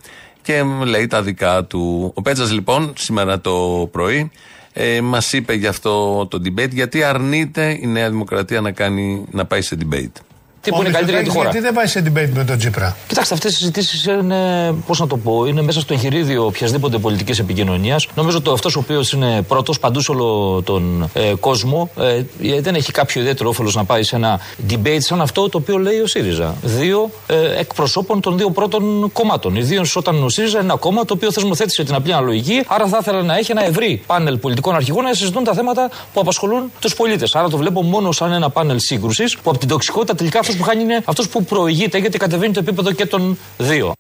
και 0.42 0.64
λέει 0.86 1.08
τα 1.08 1.22
δικά 1.22 1.64
του. 1.64 2.12
Ο 2.16 2.22
Πέτσας 2.22 2.52
λοιπόν 2.52 2.94
σήμερα 2.98 3.42
το 3.42 3.90
πρωί 3.92 4.32
ε, 4.74 5.02
μας 5.02 5.34
είπε 5.34 5.54
για 5.54 5.70
αυτό 5.70 6.26
το 6.30 6.42
debate 6.46 6.70
γιατί 6.72 7.04
αρνείται 7.04 7.78
η 7.82 7.88
Νέα 7.88 8.10
Δημοκρατία 8.10 8.62
να, 8.62 8.72
κάνει, 8.72 9.26
να 9.32 9.46
πάει 9.46 9.62
σε 9.62 9.78
debate. 9.82 10.22
Τι 10.66 10.72
που 10.72 10.82
είναι 10.82 10.90
καλύτερη 10.90 11.18
για 11.18 11.26
τη 11.26 11.38
χώρα. 11.38 11.50
Γιατί 11.50 11.66
δεν 11.66 11.74
πάει 11.74 11.88
σε 11.88 12.04
debate 12.06 12.30
με 12.34 12.44
τον 12.44 12.58
Τσίπρα. 12.58 12.98
Κοιτάξτε, 13.08 13.34
αυτές 13.34 13.52
οι 13.52 13.56
συζητήσεις 13.56 14.06
είναι, 14.06 14.74
πώς 14.88 15.00
να 15.00 15.08
το 15.08 15.18
πω, 15.18 15.46
είναι 15.46 15.62
μέσα 15.62 15.80
στο 15.80 15.94
εγχειρίδιο 15.94 16.46
οποιασδήποτε 16.46 16.98
πολιτικής 16.98 17.40
επικοινωνίας. 17.40 18.08
Νομίζω 18.16 18.38
ότι 18.38 18.50
αυτός 18.54 18.76
ο 18.76 18.80
οποίος 18.80 19.12
είναι 19.12 19.42
πρώτος 19.42 19.80
παντού 19.80 20.00
σε 20.02 20.12
όλο 20.12 20.62
τον 20.66 21.10
ε, 21.14 21.34
κόσμο 21.40 21.90
ε, 22.00 22.24
ε, 22.42 22.62
δεν 22.62 22.76
έχει 22.76 22.92
κάποιο 22.92 23.22
ιδιαίτερο 23.22 23.50
όφελος 23.50 23.76
να 23.76 23.84
πάει 23.84 24.04
σε 24.04 24.16
ένα 24.16 24.40
debate 24.70 24.98
σαν 25.00 25.22
αυτό 25.22 25.50
το 25.50 25.58
οποίο 25.58 25.78
λέει 25.78 26.00
ο 26.00 26.08
ΣΥΡΙΖΑ. 26.08 26.56
Δύο 26.62 27.10
ε, 27.28 27.60
εκπροσώπων 27.60 28.22
των 28.22 28.38
δύο 28.38 28.50
πρώτων 28.50 29.12
κομμάτων. 29.14 29.56
Ιδίω 29.56 29.86
όταν 29.96 30.24
ο 30.24 30.30
ΣΥΡΙΖΑ 30.30 30.58
είναι 30.58 30.68
ένα 30.68 30.76
κόμμα 30.76 31.06
το 31.06 31.14
οποίο 31.14 31.32
θεσμοθέτησε 31.32 31.84
την 31.84 31.96
απλή 31.96 32.14
αναλογική, 32.14 32.64
άρα 32.68 32.88
θα 32.88 32.98
ήθελα 33.02 33.22
να 33.22 33.38
έχει 33.38 33.52
ένα 33.52 33.66
ευρύ 33.66 34.02
πάνελ 34.06 34.38
πολιτικών 34.38 34.76
αρχηγών 34.76 35.04
να 35.04 35.14
συζητούν 35.14 35.44
τα 35.44 35.54
θέματα 35.54 35.90
που 36.14 36.20
απασχολούν 36.20 36.72
τους 36.80 36.96
πολίτες. 36.96 37.36
Άρα 37.36 37.50
το 37.50 37.58
βλέπω 37.58 37.84
μόνο 37.84 38.12
σαν 38.12 38.32
ένα 38.32 38.50
πάνελ 38.50 38.80
σύγκρουσης 38.80 39.38
που 39.38 39.50
από 39.50 39.60
την 39.60 39.68
τοξικότητα 39.68 40.16
τελικά 40.16 40.40
αυτός 40.40 40.55
που 40.56 40.64
χάνει 40.64 40.82
είναι 40.82 41.02
αυτός 41.06 41.30
που 41.30 41.44
προηγείται 41.44 41.98
γιατί 41.98 42.18
κατεβαίνει 42.18 42.54
το 42.54 42.60
επίπεδο 42.60 42.92
και 42.92 43.06
των 43.06 43.38
δύο. 43.58 43.94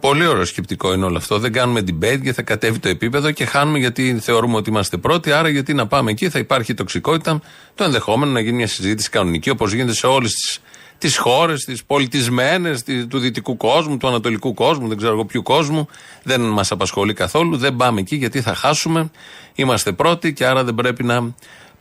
Πολύ 0.00 0.26
ωραίο 0.26 0.44
σκεπτικό 0.44 0.92
είναι 0.92 1.04
όλο 1.04 1.16
αυτό. 1.16 1.38
Δεν 1.38 1.52
κάνουμε 1.52 1.80
debate 1.80 2.00
γιατί 2.00 2.32
θα 2.32 2.42
κατέβει 2.42 2.78
το 2.78 2.88
επίπεδο 2.88 3.30
και 3.30 3.44
χάνουμε 3.44 3.78
γιατί 3.78 4.18
θεωρούμε 4.20 4.56
ότι 4.56 4.70
είμαστε 4.70 4.96
πρώτοι. 4.96 5.32
Άρα, 5.32 5.48
γιατί 5.48 5.74
να 5.74 5.86
πάμε 5.86 6.10
εκεί, 6.10 6.28
θα 6.28 6.38
υπάρχει 6.38 6.74
τοξικότητα. 6.74 7.40
Το 7.74 7.84
ενδεχόμενο 7.84 8.32
να 8.32 8.40
γίνει 8.40 8.56
μια 8.56 8.66
συζήτηση 8.66 9.10
κανονική 9.10 9.50
όπως 9.50 9.72
γίνεται 9.72 9.92
σε 9.92 10.06
όλες 10.06 10.32
τις 10.32 10.60
τις 10.98 11.16
χώρες, 11.16 11.64
τις 11.64 11.84
πολιτισμένες 11.84 12.84
του 13.08 13.18
δυτικού 13.18 13.56
κόσμου, 13.56 13.96
του 13.96 14.08
ανατολικού 14.08 14.54
κόσμου, 14.54 14.88
δεν 14.88 14.96
ξέρω 14.96 15.12
εγώ 15.12 15.24
ποιου 15.24 15.42
κόσμου. 15.42 15.88
Δεν 16.22 16.40
μας 16.40 16.70
απασχολεί 16.70 17.12
καθόλου. 17.12 17.56
Δεν 17.56 17.76
πάμε 17.76 18.00
εκεί 18.00 18.16
γιατί 18.16 18.40
θα 18.40 18.54
χάσουμε. 18.54 19.10
Είμαστε 19.54 19.92
πρώτοι 19.92 20.32
και 20.32 20.46
άρα 20.46 20.64
δεν 20.64 20.74
πρέπει 20.74 21.04
να 21.04 21.34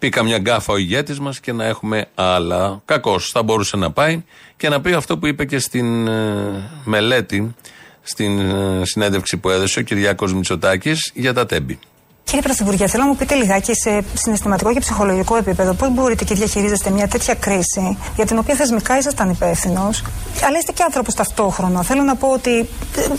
πει 0.04 0.10
καμιά 0.10 0.38
γκάφα 0.38 0.74
ο 0.74 0.78
ηγέτης 0.78 1.20
μας 1.20 1.40
και 1.40 1.52
να 1.52 1.66
έχουμε 1.66 2.08
άλλα. 2.16 2.82
Κακώς 2.86 3.30
θα 3.30 3.44
μπορούσε 3.44 3.78
να 3.78 3.92
πάει 3.92 4.24
και 4.58 4.70
να 4.70 4.82
πει 4.82 4.94
αυτό 4.94 5.18
που 5.18 5.28
είπε 5.28 5.46
και 5.46 5.60
στην 5.60 6.08
ε, 6.08 6.70
μελέτη, 6.84 7.56
στην 8.02 8.40
ε, 8.40 8.82
συνέντευξη 8.84 9.38
που 9.38 9.50
έδωσε 9.50 9.80
ο 9.80 9.82
Κυριάκος 9.82 10.34
Μητσοτάκης 10.34 11.12
για 11.14 11.34
τα 11.34 11.46
τέμπη. 11.46 11.80
Κύριε 12.24 12.42
Πρωθυπουργέ, 12.42 12.88
θέλω 12.88 13.04
να 13.04 13.10
μου 13.10 13.16
πείτε 13.16 13.36
λιγάκι 13.36 13.72
σε 13.76 14.04
συναισθηματικό 14.14 14.74
και 14.74 14.80
ψυχολογικό 14.80 15.36
επίπεδο 15.36 15.74
πώς 15.74 15.90
μπορείτε 15.94 16.24
και 16.24 16.34
διαχειρίζεστε 16.36 16.90
μια 16.90 17.08
τέτοια 17.08 17.34
κρίση 17.36 17.98
για 18.16 18.26
την 18.26 18.38
οποία 18.38 18.56
θεσμικά 18.56 18.98
ήσασταν 18.98 19.30
υπεύθυνος, 19.30 20.04
αλλά 20.48 20.58
είστε 20.58 20.72
και 20.72 20.84
άνθρωπος 20.84 21.14
ταυτόχρονα. 21.14 21.84
Θέλω 21.84 22.02
να 22.02 22.16
πω 22.16 22.28
ότι 22.28 22.58
ε, 22.60 22.66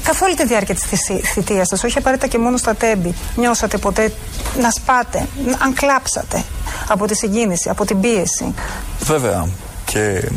καθ' 0.02 0.22
όλη 0.22 0.34
τη 0.34 0.46
διάρκεια 0.46 0.74
της 0.74 0.82
θητείας 1.24 1.68
σας, 1.68 1.84
όχι 1.84 1.98
απαραίτητα 1.98 2.26
και 2.26 2.38
μόνο 2.38 2.56
στα 2.56 2.74
τέμπη, 2.74 3.14
νιώσατε 3.36 3.78
ποτέ 3.78 4.12
να 4.60 4.70
σπάτε, 4.70 5.26
αν 5.58 5.74
κλάψατε 5.74 6.44
από 6.88 7.06
τη 7.06 7.14
συγκίνηση, 7.14 7.68
από 7.68 7.84
την 7.84 8.00
πίεση; 8.00 8.54
Βέβαια 9.00 9.46
και, 9.84 10.30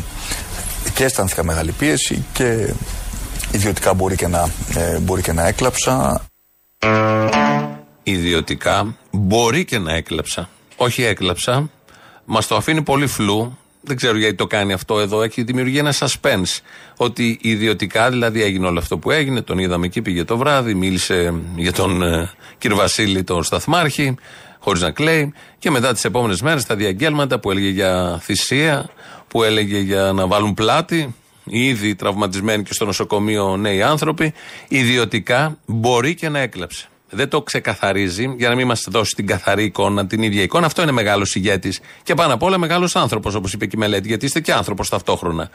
και 0.93 1.03
αισθάνθηκα 1.03 1.43
μεγάλη 1.43 1.71
πίεση 1.71 2.25
και 2.33 2.73
ιδιωτικά 3.51 3.93
μπορεί 3.93 4.15
και 4.15 4.27
να, 4.27 4.49
ε, 4.75 4.97
μπορεί 4.99 5.21
και 5.21 5.33
να 5.33 5.47
έκλαψα. 5.47 6.21
Ιδιωτικά 8.09 8.97
μπορεί 9.11 9.65
και 9.65 9.77
να 9.77 9.93
έκλαψα. 9.93 10.49
Όχι 10.75 11.03
έκλαψα. 11.03 11.69
Μας 12.25 12.47
το 12.47 12.55
αφήνει 12.55 12.81
πολύ 12.81 13.07
φλού. 13.07 13.57
Δεν 13.81 13.95
ξέρω 13.95 14.17
γιατί 14.17 14.35
το 14.35 14.47
κάνει 14.47 14.73
αυτό 14.73 14.99
εδώ. 14.99 15.21
Έχει 15.21 15.43
δημιουργεί 15.43 15.77
ένα 15.77 15.93
suspense. 15.93 16.59
Ότι 16.97 17.37
ιδιωτικά 17.41 18.09
δηλαδή 18.09 18.43
έγινε 18.43 18.67
όλο 18.67 18.79
αυτό 18.79 18.97
που 18.97 19.11
έγινε. 19.11 19.41
Τον 19.41 19.57
είδαμε 19.57 19.85
εκεί, 19.85 20.01
πήγε 20.01 20.23
το 20.23 20.37
βράδυ, 20.37 20.73
μίλησε 20.73 21.33
για 21.55 21.73
τον 21.73 22.01
ε, 22.01 22.31
κύριο 22.57 22.77
Βασίλη, 22.77 23.23
τον 23.23 23.43
Σταθμάρχη, 23.43 24.15
χωρίς 24.59 24.81
να 24.81 24.91
κλαίει. 24.91 25.33
Και 25.59 25.71
μετά 25.71 25.93
τις 25.93 26.05
επόμενες 26.05 26.41
μέρες 26.41 26.65
τα 26.65 26.75
διαγγέλματα 26.75 27.39
που 27.39 27.51
έλεγε 27.51 27.69
για 27.69 28.19
θυσία, 28.23 28.89
που 29.27 29.43
έλεγε 29.43 29.77
για 29.79 30.11
να 30.11 30.27
βάλουν 30.27 30.53
πλάτη. 30.53 31.15
Ήδη 31.43 31.95
τραυματισμένοι 31.95 32.63
και 32.63 32.73
στο 32.73 32.85
νοσοκομείο 32.85 33.57
νέοι 33.57 33.81
άνθρωποι. 33.81 34.33
Ιδιωτικά 34.67 35.57
μπορεί 35.65 36.15
και 36.15 36.29
να 36.29 36.39
έκλαψε. 36.39 36.87
Δεν 37.09 37.29
το 37.29 37.41
ξεκαθαρίζει 37.41 38.33
για 38.37 38.49
να 38.49 38.55
μην 38.55 38.67
μας 38.67 38.85
δώσει 38.89 39.15
την 39.15 39.27
καθαρή 39.27 39.63
εικόνα, 39.63 40.07
την 40.07 40.23
ίδια 40.23 40.41
εικόνα. 40.41 40.65
Αυτό 40.65 40.81
είναι 40.81 40.91
μεγάλος 40.91 41.35
ηγέτης. 41.35 41.79
Και 42.03 42.13
πάνω 42.13 42.33
απ' 42.33 42.43
όλα 42.43 42.57
μεγάλος 42.57 42.95
άνθρωπος, 42.95 43.35
όπως 43.35 43.53
είπε 43.53 43.65
και 43.65 43.75
η 43.75 43.79
μελέτη, 43.79 44.07
γιατί 44.07 44.25
είστε 44.25 44.39
και 44.39 44.53
άνθρωπος 44.53 44.89
ταυτόχρονα. 44.89 45.49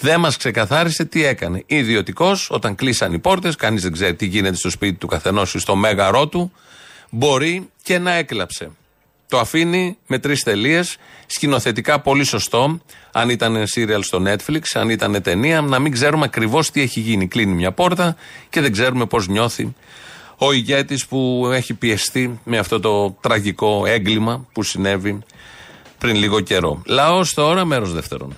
Δεν 0.00 0.20
μας 0.20 0.36
ξεκαθάρισε 0.36 1.04
τι 1.04 1.24
έκανε. 1.24 1.62
Ιδιωτικός, 1.66 2.50
όταν 2.50 2.74
κλείσαν 2.74 3.12
οι 3.12 3.18
πόρτες, 3.18 3.56
κανείς 3.56 3.82
δεν 3.82 3.92
ξέρει 3.92 4.14
τι 4.14 4.26
γίνεται 4.26 4.56
στο 4.56 4.70
σπίτι 4.70 4.98
του 4.98 5.06
καθενός 5.06 5.54
ή 5.54 5.58
στο 5.58 5.76
μέγαρό 5.76 6.28
του, 6.28 6.52
μπορεί 7.10 7.68
και 7.82 7.98
να 7.98 8.12
έκλαψε. 8.12 8.70
Το 9.28 9.38
αφήνει 9.38 9.98
με 10.06 10.18
τρεις 10.18 10.42
τελείες. 10.42 10.96
Σκηνοθετικά 11.26 12.00
πολύ 12.00 12.24
σωστό. 12.24 12.80
Αν 13.12 13.28
ήταν 13.30 13.66
σύριαλ 13.66 14.02
στο 14.02 14.22
Netflix, 14.26 14.60
αν 14.74 14.90
ήταν 14.90 15.22
ταινία, 15.22 15.60
να 15.60 15.78
μην 15.78 15.92
ξέρουμε 15.92 16.24
ακριβώς 16.24 16.70
τι 16.70 16.80
έχει 16.80 17.00
γίνει. 17.00 17.28
Κλείνει 17.28 17.54
μια 17.54 17.72
πόρτα 17.72 18.16
και 18.48 18.60
δεν 18.60 18.72
ξέρουμε 18.72 19.06
πώς 19.06 19.28
νιώθει 19.28 19.74
ο 20.38 20.52
ηγέτης 20.52 21.06
που 21.06 21.50
έχει 21.52 21.74
πιεστεί 21.74 22.40
με 22.44 22.58
αυτό 22.58 22.80
το 22.80 23.16
τραγικό 23.20 23.86
έγκλημα 23.86 24.46
που 24.52 24.62
συνέβη 24.62 25.18
πριν 25.98 26.16
λίγο 26.16 26.40
καιρό. 26.40 26.82
Λαός 26.86 27.34
τώρα, 27.34 27.64
μέρος 27.64 27.92
δεύτερον. 27.92 28.36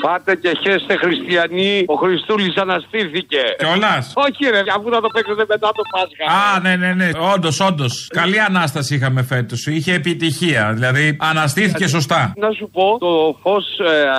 Πάτε 0.00 0.34
και 0.36 0.50
χέστε 0.62 0.96
χριστιανοί, 0.96 1.84
ο 1.86 1.94
Χριστούλης 1.94 2.56
αναστήθηκε. 2.56 3.42
Κιόλας; 3.58 4.12
Όχι 4.14 4.44
ρε, 4.50 4.60
αφού 4.76 4.90
θα 4.94 5.00
το 5.00 5.08
παίξετε 5.14 5.44
μετά 5.48 5.68
το 5.78 5.82
Πάσχα. 5.92 6.24
Α, 6.56 6.60
ναι, 6.60 6.76
ναι, 6.76 6.92
ναι. 6.94 7.08
Όντως, 7.34 7.60
όντως. 7.60 8.08
Καλή 8.14 8.40
ανάσταση 8.40 8.94
είχαμε 8.94 9.22
φέτος. 9.22 9.66
Είχε 9.66 9.92
επιτυχία. 9.94 10.72
Δηλαδή, 10.72 11.16
αναστήθηκε 11.20 11.86
σωστά. 11.86 12.32
Να 12.36 12.50
σου 12.50 12.70
πω, 12.72 12.96
το 12.98 13.38
φως 13.42 13.64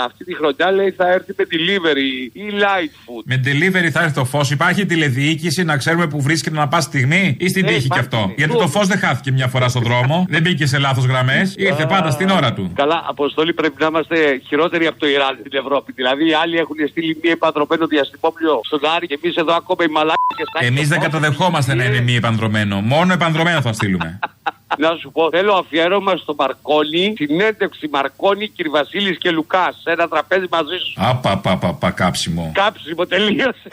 αυτή 0.06 0.24
τη 0.24 0.36
χρονιά 0.36 0.72
λέει 0.72 0.92
θα 0.92 1.08
έρθει 1.12 1.34
με 1.38 1.46
delivery 1.52 2.30
ή 2.34 2.42
light 2.64 2.92
food. 3.06 3.24
Με 3.26 3.42
delivery 3.46 3.90
θα 3.92 4.00
έρθει 4.04 4.14
το 4.14 4.26
φως. 4.26 4.52
Υπάρχει 4.52 4.86
τηλεδιοίκηση 4.86 5.64
να 5.64 5.78
ξέρουμε 5.78 6.08
που 6.08 6.22
βρίσκεται 6.22 6.56
να 6.56 6.68
πας 6.68 6.84
στιγμή 6.84 7.36
ή 7.40 7.48
στην 7.50 7.62
Ναι, 7.64 7.68
τύχη 7.68 7.80
κι 7.80 7.86
υπάρχει. 7.86 8.06
αυτό. 8.16 8.34
Γιατί 8.38 8.58
το 8.58 8.68
φως 8.68 8.88
δεν 8.88 9.00
χάθηκε 9.00 9.32
μια 9.32 9.48
φορά 9.48 9.68
στον 9.68 9.84
δρόμο. 9.84 10.26
δεν 10.30 10.42
μπήκε 10.42 10.66
σε 10.66 10.78
λάθος 10.80 11.06
γραμμές. 11.06 11.54
Ήρθε 11.58 11.86
πάντα 11.86 12.10
στην 12.12 12.30
ώρα 12.30 12.54
του. 12.54 12.72
Καλά, 12.76 13.04
αποστολή 13.08 13.54
πρέπει 13.54 13.76
να 13.80 13.86
είμαστε 13.86 14.42
χειρότεροι 14.48 14.88
από 14.88 15.00
το 15.00 15.08
Ιράν 15.08 15.36
στην 15.40 15.52
Ευρώπη. 15.54 15.70
Δηλαδή 15.95 16.28
οι 16.30 16.34
άλλοι 16.34 16.57
έχουν 16.57 16.78
στείλει 16.89 17.17
μία 17.22 17.32
επανδρομένο 17.32 17.88
διαστημόπλιο 17.88 18.59
στον 18.63 18.80
Άρη 18.95 19.07
και 19.07 19.19
εμείς 19.24 19.36
εδώ 19.36 19.53
ακόμα 19.53 19.84
οι 19.84 19.88
μαλάκες. 19.88 20.47
Εμείς 20.59 20.88
δεν 20.88 20.99
καταδεχόμαστε 20.99 21.74
να 21.74 21.84
είναι 21.84 22.01
μη 22.01 22.15
επανδρομένο. 22.15 22.82
Μόνο 22.82 23.13
επανδρομένο 23.13 23.61
θα 23.61 23.74
στείλουμε. 23.74 24.19
Να 24.78 24.95
σου 24.95 25.11
πω, 25.11 25.30
θέλω 25.30 25.53
αφιέρωμα 25.53 26.15
στο 26.15 26.36
Μαρκόνι, 26.38 27.13
συνέντευξη 27.17 27.88
Μαρκόνι, 27.91 28.47
κύριε 28.47 28.72
Βασίλης 28.72 29.17
και 29.17 29.32
Λουκάς. 29.32 29.80
Σε 29.84 29.91
ένα 29.91 30.07
τραπέζι 30.07 30.45
μαζί 30.51 30.78
σου. 30.78 30.93
Απα, 30.95 31.38
πα, 31.38 31.57
πα, 31.57 31.74
πα, 31.74 31.91
κάψιμο. 31.91 32.51
Κάψιμο, 32.53 33.05
τελείωσε. 33.05 33.67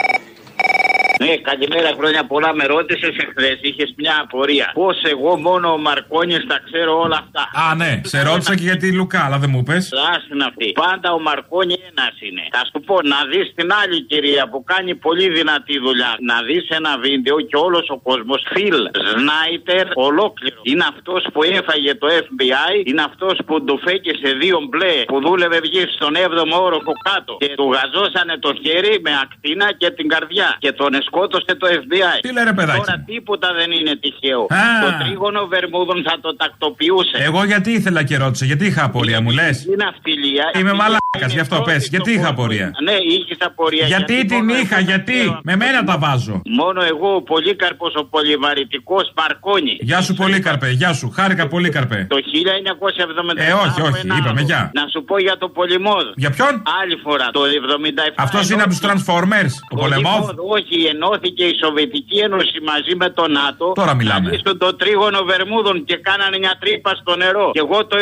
Ναι, 1.29 1.37
καλημέρα, 1.37 1.91
χρόνια 1.99 2.23
πολλά. 2.27 2.55
Με 2.55 2.65
ρώτησες 2.65 3.15
εχθές, 3.25 3.59
είχες 3.61 3.91
μια 3.97 4.15
απορία. 4.23 4.71
Πώς 4.75 4.97
εγώ 5.15 5.37
μόνο 5.37 5.73
ο 5.73 5.79
Μαρκόνι 5.79 6.37
τα 6.47 6.59
ξέρω 6.67 6.93
όλα 7.05 7.19
αυτά; 7.25 7.43
Α, 7.65 7.75
ναι. 7.75 8.01
Σε 8.05 8.23
ρώτησα 8.23 8.55
και 8.57 8.67
για 8.71 8.77
τη 8.77 8.93
Λουκά, 8.93 9.25
αλλά 9.27 9.39
δεν 9.39 9.51
μου 9.55 9.63
πε. 9.63 9.77
Άστην 10.13 10.43
αυτή. 10.43 10.73
Πάντα 10.85 11.09
ο 11.13 11.21
Μαρκόνι 11.21 11.77
ένας 11.91 12.15
είναι. 12.27 12.43
Θα 12.57 12.63
σου 12.71 12.81
πω 12.87 12.95
να 13.13 13.19
δεις 13.31 13.47
την 13.55 13.69
άλλη 13.81 14.03
κυρία 14.11 14.49
που 14.51 14.65
κάνει 14.73 14.95
πολύ 14.95 15.29
δυνατή 15.39 15.79
δουλειά. 15.79 16.13
Να 16.31 16.37
δεις 16.49 16.65
ένα 16.69 16.93
βίντεο 16.99 17.37
και 17.41 17.57
όλος 17.67 17.87
ο 17.89 17.99
κόσμος. 18.09 18.41
Φιλ 18.53 18.79
Σνάιτερ 19.11 19.87
ολόκληρο. 19.95 20.61
Είναι 20.63 20.85
αυτός 20.93 21.23
που 21.33 21.43
έφαγε 21.43 21.95
το 21.95 22.07
FBI. 22.27 22.73
Είναι 22.89 23.03
αυτός 23.11 23.37
που 23.47 23.65
του 23.65 23.81
φέκε 23.87 24.13
σε 24.23 24.31
δύο 24.43 24.59
μπλε 24.69 24.95
που 25.11 25.21
δούλευε 25.25 25.59
βγει 25.61 25.85
στον 25.97 26.13
7ο 26.27 26.59
όροφο 26.67 26.93
κάτω. 27.11 27.37
Και 27.41 27.49
του 27.59 27.69
γαζώσανε 27.77 28.35
το 28.39 28.51
χέρι 28.63 28.95
με 29.07 29.13
ακτίνα 29.25 29.67
και 29.81 29.91
την 29.91 30.09
καρδιά. 30.09 30.57
Και 30.59 30.73
τον 30.73 30.93
σκότωσε 31.19 31.53
το 31.63 31.67
FBI. 31.83 32.17
Τι 32.21 32.33
λέει, 32.33 32.45
ρε 32.45 32.53
παιδάκι 32.53 32.79
Τώρα 32.81 33.03
τίποτα 33.07 33.49
δεν 33.59 33.71
είναι 33.79 33.95
τυχαίο. 34.03 34.41
Α. 34.61 34.65
Το 34.85 34.91
τρίγωνο 35.05 35.41
Βερμούδων 35.53 35.99
θα 36.09 36.15
το 36.25 36.31
τακτοποιούσε. 36.37 37.17
Εγώ 37.29 37.45
γιατί 37.45 37.71
ήθελα 37.79 38.03
και 38.09 38.17
ρώτησα, 38.17 38.45
γιατί 38.45 38.65
είχα 38.67 38.83
απορία, 38.85 39.21
μου 39.25 39.31
λες; 39.31 39.57
Είναι 39.73 39.85
αυτιλία. 39.95 40.45
Είμαι 40.59 40.71
Αυτή 40.75 40.81
μαλάκας, 40.83 41.21
είναι 41.23 41.33
γι' 41.37 41.41
αυτό 41.47 41.57
πρώτη 41.57 41.71
πες. 41.71 41.81
στον 41.85 41.93
Γιατί 41.95 42.11
είχα 42.17 42.21
κόσμο. 42.29 42.35
απορία; 42.37 42.67
Ναι, 42.89 42.97
είχες 43.15 43.39
απορία. 43.51 43.87
Γιατί 43.87 44.15
την 44.33 44.37
μόνο 44.45 44.59
είχα, 44.61 44.77
εγώ 44.79 44.85
γιατί. 44.91 45.13
ξέρω. 45.19 45.41
Με 45.49 45.55
μένα 45.63 45.79
τα 45.85 45.97
βάζω. 45.99 46.37
Μόνο 46.61 46.81
εγώ, 46.93 47.09
ο 47.15 47.23
Πολύκαρπος, 47.23 47.93
ο 47.95 48.05
πολυβαρητικός 48.05 49.05
Μαρκόνι. 49.17 49.75
Γεια 49.81 50.01
σου, 50.05 50.15
Πολύκαρπε, 50.15 50.69
γεια 50.71 50.93
σου. 50.93 51.07
Χάρηκα, 51.17 51.45
Πολύκαρπε. 51.49 52.07
Το 52.15 52.17
1977. 52.17 53.49
Ε, 53.49 53.53
όχι, 53.53 53.81
όχι, 53.89 54.01
ένα 54.05 54.17
είπαμε, 54.19 54.29
άλλο. 54.41 54.41
γεια. 54.51 54.71
Να 54.75 54.85
σου 54.93 55.05
πω 55.09 55.19
για 55.27 55.37
το 55.39 55.49
Πολυμόδ. 55.49 56.05
Για 56.17 56.31
ποιον; 56.31 56.53
Άλλη 56.83 56.97
φορά, 57.05 57.27
το 57.33 57.41
77. 57.45 58.13
Αυτός 58.17 58.51
είναι 58.51 58.63
από 58.63 58.71
τους 58.71 58.81
Transformers, 58.87 59.53
ο 59.71 59.75
Πολεμόβ. 59.77 60.25
Όχι, 60.57 60.77
ενώθηκε 61.09 61.45
η 61.53 61.55
Σοβιετική 61.63 62.17
Ένωση 62.29 62.57
μαζί 62.71 62.95
με 63.03 63.09
το 63.19 63.25
ΝΑΤΟ. 63.39 63.67
Τώρα 63.81 63.95
μιλάμε. 64.01 64.27
Να 64.27 64.31
λύσουν 64.33 64.59
το 64.65 64.69
τρίγωνο 64.81 65.21
Βερμούδων 65.31 65.77
και 65.89 65.97
κάνανε 66.09 66.37
μια 66.45 66.55
τρύπα 66.63 66.91
στο 67.01 67.13
νερό. 67.23 67.47
Και 67.57 67.63
εγώ 67.67 67.79
το 67.91 67.97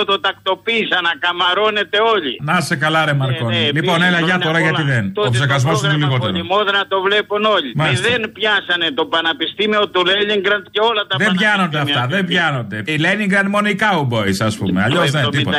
78 0.00 0.04
το 0.10 0.16
τακτοποίησα 0.26 0.98
να 1.06 1.12
καμαρώνετε 1.24 1.98
όλοι. 2.14 2.32
Να 2.50 2.56
σε 2.68 2.74
καλά, 2.84 3.00
ρε 3.08 3.14
Μαρκόνι. 3.20 3.52
ναι, 3.54 3.64
λοιπόν, 3.76 3.96
πήγε 3.96 4.06
έλα, 4.08 4.20
για 4.28 4.36
χρόνια 4.36 4.46
τώρα, 4.46 4.58
πολλά. 4.58 4.68
γιατί 4.68 4.82
δεν. 4.92 5.04
Τότε 5.16 5.28
Ο 5.28 5.30
ψεκασμός 5.36 5.74
το 5.80 5.86
είναι 5.86 5.96
πρόγραμμα 5.96 6.14
λιγότερο. 6.14 6.32
Πολυμόδρα 6.32 6.80
το 6.92 6.96
βλέπουν 7.06 7.42
όλοι. 7.56 7.70
Μάλιστα. 7.80 8.08
Μηδέν 8.08 8.22
πιάσανε 8.36 8.86
το 8.98 9.04
Πανεπιστήμιο 9.14 9.82
του 9.92 10.00
Λένιγκραντ 10.10 10.64
και 10.74 10.80
όλα 10.90 11.02
τα 11.08 11.14
Δεν 11.24 11.32
πιάνονται 11.40 11.78
αυτά, 11.86 12.02
δεν 12.14 12.22
πιάνονται. 12.30 12.76
Η 12.94 12.96
Leningrad 13.04 13.46
μόνο 13.54 13.66
οι 13.72 13.76
cowboys, 13.84 14.38
ας 14.48 14.54
πούμε. 14.58 14.78
Αλλιώς 14.86 15.10
δεν 15.10 15.22
είναι 15.22 15.30
τίποτα. 15.38 15.58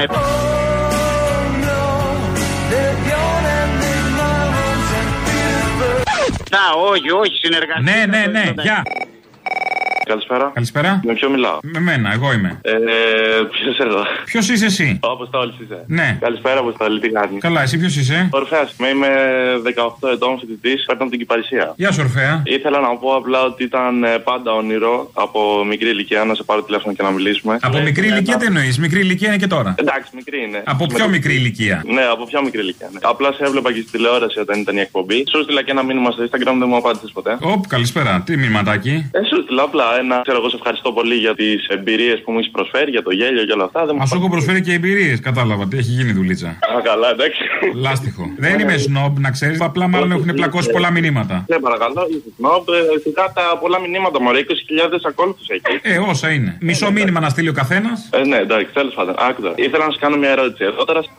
Να, 6.53 6.63
όχι, 6.89 7.11
όχι, 7.11 7.35
συνεργασία. 7.35 7.81
Ναι, 7.81 8.05
ναι, 8.05 8.25
ναι, 8.25 8.53
γεια. 8.61 8.81
Καλησπέρα. 10.05 10.51
Καλησπέρα. 10.53 11.01
Με 11.03 11.13
ποιο 11.13 11.29
μιλάω; 11.29 11.57
Με 11.61 11.79
μένα, 11.79 12.13
εγώ 12.13 12.33
είμαι. 12.33 12.59
Ε, 12.61 12.71
ποιος 13.51 13.77
εδώ; 13.77 14.01
Ποιος 14.25 14.49
είσαι 14.49 14.65
εσύ; 14.65 14.99
Ο 15.03 15.07
Αποστόλη 15.11 15.53
είσαι. 15.63 15.83
Ναι. 15.87 16.17
Καλησπέρα, 16.21 16.59
Αποστόλη, 16.59 16.99
τι 16.99 17.09
κάνεις; 17.09 17.41
Καλά, 17.41 17.61
εσύ 17.61 17.77
ποιος 17.77 17.95
είσαι; 17.95 18.27
Ορφαία 18.31 18.67
είμαι, 18.79 18.87
είμαι 18.89 19.07
18 20.01 20.09
ετών 20.13 20.39
φοιτητής, 20.39 20.85
παίρνω 20.85 21.09
την 21.09 21.19
Κυπαρισία. 21.19 21.73
Γεια 21.75 21.91
σου, 21.91 22.01
Ορφαία. 22.03 22.41
Ήθελα 22.45 22.79
να 22.79 22.95
πω 22.97 23.15
απλά 23.15 23.43
ότι 23.43 23.63
ήταν 23.63 24.03
ε, 24.03 24.17
πάντα 24.17 24.51
όνειρο 24.51 25.09
από 25.13 25.65
μικρή 25.65 25.89
ηλικία 25.89 26.23
να 26.23 26.33
σε 26.35 26.43
πάρω 26.43 26.63
τηλέφωνο 26.63 26.93
και 26.93 27.03
να 27.03 27.09
μιλήσουμε. 27.11 27.57
Από 27.61 27.79
μικρή 27.79 28.07
ηλικία 28.07 28.37
τι 28.37 28.45
εννοείς; 28.45 28.79
Μικρή 28.79 28.99
ηλικία 28.99 29.27
είναι 29.27 29.37
και 29.37 29.47
τώρα. 29.47 29.75
Εντάξει, 29.77 30.11
μικρή 30.15 30.43
είναι. 30.47 30.61
Από 30.65 30.85
πιο 30.85 31.07
μικρή 31.07 31.33
ηλικία. 31.33 31.83
Ναι, 31.85 32.03
από 32.03 32.25
πιο 32.25 32.41
μικρή 32.43 32.61
ηλικία. 32.61 32.89
Ναι. 32.91 32.99
Απλά 33.01 33.31
σε 33.31 33.43
έβλεπα 33.43 33.73
και 33.73 33.81
στη 33.81 33.91
τηλεόραση 33.91 34.39
όταν 34.39 34.59
ήταν 34.59 34.77
η 34.77 34.79
εκπομπή. 34.79 35.23
Σου 35.29 35.43
στείλα 35.43 35.61
και 35.63 35.71
ένα 35.71 35.83
μήνυμα 35.83 36.11
στο 36.11 36.23
Instagram, 36.23 36.55
δεν 36.59 36.67
μου 36.67 36.75
απάντησες 36.75 37.11
ποτέ. 37.11 37.37
Οπ, 37.41 37.67
καλησπέρα. 37.67 38.21
Τι 38.25 38.37
μηνυματάκι; 38.37 39.09
Ε, 39.11 39.19
σου 39.29 39.41
στείλα 39.43 39.63
απλά 39.63 39.85
ένα. 40.01 40.15
Ξέρω 40.21 40.37
εγώ, 40.37 40.49
σε 40.49 40.55
ευχαριστώ 40.55 40.91
πολύ 40.91 41.15
για 41.15 41.35
τις 41.35 41.67
εμπειρίες 41.67 42.21
που 42.23 42.31
μου 42.31 42.37
έχεις 42.39 42.51
προσφέρει, 42.51 42.89
για 42.91 43.03
το 43.03 43.11
γέλιο 43.11 43.43
και 43.45 43.51
όλα 43.51 43.63
αυτά. 43.63 43.85
Δεν 43.85 43.95
Μας 43.95 44.09
σου 44.09 44.15
έχω 44.15 44.29
προσφέρει 44.29 44.61
και 44.61 44.73
εμπειρίες. 44.73 45.19
Κατάλαβα 45.19 45.67
τι 45.67 45.77
έχει 45.77 45.91
γίνει 45.91 46.11
δουλίτσα. 46.11 46.47
Α, 46.47 46.81
καλά, 46.83 47.09
εντάξει. 47.09 47.41
Λάστιχο. 47.85 48.23
Δεν 48.37 48.59
είμαι 48.59 48.77
σνόμπ, 48.77 49.17
να 49.19 49.31
ξέρεις. 49.31 49.61
Απλά 49.61 49.87
μάλλον 49.87 50.11
έχουν 50.11 50.33
πλακώσει 50.33 50.69
πολλά 50.71 50.91
μηνύματα. 50.91 51.45
Ναι, 51.49 51.57
παρακαλώ, 51.59 52.07
είσαι 52.09 52.29
σνόμπ. 52.37 52.63
Ε, 52.69 52.99
Φυσικά 53.03 53.31
τα 53.35 53.57
πολλά 53.61 53.79
μηνύματα 53.79 54.21
μου, 54.21 54.29
20.000 54.33 54.99
ακόλουθους 55.07 55.47
εκεί. 55.47 55.79
Ε, 55.81 55.97
όσα 55.97 56.29
είναι. 56.31 56.57
Μισό 56.61 56.91
μήνυμα 56.91 57.19
να 57.19 57.29
στείλει 57.29 57.49
ο 57.49 57.53
καθένας. 57.53 58.09
Ε, 58.13 58.23
ναι, 58.25 58.37
εντάξει, 58.37 58.73
τέλος 58.73 58.93
πάντων. 58.93 59.15
Άκουγα. 59.29 59.51
Ήθελα 59.55 59.85
να 59.85 59.91
σου 59.91 59.99
κάνω 59.99 60.17
μια 60.17 60.29
ερώτηση. 60.29 60.63
Εγώ 60.63 60.83
τώρα, 60.85 61.01
σαν 61.01 61.13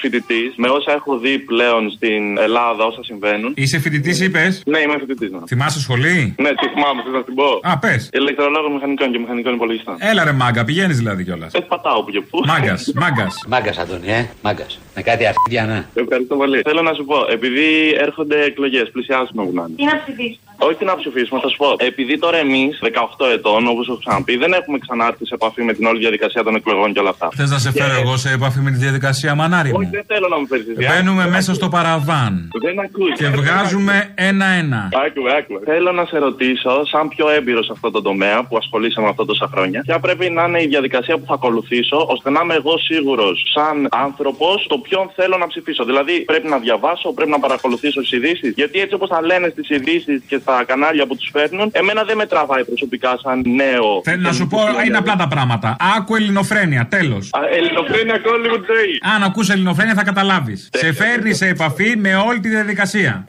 φοιτητής, 0.00 0.52
με 0.56 0.68
όσα 0.68 0.92
έχω 0.92 1.18
δει 1.18 1.38
πλέον 1.38 1.90
στην 1.90 2.38
Ελλάδα, 2.38 2.84
όσα 2.84 3.02
συμβαίνουν. 3.04 3.52
Είσαι 3.56 3.78
φοιτητής, 3.78 4.20
είπες; 4.20 4.62
Ναι, 4.66 4.78
είμαι 4.78 4.96
φοιτητής. 4.98 5.30
Ναι. 5.30 5.38
Θυμάσαι 5.46 5.80
σχολή; 5.80 6.34
Ναι, 6.38 6.48
τι 6.48 6.66
θυμάμαι, 6.74 7.02
θες 7.04 7.12
να 7.12 7.22
την 7.24 7.34
πω. 7.34 7.60
Α, 7.62 7.78
πες. 7.78 8.08
Ηλεκτρολόγο 8.20 8.68
μηχανικών 8.70 9.12
και 9.12 9.18
μηχανικών 9.18 9.54
υπολογιστών. 9.54 9.94
Έλα 9.98 10.24
ρε 10.24 10.32
μάγκα, 10.32 10.64
πηγαίνεις 10.64 10.96
δηλαδή 10.96 11.24
κιόλας. 11.24 11.52
Ε, 11.54 11.60
πατάω 11.60 12.02
που 12.04 12.10
και 12.10 12.20
πού. 12.20 12.40
Μάγκας, 12.46 12.92
μάγκας. 13.02 13.34
Μάγκας, 13.48 13.78
Αντώνη, 13.78 14.08
ε. 14.18 14.28
Μάγκας. 14.42 14.78
Με 14.94 15.02
κάτι 15.02 15.24
αρχίδια, 15.26 15.62
να. 15.66 16.02
Ευχαριστώ 16.02 16.34
πολύ. 16.36 16.60
Θέλω 16.68 16.82
να 16.82 16.92
σου 16.94 17.04
πω, 17.04 17.16
επειδή 17.36 17.66
έρχονται 18.06 18.36
εκλογές, 18.50 18.90
πλησιάζουμε 18.92 19.42
που 19.46 19.52
να 19.58 19.62
είναι. 19.68 19.76
Τι 19.76 19.84
να 19.84 19.96
ψηφίσουμε; 20.02 20.50
Όχι 20.68 20.84
να 20.84 20.94
ψηφίσουμε, 21.00 21.40
θα 21.44 21.48
σου 21.48 21.56
πω. 21.56 21.68
Επειδή 21.90 22.18
τώρα 22.18 22.38
εμείς, 22.46 22.78
18 22.82 23.26
ετών, 23.36 23.66
όπως 23.72 23.88
έχω 23.88 23.98
ξαναπεί, 24.04 24.36
δεν 24.36 24.52
έχουμε 24.52 24.78
ξανάρθει 24.78 25.26
σε 25.26 25.34
επαφή 25.34 25.62
με 25.62 25.72
την 25.72 25.84
όλη 25.86 25.98
διαδικασία 25.98 26.42
των 26.42 26.54
εκλογών 26.54 26.92
και 26.92 26.98
όλα 27.00 27.10
αυτά. 27.10 27.28
Θες 27.36 27.50
να 27.50 27.58
σε 27.58 27.70
φέρω 27.72 27.94
Και- 27.94 28.00
εγώ 28.00 28.16
σε 28.16 28.30
επαφή 28.32 28.60
με 28.60 28.70
τη 28.70 28.76
διαδικασία, 28.76 29.34
μανάρι 29.34 29.70
Όχι, 29.74 29.84
μου. 29.84 29.90
δεν 29.92 30.04
θέλω 30.06 30.28
να 30.28 30.38
μου 30.38 30.46
φέρεις 30.46 30.64
Μπαίνουμε 30.88 31.28
μέσα 31.28 31.54
στο 31.54 31.68
παραβάν. 31.68 32.48
Δεν 32.62 32.80
ακούς. 32.80 33.12
Και 33.18 33.28
βγάζουμε 33.28 34.10
ένα-ένα. 34.14 34.88
Άκουε, 35.06 35.36
άκουε. 35.38 35.58
Θέλω 35.64 35.92
να 35.92 36.04
σε 36.04 36.18
ρωτήσω, 36.18 36.84
σαν 36.86 37.08
πιο 37.08 37.28
έμπειρος 37.30 37.64
σε 37.66 37.72
αυτό 37.74 37.90
το 37.90 38.00
τομέα 38.08 38.38
που 38.46 38.56
ασχολείσαι 38.62 39.00
με 39.04 39.08
αυτό 39.12 39.24
τόσα 39.24 39.46
χρόνια, 39.52 39.80
ποια 39.86 39.98
πρέπει 40.06 40.26
να 40.36 40.42
είναι 40.48 40.60
η 40.66 40.68
διαδικασία 40.74 41.14
που 41.18 41.26
θα 41.30 41.34
ακολουθήσω 41.40 41.98
ώστε 42.14 42.28
να 42.34 42.40
είμαι 42.42 42.54
εγώ 42.54 42.74
σίγουρος, 42.88 43.36
σαν 43.54 43.76
άνθρωπος, 44.06 44.66
το 44.72 44.76
ποιον 44.86 45.04
θέλω 45.16 45.36
να 45.42 45.46
ψηφίσω. 45.46 45.82
Δηλαδή, 45.90 46.14
πρέπει 46.30 46.48
να 46.54 46.58
διαβάσω, 46.58 47.12
πρέπει 47.12 47.30
να 47.30 47.38
παρακολουθήσω 47.38 48.00
τις 48.00 48.12
ειδήσεις. 48.16 48.52
Γιατί 48.60 48.76
έτσι 48.84 48.94
όπως 48.94 49.08
θα 49.08 49.20
λένε 49.30 49.46
στις 49.54 49.66
ειδήσεις 49.74 50.18
και 50.28 50.38
στα 50.42 50.64
κανάλια 50.70 51.04
που 51.06 51.16
τους 51.16 51.28
φέρνουν, 51.32 51.68
εμένα 51.72 52.02
δεν 52.08 52.16
με 52.16 52.26
τραβάει 52.26 52.64
προσωπικά 52.64 53.18
σαν 53.22 53.36
νέο. 53.62 53.88
Θέλω 54.04 54.22
να 54.30 54.32
σου 54.32 54.46
πω, 54.46 54.58
είναι 54.86 54.98
απλά 55.02 55.16
τα 55.16 55.28
πράγματα. 55.28 55.76
Άκου 55.96 56.14
ελληνοφρένεια, 56.16 56.86
τέλος. 56.96 57.24
Α, 57.32 57.40
Ελληνοφρένια 57.58 58.16
Hollywood 58.26 58.64
Day. 58.72 58.90
Αν 59.14 59.22
ακούς 59.22 59.48
ελληνοφρένεια 59.48 59.94
θα 59.94 60.04
καταλάβεις. 60.04 60.68
Σε 60.72 60.92
φέρνει 60.92 61.34
σε 61.34 61.46
επαφή 61.46 61.96
με 61.96 62.16
όλη 62.16 62.40
τη 62.40 62.48
διαδικασία. 62.48 63.26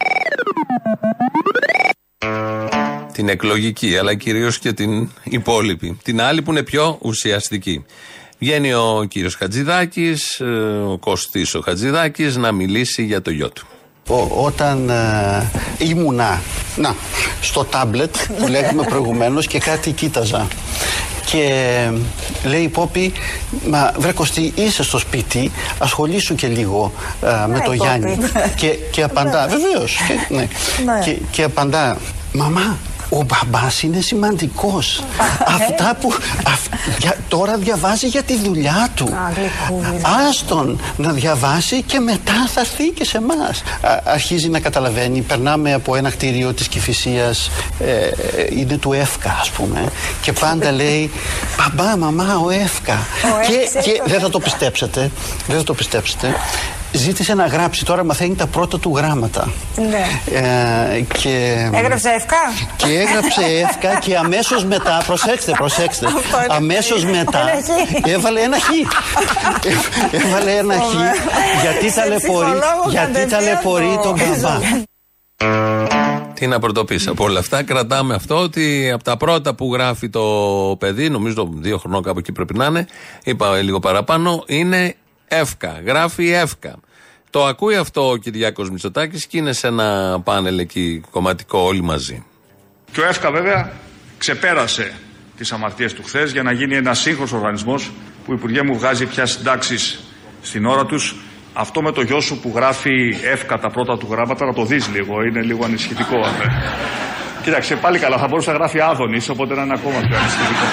Την 3.17 3.29
εκλογική, 3.29 3.97
αλλά 3.97 4.15
κυρίως 4.15 4.59
και 4.59 4.73
την 4.73 5.09
υπόλοιπη. 5.23 5.97
Την 6.03 6.21
άλλη 6.21 6.41
που 6.41 6.51
είναι 6.51 6.63
πιο 6.63 6.97
ουσιαστική. 7.01 7.85
Βγαίνει 8.39 8.73
ο 8.73 9.05
κύριος 9.09 9.35
Χατζηδάκης, 9.35 10.39
ε, 10.39 10.43
ο 10.91 10.97
Κωστής 10.99 11.55
ο 11.55 11.61
Χατζηδάκης, 11.61 12.35
να 12.35 12.51
μιλήσει 12.51 13.03
για 13.03 13.21
το 13.21 13.29
γιο 13.31 13.49
του. 13.49 13.67
Ο- 14.09 14.43
όταν 14.45 14.89
ε, 14.89 15.49
ήμουνα 15.77 16.41
να, 16.75 16.95
στο 17.41 17.63
τάμπλετ 17.63 18.15
που 18.37 18.47
λέγαμε 18.53 18.83
προηγουμένως 18.83 19.47
και 19.47 19.59
κάτι 19.59 19.91
κοίταζα 19.91 20.47
και 21.31 21.41
ε, 22.43 22.47
λέει 22.47 22.61
η 22.61 22.67
Πόπη 22.69 23.11
μα 23.69 23.93
βρε 23.97 24.11
Κωστή 24.11 24.51
είσαι 24.55 24.83
στο 24.83 24.97
σπίτι 24.97 25.51
ασχολήσου 25.77 26.35
και 26.35 26.47
λίγο 26.47 26.93
ε, 27.21 27.27
με 27.27 27.47
Ναι, 27.47 27.57
το 27.57 27.63
Πόπη. 27.63 27.75
Γιάννη 27.77 28.17
και, 28.59 28.67
και 28.91 29.03
απαντά 29.03 29.47
βεβαίως 29.47 29.97
και, 30.07 30.33
ναι. 30.35 30.47
Ναι. 30.85 31.01
και, 31.05 31.17
και 31.31 31.43
απαντά 31.43 31.97
μαμά 32.33 32.77
Ο 33.09 33.23
μπαμπάς 33.23 33.81
είναι 33.83 33.99
σημαντικός. 34.01 35.03
Αυτά 35.45 35.97
που. 36.01 36.13
αυ- 36.47 36.73
για- 36.99 37.17
τώρα 37.27 37.57
διαβάζει 37.57 38.07
για 38.07 38.23
τη 38.23 38.35
δουλειά 38.37 38.89
του. 38.95 39.09
Άστον 40.29 40.79
να 40.97 41.11
διαβάσει 41.11 41.81
και 41.81 41.99
μετά 41.99 42.47
θα 42.53 42.59
έρθει 42.59 42.89
και 42.89 43.05
σε 43.05 43.17
εμάς. 43.17 43.63
Αρχίζει 44.03 44.49
να 44.49 44.59
καταλαβαίνει. 44.59 45.21
Περνάμε 45.21 45.73
από 45.73 45.95
ένα 45.95 46.09
κτίριο 46.09 46.53
της 46.53 46.67
Κυφυσίας, 46.67 47.49
ε, 47.79 48.09
είναι 48.49 48.77
του 48.77 48.93
ΕΦΚΑ, 48.93 49.37
ας 49.41 49.49
πούμε. 49.49 49.83
Και 50.21 50.33
πάντα 50.33 50.71
λέει 50.71 51.11
Μπαμπά, 51.57 51.97
μαμά, 51.97 52.37
ο 52.45 52.49
ΕΦΚΑ. 52.49 52.93
Ο 53.23 53.47
και 53.47 53.53
ΕΦΚΑ, 53.53 53.79
και 53.81 53.97
το 53.97 54.03
δεν 54.09 54.19
θα 54.19 54.29
το 54.29 54.39
πιστέψετε. 54.39 55.11
Δεν 55.47 55.57
θα 55.57 55.63
το 55.63 55.73
πιστέψετε. 55.73 56.35
Ζήτησε 56.91 57.33
να 57.33 57.45
γράψει, 57.45 57.85
τώρα 57.85 58.03
μαθαίνει 58.03 58.35
τα 58.35 58.47
πρώτα 58.47 58.79
του 58.79 58.93
γράμματα. 58.95 59.47
Ναι. 59.89 60.05
Ε, 60.37 61.01
και... 61.01 61.55
Έγραψε 61.73 62.09
ευκά. 62.09 62.37
Και 62.75 62.87
έγραψε 62.87 63.41
εύκα 63.69 63.99
και 63.99 64.17
αμέσως 64.17 64.65
μετά, 64.65 65.03
προσέξτε, 65.07 65.51
προσέξτε, 65.57 66.05
Αυτό 66.05 66.17
είναι 66.43 66.47
αμέσως 66.55 67.03
χ. 67.03 67.09
μετά 67.09 67.39
Ένα 67.39 67.61
χ. 67.61 68.07
έβαλε 68.07 68.41
ένα 68.41 68.57
χ. 68.59 68.69
Ε, 69.65 70.17
έβαλε 70.27 70.51
ένα 70.51 70.73
χ 70.73 70.93
γιατί 71.61 71.89
Σε 71.89 71.95
ταλαιπωρεί, 71.99 72.45
ψυχολόγο 72.45 72.89
γιατί 72.89 73.11
κατευθείαν 73.13 73.29
ταλαιπωρεί 73.43 73.95
το- 73.95 74.01
τον 74.01 74.15
μπαμπά. 74.41 74.59
Τι 76.33 76.47
να 76.47 76.59
πρωτοποιήσει 76.59 77.09
από 77.09 77.23
όλα 77.23 77.39
αυτά. 77.39 77.63
Κρατάμε 77.63 78.13
αυτό 78.13 78.35
ότι 78.35 78.91
από 78.93 79.03
τα 79.03 79.17
πρώτα 79.17 79.55
που 79.55 79.73
γράφει 79.73 80.09
το 80.09 80.21
παιδί, 80.79 81.09
νομίζω 81.09 81.49
δύο 81.53 81.77
χρονών 81.77 82.03
κάπου 82.03 82.19
εκεί 82.19 82.31
πρέπει 82.31 82.53
να 82.57 82.65
είναι, 82.65 82.85
είπα 83.23 83.55
λίγο 83.55 83.79
παραπάνω, 83.79 84.43
είναι 84.47 84.95
εύκα. 85.27 85.81
Γράφει 85.85 86.31
εύκα. 86.31 86.79
Το 87.29 87.45
ακούει 87.45 87.75
αυτό 87.75 88.09
ο 88.09 88.15
Κυριάκος 88.17 88.69
Μητσοτάκης 88.69 89.25
και 89.27 89.37
είναι 89.37 89.53
σε 89.53 89.67
ένα 89.67 90.19
πάνελ 90.23 90.59
εκεί 90.59 91.03
κομματικό 91.11 91.59
όλοι 91.59 91.81
μαζί. 91.81 92.25
Και 92.91 93.01
ο 93.01 93.05
ΕΦΚΑ 93.05 93.31
βέβαια 93.31 93.71
ξεπέρασε 94.17 94.93
τις 95.37 95.51
αμαρτίες 95.51 95.93
του 95.93 96.03
χθες 96.03 96.31
για 96.31 96.43
να 96.43 96.51
γίνει 96.51 96.75
ένα 96.75 96.93
σύγχρονος 96.93 97.31
οργανισμός 97.31 97.91
που 98.25 98.33
Υπουργέ 98.33 98.61
μου 98.61 98.77
βγάζει 98.77 99.05
πια 99.05 99.25
συντάξεις 99.25 99.99
στην 100.41 100.65
ώρα 100.65 100.85
τους. 100.85 101.15
Αυτό 101.53 101.81
με 101.81 101.91
το 101.91 102.01
γιο 102.01 102.21
σου 102.21 102.39
που 102.39 102.51
γράφει 102.55 103.17
εύκα 103.23 103.59
τα 103.59 103.69
πρώτα 103.69 103.97
του 103.97 104.07
γράμματα 104.11 104.45
να 104.45 104.53
το 104.53 104.65
δεις 104.65 104.87
λίγο, 104.87 105.23
είναι 105.23 105.41
λίγο 105.41 105.65
ανησυχητικό. 105.65 106.17
ε. 106.17 106.47
Κοίταξε 107.43 107.75
πάλι 107.75 107.99
καλά, 107.99 108.17
θα 108.17 108.27
μπορούσε 108.27 108.51
να 108.51 108.57
γράφει 108.57 108.79
Άδωνης, 108.79 109.29
οπότε 109.29 109.55
να 109.55 109.61
είναι 109.61 109.73
ακόμα 109.73 109.99
πιο 109.99 110.17
ανησυχητικό. 110.17 110.65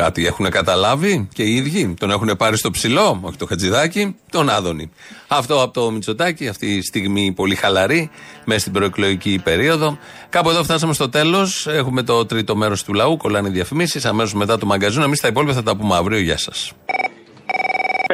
Κάτι 0.00 0.26
έχουν 0.26 0.50
καταλάβει 0.50 1.28
και 1.32 1.42
οι 1.42 1.54
ίδιοι; 1.54 1.94
Τον 1.98 2.10
έχουν 2.10 2.34
πάρει 2.38 2.56
στο 2.56 2.70
ψηλό, 2.70 3.20
όχι 3.22 3.36
το 3.36 3.46
Χατζηδάκι, 3.46 4.16
τον 4.30 4.48
Άδωνη. 4.48 4.90
Αυτό 5.28 5.62
από 5.62 5.72
το 5.72 5.90
Μητσοτάκι, 5.90 6.48
αυτή 6.48 6.66
η 6.66 6.82
στιγμή 6.82 7.32
πολύ 7.32 7.54
χαλαρή, 7.54 8.10
μέσα 8.44 8.60
στην 8.60 8.72
προεκλογική 8.72 9.40
περίοδο. 9.44 9.98
Κάπου 10.28 10.50
εδώ 10.50 10.62
φτάσαμε 10.62 10.92
στο 10.92 11.08
τέλος. 11.08 11.66
Έχουμε 11.66 12.02
το 12.02 12.26
τρίτο 12.26 12.56
μέρος 12.56 12.84
του 12.84 12.92
λαού, 12.92 13.16
κολλάνε 13.16 13.48
οι 13.48 13.50
διαφημίσεις. 13.50 14.04
Αμέσως 14.04 14.34
μετά 14.34 14.58
το 14.58 14.66
μαγκαζίνο. 14.66 15.04
Εμείς 15.04 15.20
τα 15.20 15.28
υπόλοιπα 15.28 15.52
θα 15.52 15.62
τα 15.62 15.76
πούμε 15.76 15.94
αύριο. 15.96 16.18
Γεια 16.18 16.38
σας. 16.38 16.72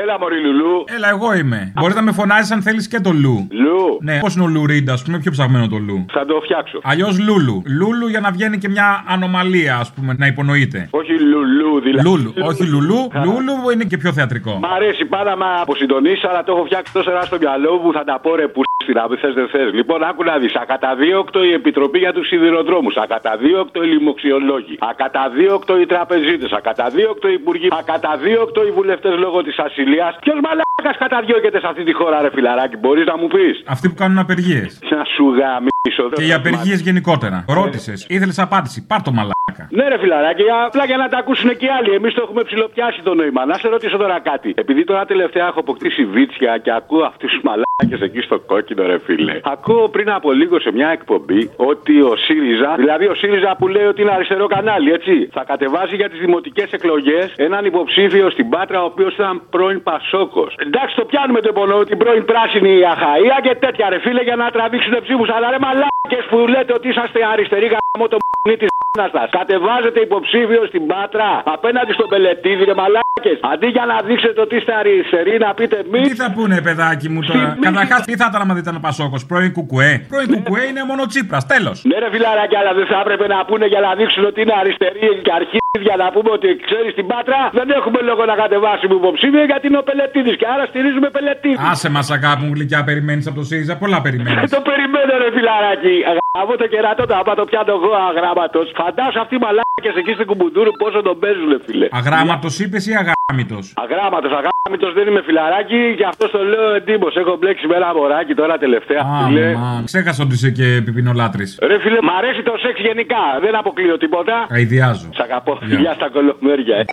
Έλα, 0.06 0.18
Μωρή 0.18 0.40
Λουλού. 0.40 0.84
Έλα, 0.96 1.08
εγώ 1.08 1.34
είμαι. 1.34 1.72
Μπορείς 1.80 1.94
να 1.94 2.02
με 2.02 2.12
φωνάζεις 2.12 2.50
αν 2.50 2.62
θέλεις 2.62 2.88
και 2.88 3.00
το 3.00 3.10
Λου. 3.12 3.48
Λου. 3.50 3.98
Ναι, 4.00 4.18
πώς 4.18 4.34
είναι 4.34 4.44
ο 4.44 4.46
Λουρίντα, 4.46 4.92
ας 4.92 5.02
πούμε, 5.02 5.18
πιο 5.18 5.30
ψαγμένο 5.30 5.68
το 5.68 5.76
Λου. 5.76 6.04
Θα 6.12 6.24
το 6.24 6.40
φτιάξω. 6.44 6.80
Αλλιώς 6.82 7.18
Λούλου. 7.18 7.62
Λούλου 7.78 8.06
για 8.08 8.20
να 8.20 8.30
βγαίνει 8.30 8.58
και 8.58 8.68
μια 8.68 9.04
ανομαλία, 9.06 9.76
ας 9.76 9.92
πούμε, 9.92 10.14
να 10.18 10.26
υπονοείται. 10.26 10.88
Όχι 10.90 11.12
Λουλού, 11.20 11.80
δηλαδή. 11.80 12.08
Λούλου. 12.08 12.34
Όχι 12.42 12.64
Λουλού. 12.66 13.10
Λούλου 13.24 13.70
είναι 13.72 13.84
και 13.84 13.96
πιο 13.96 14.12
θεατρικό. 14.12 14.58
Μ' 14.62 14.72
αρέσει 14.74 15.04
πάρα 15.04 15.34
να 15.36 15.60
αποσυντονίσει, 15.60 16.26
αλλά 16.30 16.44
το 16.44 16.52
έχω 16.52 16.64
φτιάξει 16.64 16.92
τόσο 16.92 17.10
ώρα 17.10 17.22
στο 17.22 17.36
μυαλό 17.40 17.72
μου 17.72 17.82
που 17.82 17.92
θα 17.92 18.04
τα 18.04 18.18
πω 18.22 18.34
ρε 18.34 18.48
που 18.48 18.60
στην 18.82 18.94
να 18.98 19.16
θες 19.20 19.34
δεν 19.34 19.48
θες. 19.48 19.72
Λοιπόν, 19.72 20.02
άκου 20.02 20.22
να 20.24 20.38
δεις. 20.38 20.54
Ακαταδίωκτο 20.54 21.44
η 21.44 21.52
Επιτροπή 21.52 21.98
για 21.98 22.12
τους 22.12 22.26
Σιδηροδρόμους. 22.26 22.96
Ακαταδίωκτο 22.96 23.82
οι 23.82 23.86
λοιμοξιολόγοι. 23.86 24.76
Ακαταδίωκτο 24.90 25.80
οι 25.80 25.86
τραπεζίτες. 25.86 26.52
Ακαταδίωκτο 26.52 27.28
οι 27.28 27.32
υπουργοί. 27.32 27.68
Ακαταδίωκτο 27.80 28.66
οι 28.66 28.70
βουλευτές 28.70 29.14
λόγω 29.24 29.42
της 29.42 29.58
ασυλίας. 29.58 29.94
Ποιος 30.20 30.40
μαλάκας 30.82 31.08
καταδιώκεται 31.08 31.60
σε 31.60 31.66
αυτή 31.66 31.84
τη 31.84 31.92
χώρα, 31.92 32.20
ρε 32.20 32.30
φιλαράκι, 32.30 32.76
μπορείς 32.76 33.04
να 33.04 33.16
μου 33.18 33.26
πεις; 33.26 33.62
Αυτοί 33.66 33.88
που 33.88 33.94
κάνουν 33.94 34.18
απεργίες. 34.18 34.78
Να 34.90 35.04
σου 35.04 35.24
γαμίσω. 35.38 36.10
Και 36.14 36.26
οι 36.26 36.32
απεργίες 36.32 36.80
γενικότερα. 36.80 37.44
Ρώτησες. 37.48 38.06
Ήθελες 38.08 38.38
απάντηση. 38.38 38.86
Πάρ 38.86 39.02
το 39.02 39.12
μαλάκα. 39.12 39.34
Ναι, 39.70 39.88
ρε 39.88 39.98
φιλαράκι, 39.98 40.42
απλά 40.66 40.84
για 40.84 40.96
να 40.96 41.08
τα 41.08 41.18
ακούσουν 41.18 41.56
και 41.56 41.64
οι 41.64 41.68
άλλοι. 41.68 41.90
Εμείς 41.94 42.14
το 42.14 42.20
έχουμε 42.24 42.42
ψηλοπιάσει 42.42 43.00
το 43.02 43.14
νόημα. 43.14 43.46
Να 43.46 43.54
σε 43.54 43.68
ρωτήσω 43.68 43.96
τώρα 43.96 44.20
κάτι. 44.20 44.52
Επειδή 44.56 44.84
τώρα 44.84 45.04
τελευταία 45.04 45.46
έχω 45.46 45.60
αποκτήσει 45.60 46.04
βίτσια 46.04 46.58
και 46.58 46.72
ακούω 46.72 47.04
αυτούς 47.04 47.30
τους 47.30 47.40
μαλάκες 47.42 48.00
εκεί 48.08 48.20
στο 48.20 48.38
κόκκινο, 48.38 48.82
ρε 48.86 48.98
φίλε. 48.98 49.40
Ακούω 49.42 49.88
πριν 49.88 50.10
από 50.10 50.32
λίγο 50.32 50.60
σε 50.60 50.72
μια 50.72 50.88
εκπομπή 50.88 51.50
ότι 51.56 52.02
ο 52.02 52.16
ΣΥΡΙΖΑ, 52.16 52.74
δηλαδή 52.76 53.06
ο 53.06 53.14
ΣΥΡΙΖΑ 53.14 53.56
που 53.58 53.68
λέει 53.68 53.84
ότι 53.84 54.02
είναι 54.02 54.12
αριστερό 54.12 54.46
κανάλι, 54.46 54.92
έτσι, 54.92 55.28
θα 55.32 55.44
κατεβάζει 55.44 55.94
για 55.96 56.08
τις 56.10 56.20
δημοτικές 56.20 56.70
εκλογές 56.72 57.32
έναν 57.36 57.64
υποψήφιο 57.64 58.30
στην 58.30 58.48
Πάτρα, 58.48 58.82
ο 58.82 58.84
οποίος 58.84 59.14
ήταν 59.14 59.42
πρώην 59.50 59.82
Πασόκος. 59.82 60.54
Εντάξει, 60.66 60.94
το 61.00 61.04
πιάνουμε 61.10 61.40
το 61.40 61.48
υπονοώ, 61.54 61.84
την 61.84 61.98
πρώην 61.98 62.24
πράσινη 62.24 62.72
Αχαία 62.92 63.38
και 63.42 63.54
τέτοια, 63.64 63.88
ρε 63.88 63.98
φίλε, 64.04 64.22
για 64.22 64.36
να 64.36 64.50
τραβήξουν 64.50 64.94
ψήφους. 65.02 65.28
Αλλά 65.34 65.50
ρε 65.50 65.58
μαλάκε 66.06 66.28
που 66.30 66.38
λέτε 66.54 66.72
ότι 66.78 66.88
είσαστε 66.88 67.18
αριστεροί 67.32 67.66
γάμο 67.74 68.06
το 68.08 68.16
μ***νι 68.16 68.56
της 68.56 68.68
σα. 69.16 69.22
Κατεβάζετε 69.38 70.00
υποψήφιο 70.08 70.62
στην 70.70 70.82
Πάτρα 70.90 71.28
απέναντι 71.56 71.92
στον 71.98 72.08
Πελετίδη, 72.12 72.62
ρε 72.70 72.74
μαλάκες. 72.80 73.38
Αντί 73.52 73.68
για 73.76 73.84
να 73.90 73.96
δείξετε 74.08 74.40
ότι 74.46 74.54
είστε 74.58 74.72
αριστεροί, 74.80 75.34
να 75.46 75.50
πείτε 75.58 75.76
μη. 75.92 76.00
Τι 76.08 76.14
θα 76.22 76.28
πούνε, 76.36 76.56
παιδάκι 76.66 77.08
μου 77.12 77.20
τώρα; 77.30 77.48
Καταρχάς, 77.66 78.00
τι 78.08 78.14
θα 78.20 78.26
ήταν 78.30 78.40
άμα 78.44 78.52
δεν 78.56 78.62
ήταν 78.66 78.76
ο 78.80 78.82
Πασόκος. 78.88 79.20
Πρώην 79.30 79.52
κουκουέ; 79.56 79.92
Πρώην 80.12 80.28
κουκουέ 80.34 80.62
είναι 80.70 80.82
μόνο 80.90 81.02
Τσίπρας. 81.10 81.44
Τέλος. 81.52 81.76
Ναι, 81.88 81.96
ρε 82.02 82.08
φιλαράκια, 82.14 82.58
αλλά 82.62 82.72
δεν 82.78 82.86
θα 82.92 82.98
έπρεπε 83.04 83.26
να 83.34 83.38
πούνε 83.48 83.66
για 83.72 83.80
να 83.86 83.90
δείξουν 83.98 84.22
ότι 84.30 84.38
είναι 84.42 84.54
αριστεροί 84.62 85.08
και 85.26 85.32
αρχίδια 85.40 85.94
να 86.02 86.06
πούμε 86.14 86.30
ότι 86.38 86.48
ξέρεις 86.68 86.92
την 86.98 87.06
Πάτρα. 87.12 87.38
Δεν 87.58 87.68
έχουμε 87.78 87.98
λόγο 88.10 88.22
να 88.30 88.34
κατεβάσουμε 88.42 88.94
υποψήφιο 89.02 89.44
γιατί 89.50 89.64
είναι 89.68 89.80
ο 89.82 89.84
Πελετίδης 89.88 90.36
και 90.40 90.46
άρα 90.54 90.64
στηρίζουμε 90.70 91.08
Πελετίδη. 91.16 91.56
Άσε 91.70 91.88
μα, 91.96 92.02
αγάπη 92.18 92.42
μου 92.46 92.52
γλυκιά, 92.56 92.80
περιμένεις 92.90 93.24
από 93.30 93.36
το 93.40 93.44
ΣΥΡΙΖΑ. 93.48 93.74
Πολλά 93.82 93.98
περιμένεις. 94.06 94.50
το 94.56 94.60
περιμένω, 94.70 95.12
ρε 95.22 95.28
φιλαράκι. 95.36 95.95
Από 96.42 96.56
το 96.60 96.66
κερατό 96.72 97.06
το 97.06 97.14
άμα 97.20 97.34
το 97.34 97.44
πιάνω 97.44 97.72
εγώ 97.78 97.90
αγράμματος. 98.10 98.66
Φαντάσου 98.80 99.20
αυτοί 99.24 99.34
οι 99.38 99.42
μαλάκες 99.44 99.94
εκεί 100.00 100.12
στην 100.18 100.26
κουμπουντούρου 100.30 100.72
πόσο 100.82 100.98
τον 101.02 101.18
παίζουν, 101.22 101.52
φίλε. 101.66 101.86
Αγράμματος 102.00 102.54
είπες 102.62 102.82
ή 102.90 102.92
αγάμητο. 103.02 103.58
Αγράμματος, 103.84 104.30
αγράμματο 104.38 104.86
δεν 104.96 105.04
είμαι 105.08 105.22
φιλαράκι 105.28 105.80
και 105.98 106.06
αυτό 106.12 106.24
το 106.34 106.40
λέω 106.52 106.68
εντύπως. 106.80 107.12
Έχω 107.22 107.32
μπλέξει 107.36 107.66
με 107.66 107.76
ένα 107.80 107.94
μωράκι 107.94 108.34
τώρα 108.40 108.54
τελευταία. 108.64 109.00
φίλε. 109.26 109.46
Αμάν. 109.46 109.84
Ξέχασα 109.84 110.22
ότι 110.24 110.34
είσαι 110.38 110.50
και 110.58 110.66
πιπινολάτρης. 110.84 111.50
Ρε 111.70 111.78
φίλε, 111.82 112.00
μ' 112.08 112.14
αρέσει 112.18 112.42
το 112.42 112.54
σεξ 112.62 112.76
γενικά. 112.88 113.22
Δεν 113.44 113.54
αποκλείω 113.56 113.96
τίποτα. 114.04 114.46
Αειδιάζω. 114.50 115.08
Σ' 115.18 115.20
αγαπώ. 115.20 115.58
Γεια 115.82 115.92
στα 115.98 116.08
κολομέρια, 116.14 116.76
ε. 116.76 116.84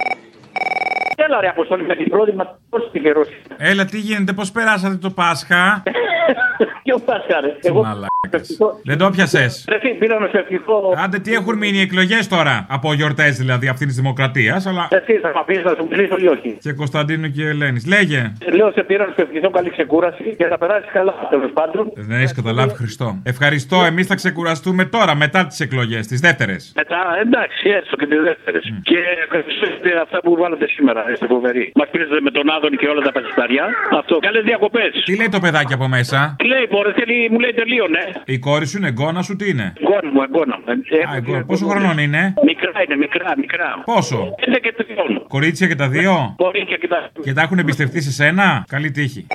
Έλα 1.16 1.40
ρε 1.42 1.48
Αποστόλη 1.48 1.84
με 1.86 1.96
την 1.96 2.10
πρόβλημα 2.10 2.60
πώς 2.70 2.90
τυχερός. 2.92 3.28
Έλα, 3.58 3.86
τι 3.86 3.98
γίνεται, 4.00 4.34
πώς 4.34 4.52
περάσατε 4.52 4.96
το 4.96 5.10
Πάσχα; 5.10 5.84
Ποιο 6.84 6.98
Πάσχα 7.06 7.42
ρε; 7.42 7.48
Τι 7.62 7.72
μαλάκες. 7.72 8.58
Δεν 8.84 8.98
το 8.98 9.10
πιασε. 9.10 9.50
Ρε 9.68 9.80
φίλε, 9.80 9.94
πήρα 9.94 10.20
να 10.20 10.28
σε 10.28 10.38
ευχηθώ. 10.38 10.94
Άντε, 10.98 11.20
τι 11.20 11.34
έχουν 11.34 11.58
μείνει 11.58 11.78
οι 11.78 11.82
εκλογές 11.82 12.28
τώρα. 12.28 12.66
Από 12.70 12.94
γιορτές 12.94 13.38
δηλαδή 13.38 13.68
αυτής 13.68 13.88
της 13.88 13.96
δημοκρατίας, 13.96 14.66
αλλά. 14.66 14.88
Εσύ 14.92 15.18
θα 15.18 15.28
με 15.28 15.44
πεις 15.46 15.64
να 15.64 15.74
σου 15.78 15.88
μιλήσω 15.90 16.18
ή 16.18 16.28
όχι; 16.28 16.58
Και 16.60 16.74
Κωνσταντίνου 16.74 17.32
και 17.32 17.48
Ελένης. 17.48 17.86
Λέγε. 17.88 18.34
Λέω 18.54 18.72
σε 18.72 18.84
πήρα 18.84 19.06
να 19.06 19.14
σου 19.14 19.22
ευχηθώ 19.22 19.50
καλή 19.50 19.70
ξεκούραση 19.70 20.36
και 20.38 20.46
θα 20.46 20.58
περάσει 20.58 20.88
καλά 20.94 21.14
τέλος 21.30 21.52
πάντων. 21.54 21.92
Δεν 21.96 22.18
έχεις 22.18 22.34
καταλάβει 22.34 22.74
Χριστό. 22.76 23.20
Ευχαριστώ. 23.24 23.84
Εμείς 23.84 24.08
θα 24.08 24.16
ξεκουραστούμε 24.16 24.86
τώρα 24.86 25.16
μετά 25.16 25.46
τις 25.46 25.60
εκλογές, 25.60 26.08
τις 26.08 26.20
δεύτερες. 26.20 26.72
Μετά, 26.76 26.98
εντάξει, 27.22 27.70
έστω 27.70 27.96
και 27.96 28.08
τις 28.08 28.22
δεύτερες. 28.22 28.64
Και 28.84 28.98
ευχαριστώ 29.24 29.66
για 29.84 30.02
αυτά 30.02 30.20
που 30.20 30.36
βάλατε 30.36 30.68
σήμερα, 30.68 31.03
είστε 31.12 31.28
φοβεροί. 31.28 31.72
Μας 31.76 31.88
πήρατε 31.92 32.22
με 32.22 32.32
τον 32.32 32.50
Άδωνη 32.56 32.78
και 32.78 32.88
όλα 32.88 33.02
τα 33.02 33.12
παζισταριά. 33.12 33.66
Αυτό. 34.00 34.16
Καλές 34.20 34.44
διακοπές. 34.44 34.92
Τι 35.06 35.16
λέει 35.16 35.30
το 35.30 35.40
παιδάκι 35.40 35.74
από 35.74 35.88
μέσα; 35.88 36.36
Τι 36.38 36.48
λέει, 36.48 36.66
μπορεί, 36.72 36.92
θέλει, 36.92 37.30
μου 37.32 37.40
λέει 37.40 37.54
τελείωνε. 37.54 38.04
Η 38.26 38.38
κόρη 38.40 38.66
σου 38.68 38.78
είναι 38.78 38.88
εγγόνα 38.88 39.22
σου, 39.22 39.36
τι 39.36 39.50
είναι; 39.50 39.74
Εγγόνα 39.80 40.10
μου, 40.14 40.22
εγγόνα 40.28 40.56
μου. 40.60 40.66
Α, 41.12 41.16
εγγόνα. 41.16 41.46
Πόσο 41.46 41.66
χρονών 41.66 41.98
είναι; 41.98 42.34
Μικρά 42.46 42.72
είναι, 42.86 42.96
μικρά, 42.96 43.34
μικρά. 43.38 43.82
Πόσο; 43.86 44.36
Πέντε 44.46 44.60
και 44.60 44.74
τριών. 44.78 45.28
Κορίτσια 45.28 45.68
και 45.68 45.76
τα 45.76 45.88
δύο; 45.88 46.34
Κορίτσια 46.38 46.78
και 46.78 46.88
τα 46.88 47.10
Και 47.24 47.34
τα 47.34 47.42
έχουν 47.42 47.58
εμπιστευτεί 47.60 48.02
σε 48.02 48.12
σένα; 48.12 48.66
Καλή 48.68 48.92
τύχη. 48.92 49.28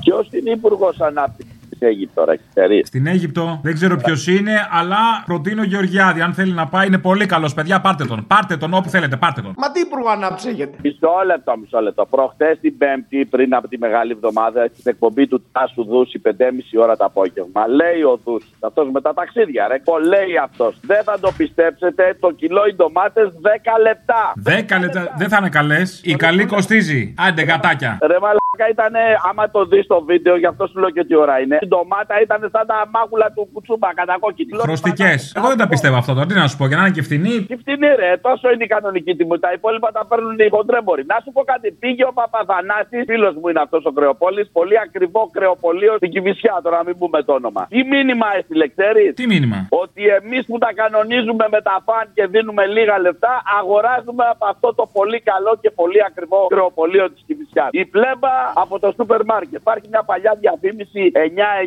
Ποιος 0.00 0.28
είναι 0.32 0.50
υπουργός 0.50 1.00
ανάπτυξης; 1.00 1.57
τη 1.57 1.57
Αίγυπτο 1.80 2.20
τώρα, 2.20 2.34
ξέρεις. 2.54 2.86
Στην 2.86 3.06
Αίγυπτο 3.06 3.60
δεν 3.62 3.74
ξέρω 3.74 3.96
ποιος 3.96 4.26
είναι, 4.26 4.52
αλλά 4.70 4.96
προτείνω 5.26 5.62
Γεωργιάδη. 5.62 6.20
Αν 6.20 6.32
θέλει 6.32 6.52
να 6.52 6.66
πάει, 6.66 6.86
είναι 6.86 6.98
πολύ 6.98 7.26
καλός 7.26 7.54
παιδιά. 7.54 7.80
Πάρτε 7.80 8.04
τον. 8.04 8.26
Πάρτε 8.26 8.56
τον 8.56 8.74
όπου 8.74 8.88
θέλετε, 8.88 9.16
πάρτε 9.16 9.40
τον. 9.40 9.54
Μα 9.56 9.70
τι 9.70 9.80
υπουργό 9.80 10.08
ανάπτυξη 10.08 10.48
έχετε. 10.48 10.76
Μισό 10.82 11.12
λεπτό, 11.26 11.56
μισό 11.56 11.80
λεπτό. 11.80 12.06
Προχτές 12.06 12.58
την 12.60 12.78
Πέμπτη, 12.78 13.24
πριν 13.24 13.54
από 13.54 13.68
τη 13.68 13.78
μεγάλη 13.78 14.12
εβδομάδα, 14.12 14.66
στην 14.66 14.90
εκπομπή 14.92 15.26
του 15.26 15.44
Τάσου 15.52 15.84
Δούση, 15.84 16.20
5.30 16.24 16.30
ώρα 16.78 16.96
το 16.96 17.04
απόγευμα, 17.04 17.66
λέει 17.66 18.02
ο 18.02 18.20
Δούση, 18.24 18.46
αυτό 18.60 18.84
με 18.84 19.00
τα 19.00 19.14
ταξίδια, 19.14 19.66
ρε. 19.68 19.76
Το 19.84 19.96
λέει 20.06 20.36
αυτός. 20.42 20.80
Δεν 20.82 21.02
θα 21.02 21.18
το 21.20 21.32
πιστέψετε, 21.36 22.16
το 22.20 22.30
κιλό 22.30 22.66
οι 22.66 22.74
ντομάτες 22.74 23.28
10 23.42 23.48
λεπτά. 23.82 24.32
10 24.76 24.80
λεπτά 24.80 25.14
δεν 25.16 25.28
θα 25.28 25.36
είναι 25.40 25.48
καλές. 25.48 26.00
Η 26.04 26.14
καλή 26.14 26.46
κοστίζει. 26.46 27.14
Άντε, 27.18 27.42
γατάκια. 27.42 27.98
Ρε 28.00 28.18
μαλάκα, 28.20 28.66
ήταν, 28.70 28.94
άμα 29.30 29.50
το 29.50 29.64
δεις 29.64 29.84
στο 29.84 30.02
βίντεο, 30.04 30.36
γι' 30.36 30.46
αυτό 30.46 30.66
σου 30.66 30.78
λέω 30.78 30.90
και 30.90 31.04
τι 31.04 31.14
ώρα 31.14 31.40
είναι. 31.40 31.58
Η 31.68 31.70
ντομάτα 31.70 32.14
ήταν 32.26 32.40
σαν 32.54 32.64
τα 32.72 32.78
μάγουλα 32.94 33.28
του 33.34 33.42
κουτσούμπα, 33.52 33.88
κατακόκκινη. 34.00 34.52
Χρωστικέ. 34.66 35.12
Εγώ 35.38 35.46
δεν 35.52 35.58
τα 35.62 35.68
πιστεύω 35.72 35.96
αυτό 36.02 36.12
τώρα. 36.14 36.26
Τι 36.26 36.34
να 36.42 36.46
σου 36.50 36.56
πω, 36.56 36.64
για 36.70 36.76
να 36.76 36.82
είναι 36.84 36.96
και 36.96 37.04
φθηνή. 37.08 37.36
Τι 37.50 37.56
φτηνή, 37.62 37.90
ρε, 38.02 38.10
τόσο 38.26 38.46
είναι 38.52 38.64
η 38.68 38.70
κανονική 38.74 39.12
τιμή. 39.18 39.38
Τα 39.46 39.50
υπόλοιπα 39.58 39.88
τα 39.96 40.02
παίρνουν 40.08 40.38
οι 40.38 40.48
χοντρέμποροι. 40.54 41.02
Να 41.12 41.16
σου 41.22 41.30
πω 41.34 41.42
κάτι, 41.52 41.66
πήγε 41.82 42.04
ο 42.10 42.12
Παπαθανάσης, 42.20 43.02
φίλος 43.10 43.34
μου 43.38 43.48
είναι 43.50 43.62
αυτός 43.66 43.82
ο 43.90 43.92
Κρεοπόλης, 43.96 44.46
πολύ 44.58 44.76
ακριβό 44.86 45.22
κρεοπολείο 45.36 45.92
στην 46.00 46.10
Κυβυσιά, 46.14 46.54
τώρα 46.64 46.76
να 46.80 46.84
μην 46.88 46.98
πούμε 47.00 47.18
το 47.22 47.32
όνομα. 47.40 47.62
Τι 47.74 47.80
μήνυμα 47.92 48.26
έστειλε, 48.38 48.66
ξέρεις; 48.74 49.14
Τι 49.14 49.26
μήνυμα; 49.32 49.58
Ότι 49.82 50.02
εμείς 50.18 50.42
που 50.48 50.58
τα 50.64 50.70
κανονίζουμε 50.80 51.44
με 51.54 51.60
τα 51.68 51.76
φαν 51.86 52.04
και 52.14 52.26
δίνουμε 52.26 52.62
λίγα 52.66 52.96
λεφτά, 53.04 53.32
αγοράζουμε 53.58 54.24
από 54.34 54.44
αυτό 54.52 54.68
το 54.78 54.84
πολύ 54.98 55.20
καλό 55.30 55.52
και 55.62 55.70
πολύ 55.80 56.00
ακριβό 56.08 56.46
κρεοπολείο 56.54 57.06
της 57.12 57.22
Κυβυσιά. 57.26 57.66
Η 57.70 57.84
πλέμπα 57.94 58.34
από 58.54 58.74
το 58.82 58.88
σούπερ 58.96 59.20
μάρκετ. 59.24 59.60
Υπάρχει 59.64 59.86
μια 59.92 60.02
παλιά 60.10 60.32
διαφήμιση 60.42 61.00
999 61.14 61.57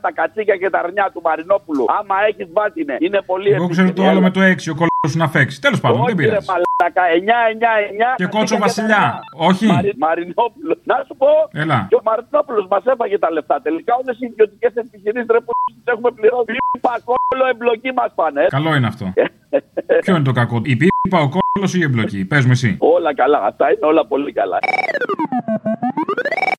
τα 0.00 0.10
κατσίκια 0.18 0.56
και 0.56 0.70
τα 0.70 0.78
αρνιά 0.78 1.10
του 1.12 1.20
Μαρινόπουλου. 1.24 1.84
Άμα 1.98 2.14
έχεις 2.28 2.48
βάτινε, 2.52 2.96
είναι 3.00 3.20
πολύ 3.26 3.50
Εγώ 3.58 3.68
ξέρω 3.68 3.92
το 3.92 4.02
άλλο 4.08 4.20
με 4.20 4.30
το 4.30 4.40
6, 4.40 4.44
ο 4.72 4.74
κολλό 4.80 5.06
να 5.22 5.28
φέξει. 5.28 5.60
Τέλος 5.60 5.80
πάντων, 5.80 5.96
δεν 5.96 6.04
Όχι, 6.06 6.14
ρε 6.16 6.22
πειράζει. 6.22 6.46
μαλάκα, 6.50 7.02
999. 7.08 8.14
Και 8.20 8.26
κότσο 8.26 8.56
βασιλιά. 8.58 9.04
Όχι. 9.48 9.66
Μαρι... 9.66 9.92
Μαρινόπουλος. 10.04 10.78
Να 10.90 10.96
σου 11.06 11.14
πω. 11.22 11.28
Έλα. 11.62 11.78
Και 11.90 11.94
ο 12.00 12.02
Μαρινόπουλος 12.08 12.66
μας 12.70 12.84
έφαγε 12.92 13.18
τα 13.18 13.30
λεφτά. 13.36 13.56
Τελικά 13.66 13.92
όλες 14.02 14.16
οι 14.20 14.26
ιδιωτικές 14.30 14.72
επιχειρήσεις 14.82 15.28
ρε 15.34 15.40
που 15.46 15.52
τις 15.74 15.84
έχουμε 15.92 16.10
πληρώσει. 16.18 16.44
Πίπα, 16.72 16.94
κόλλο, 17.08 17.44
εμπλοκή 17.52 17.90
μας 17.98 18.10
πάνε. 18.14 18.40
ε. 18.42 18.46
Καλό 18.56 18.74
είναι 18.74 18.86
αυτό. 18.86 19.06
Ποιο 20.04 20.14
είναι 20.14 20.24
το 20.24 20.32
κακό, 20.32 20.60
η 20.64 20.76
πίπα, 20.76 21.18
ο 21.26 21.28
κόλλος 21.36 21.74
ή 21.74 21.78
η 21.80 21.82
εμπλοκή; 21.82 22.24
Πες 22.24 22.44
μου 22.44 22.50
εσύ. 22.52 22.76
Όλα 22.80 23.14
καλά. 23.14 23.38
Αυτά 23.50 23.66
είναι 23.72 23.86
όλα 23.90 24.06
πολύ 24.06 24.32
καλά. 24.32 24.58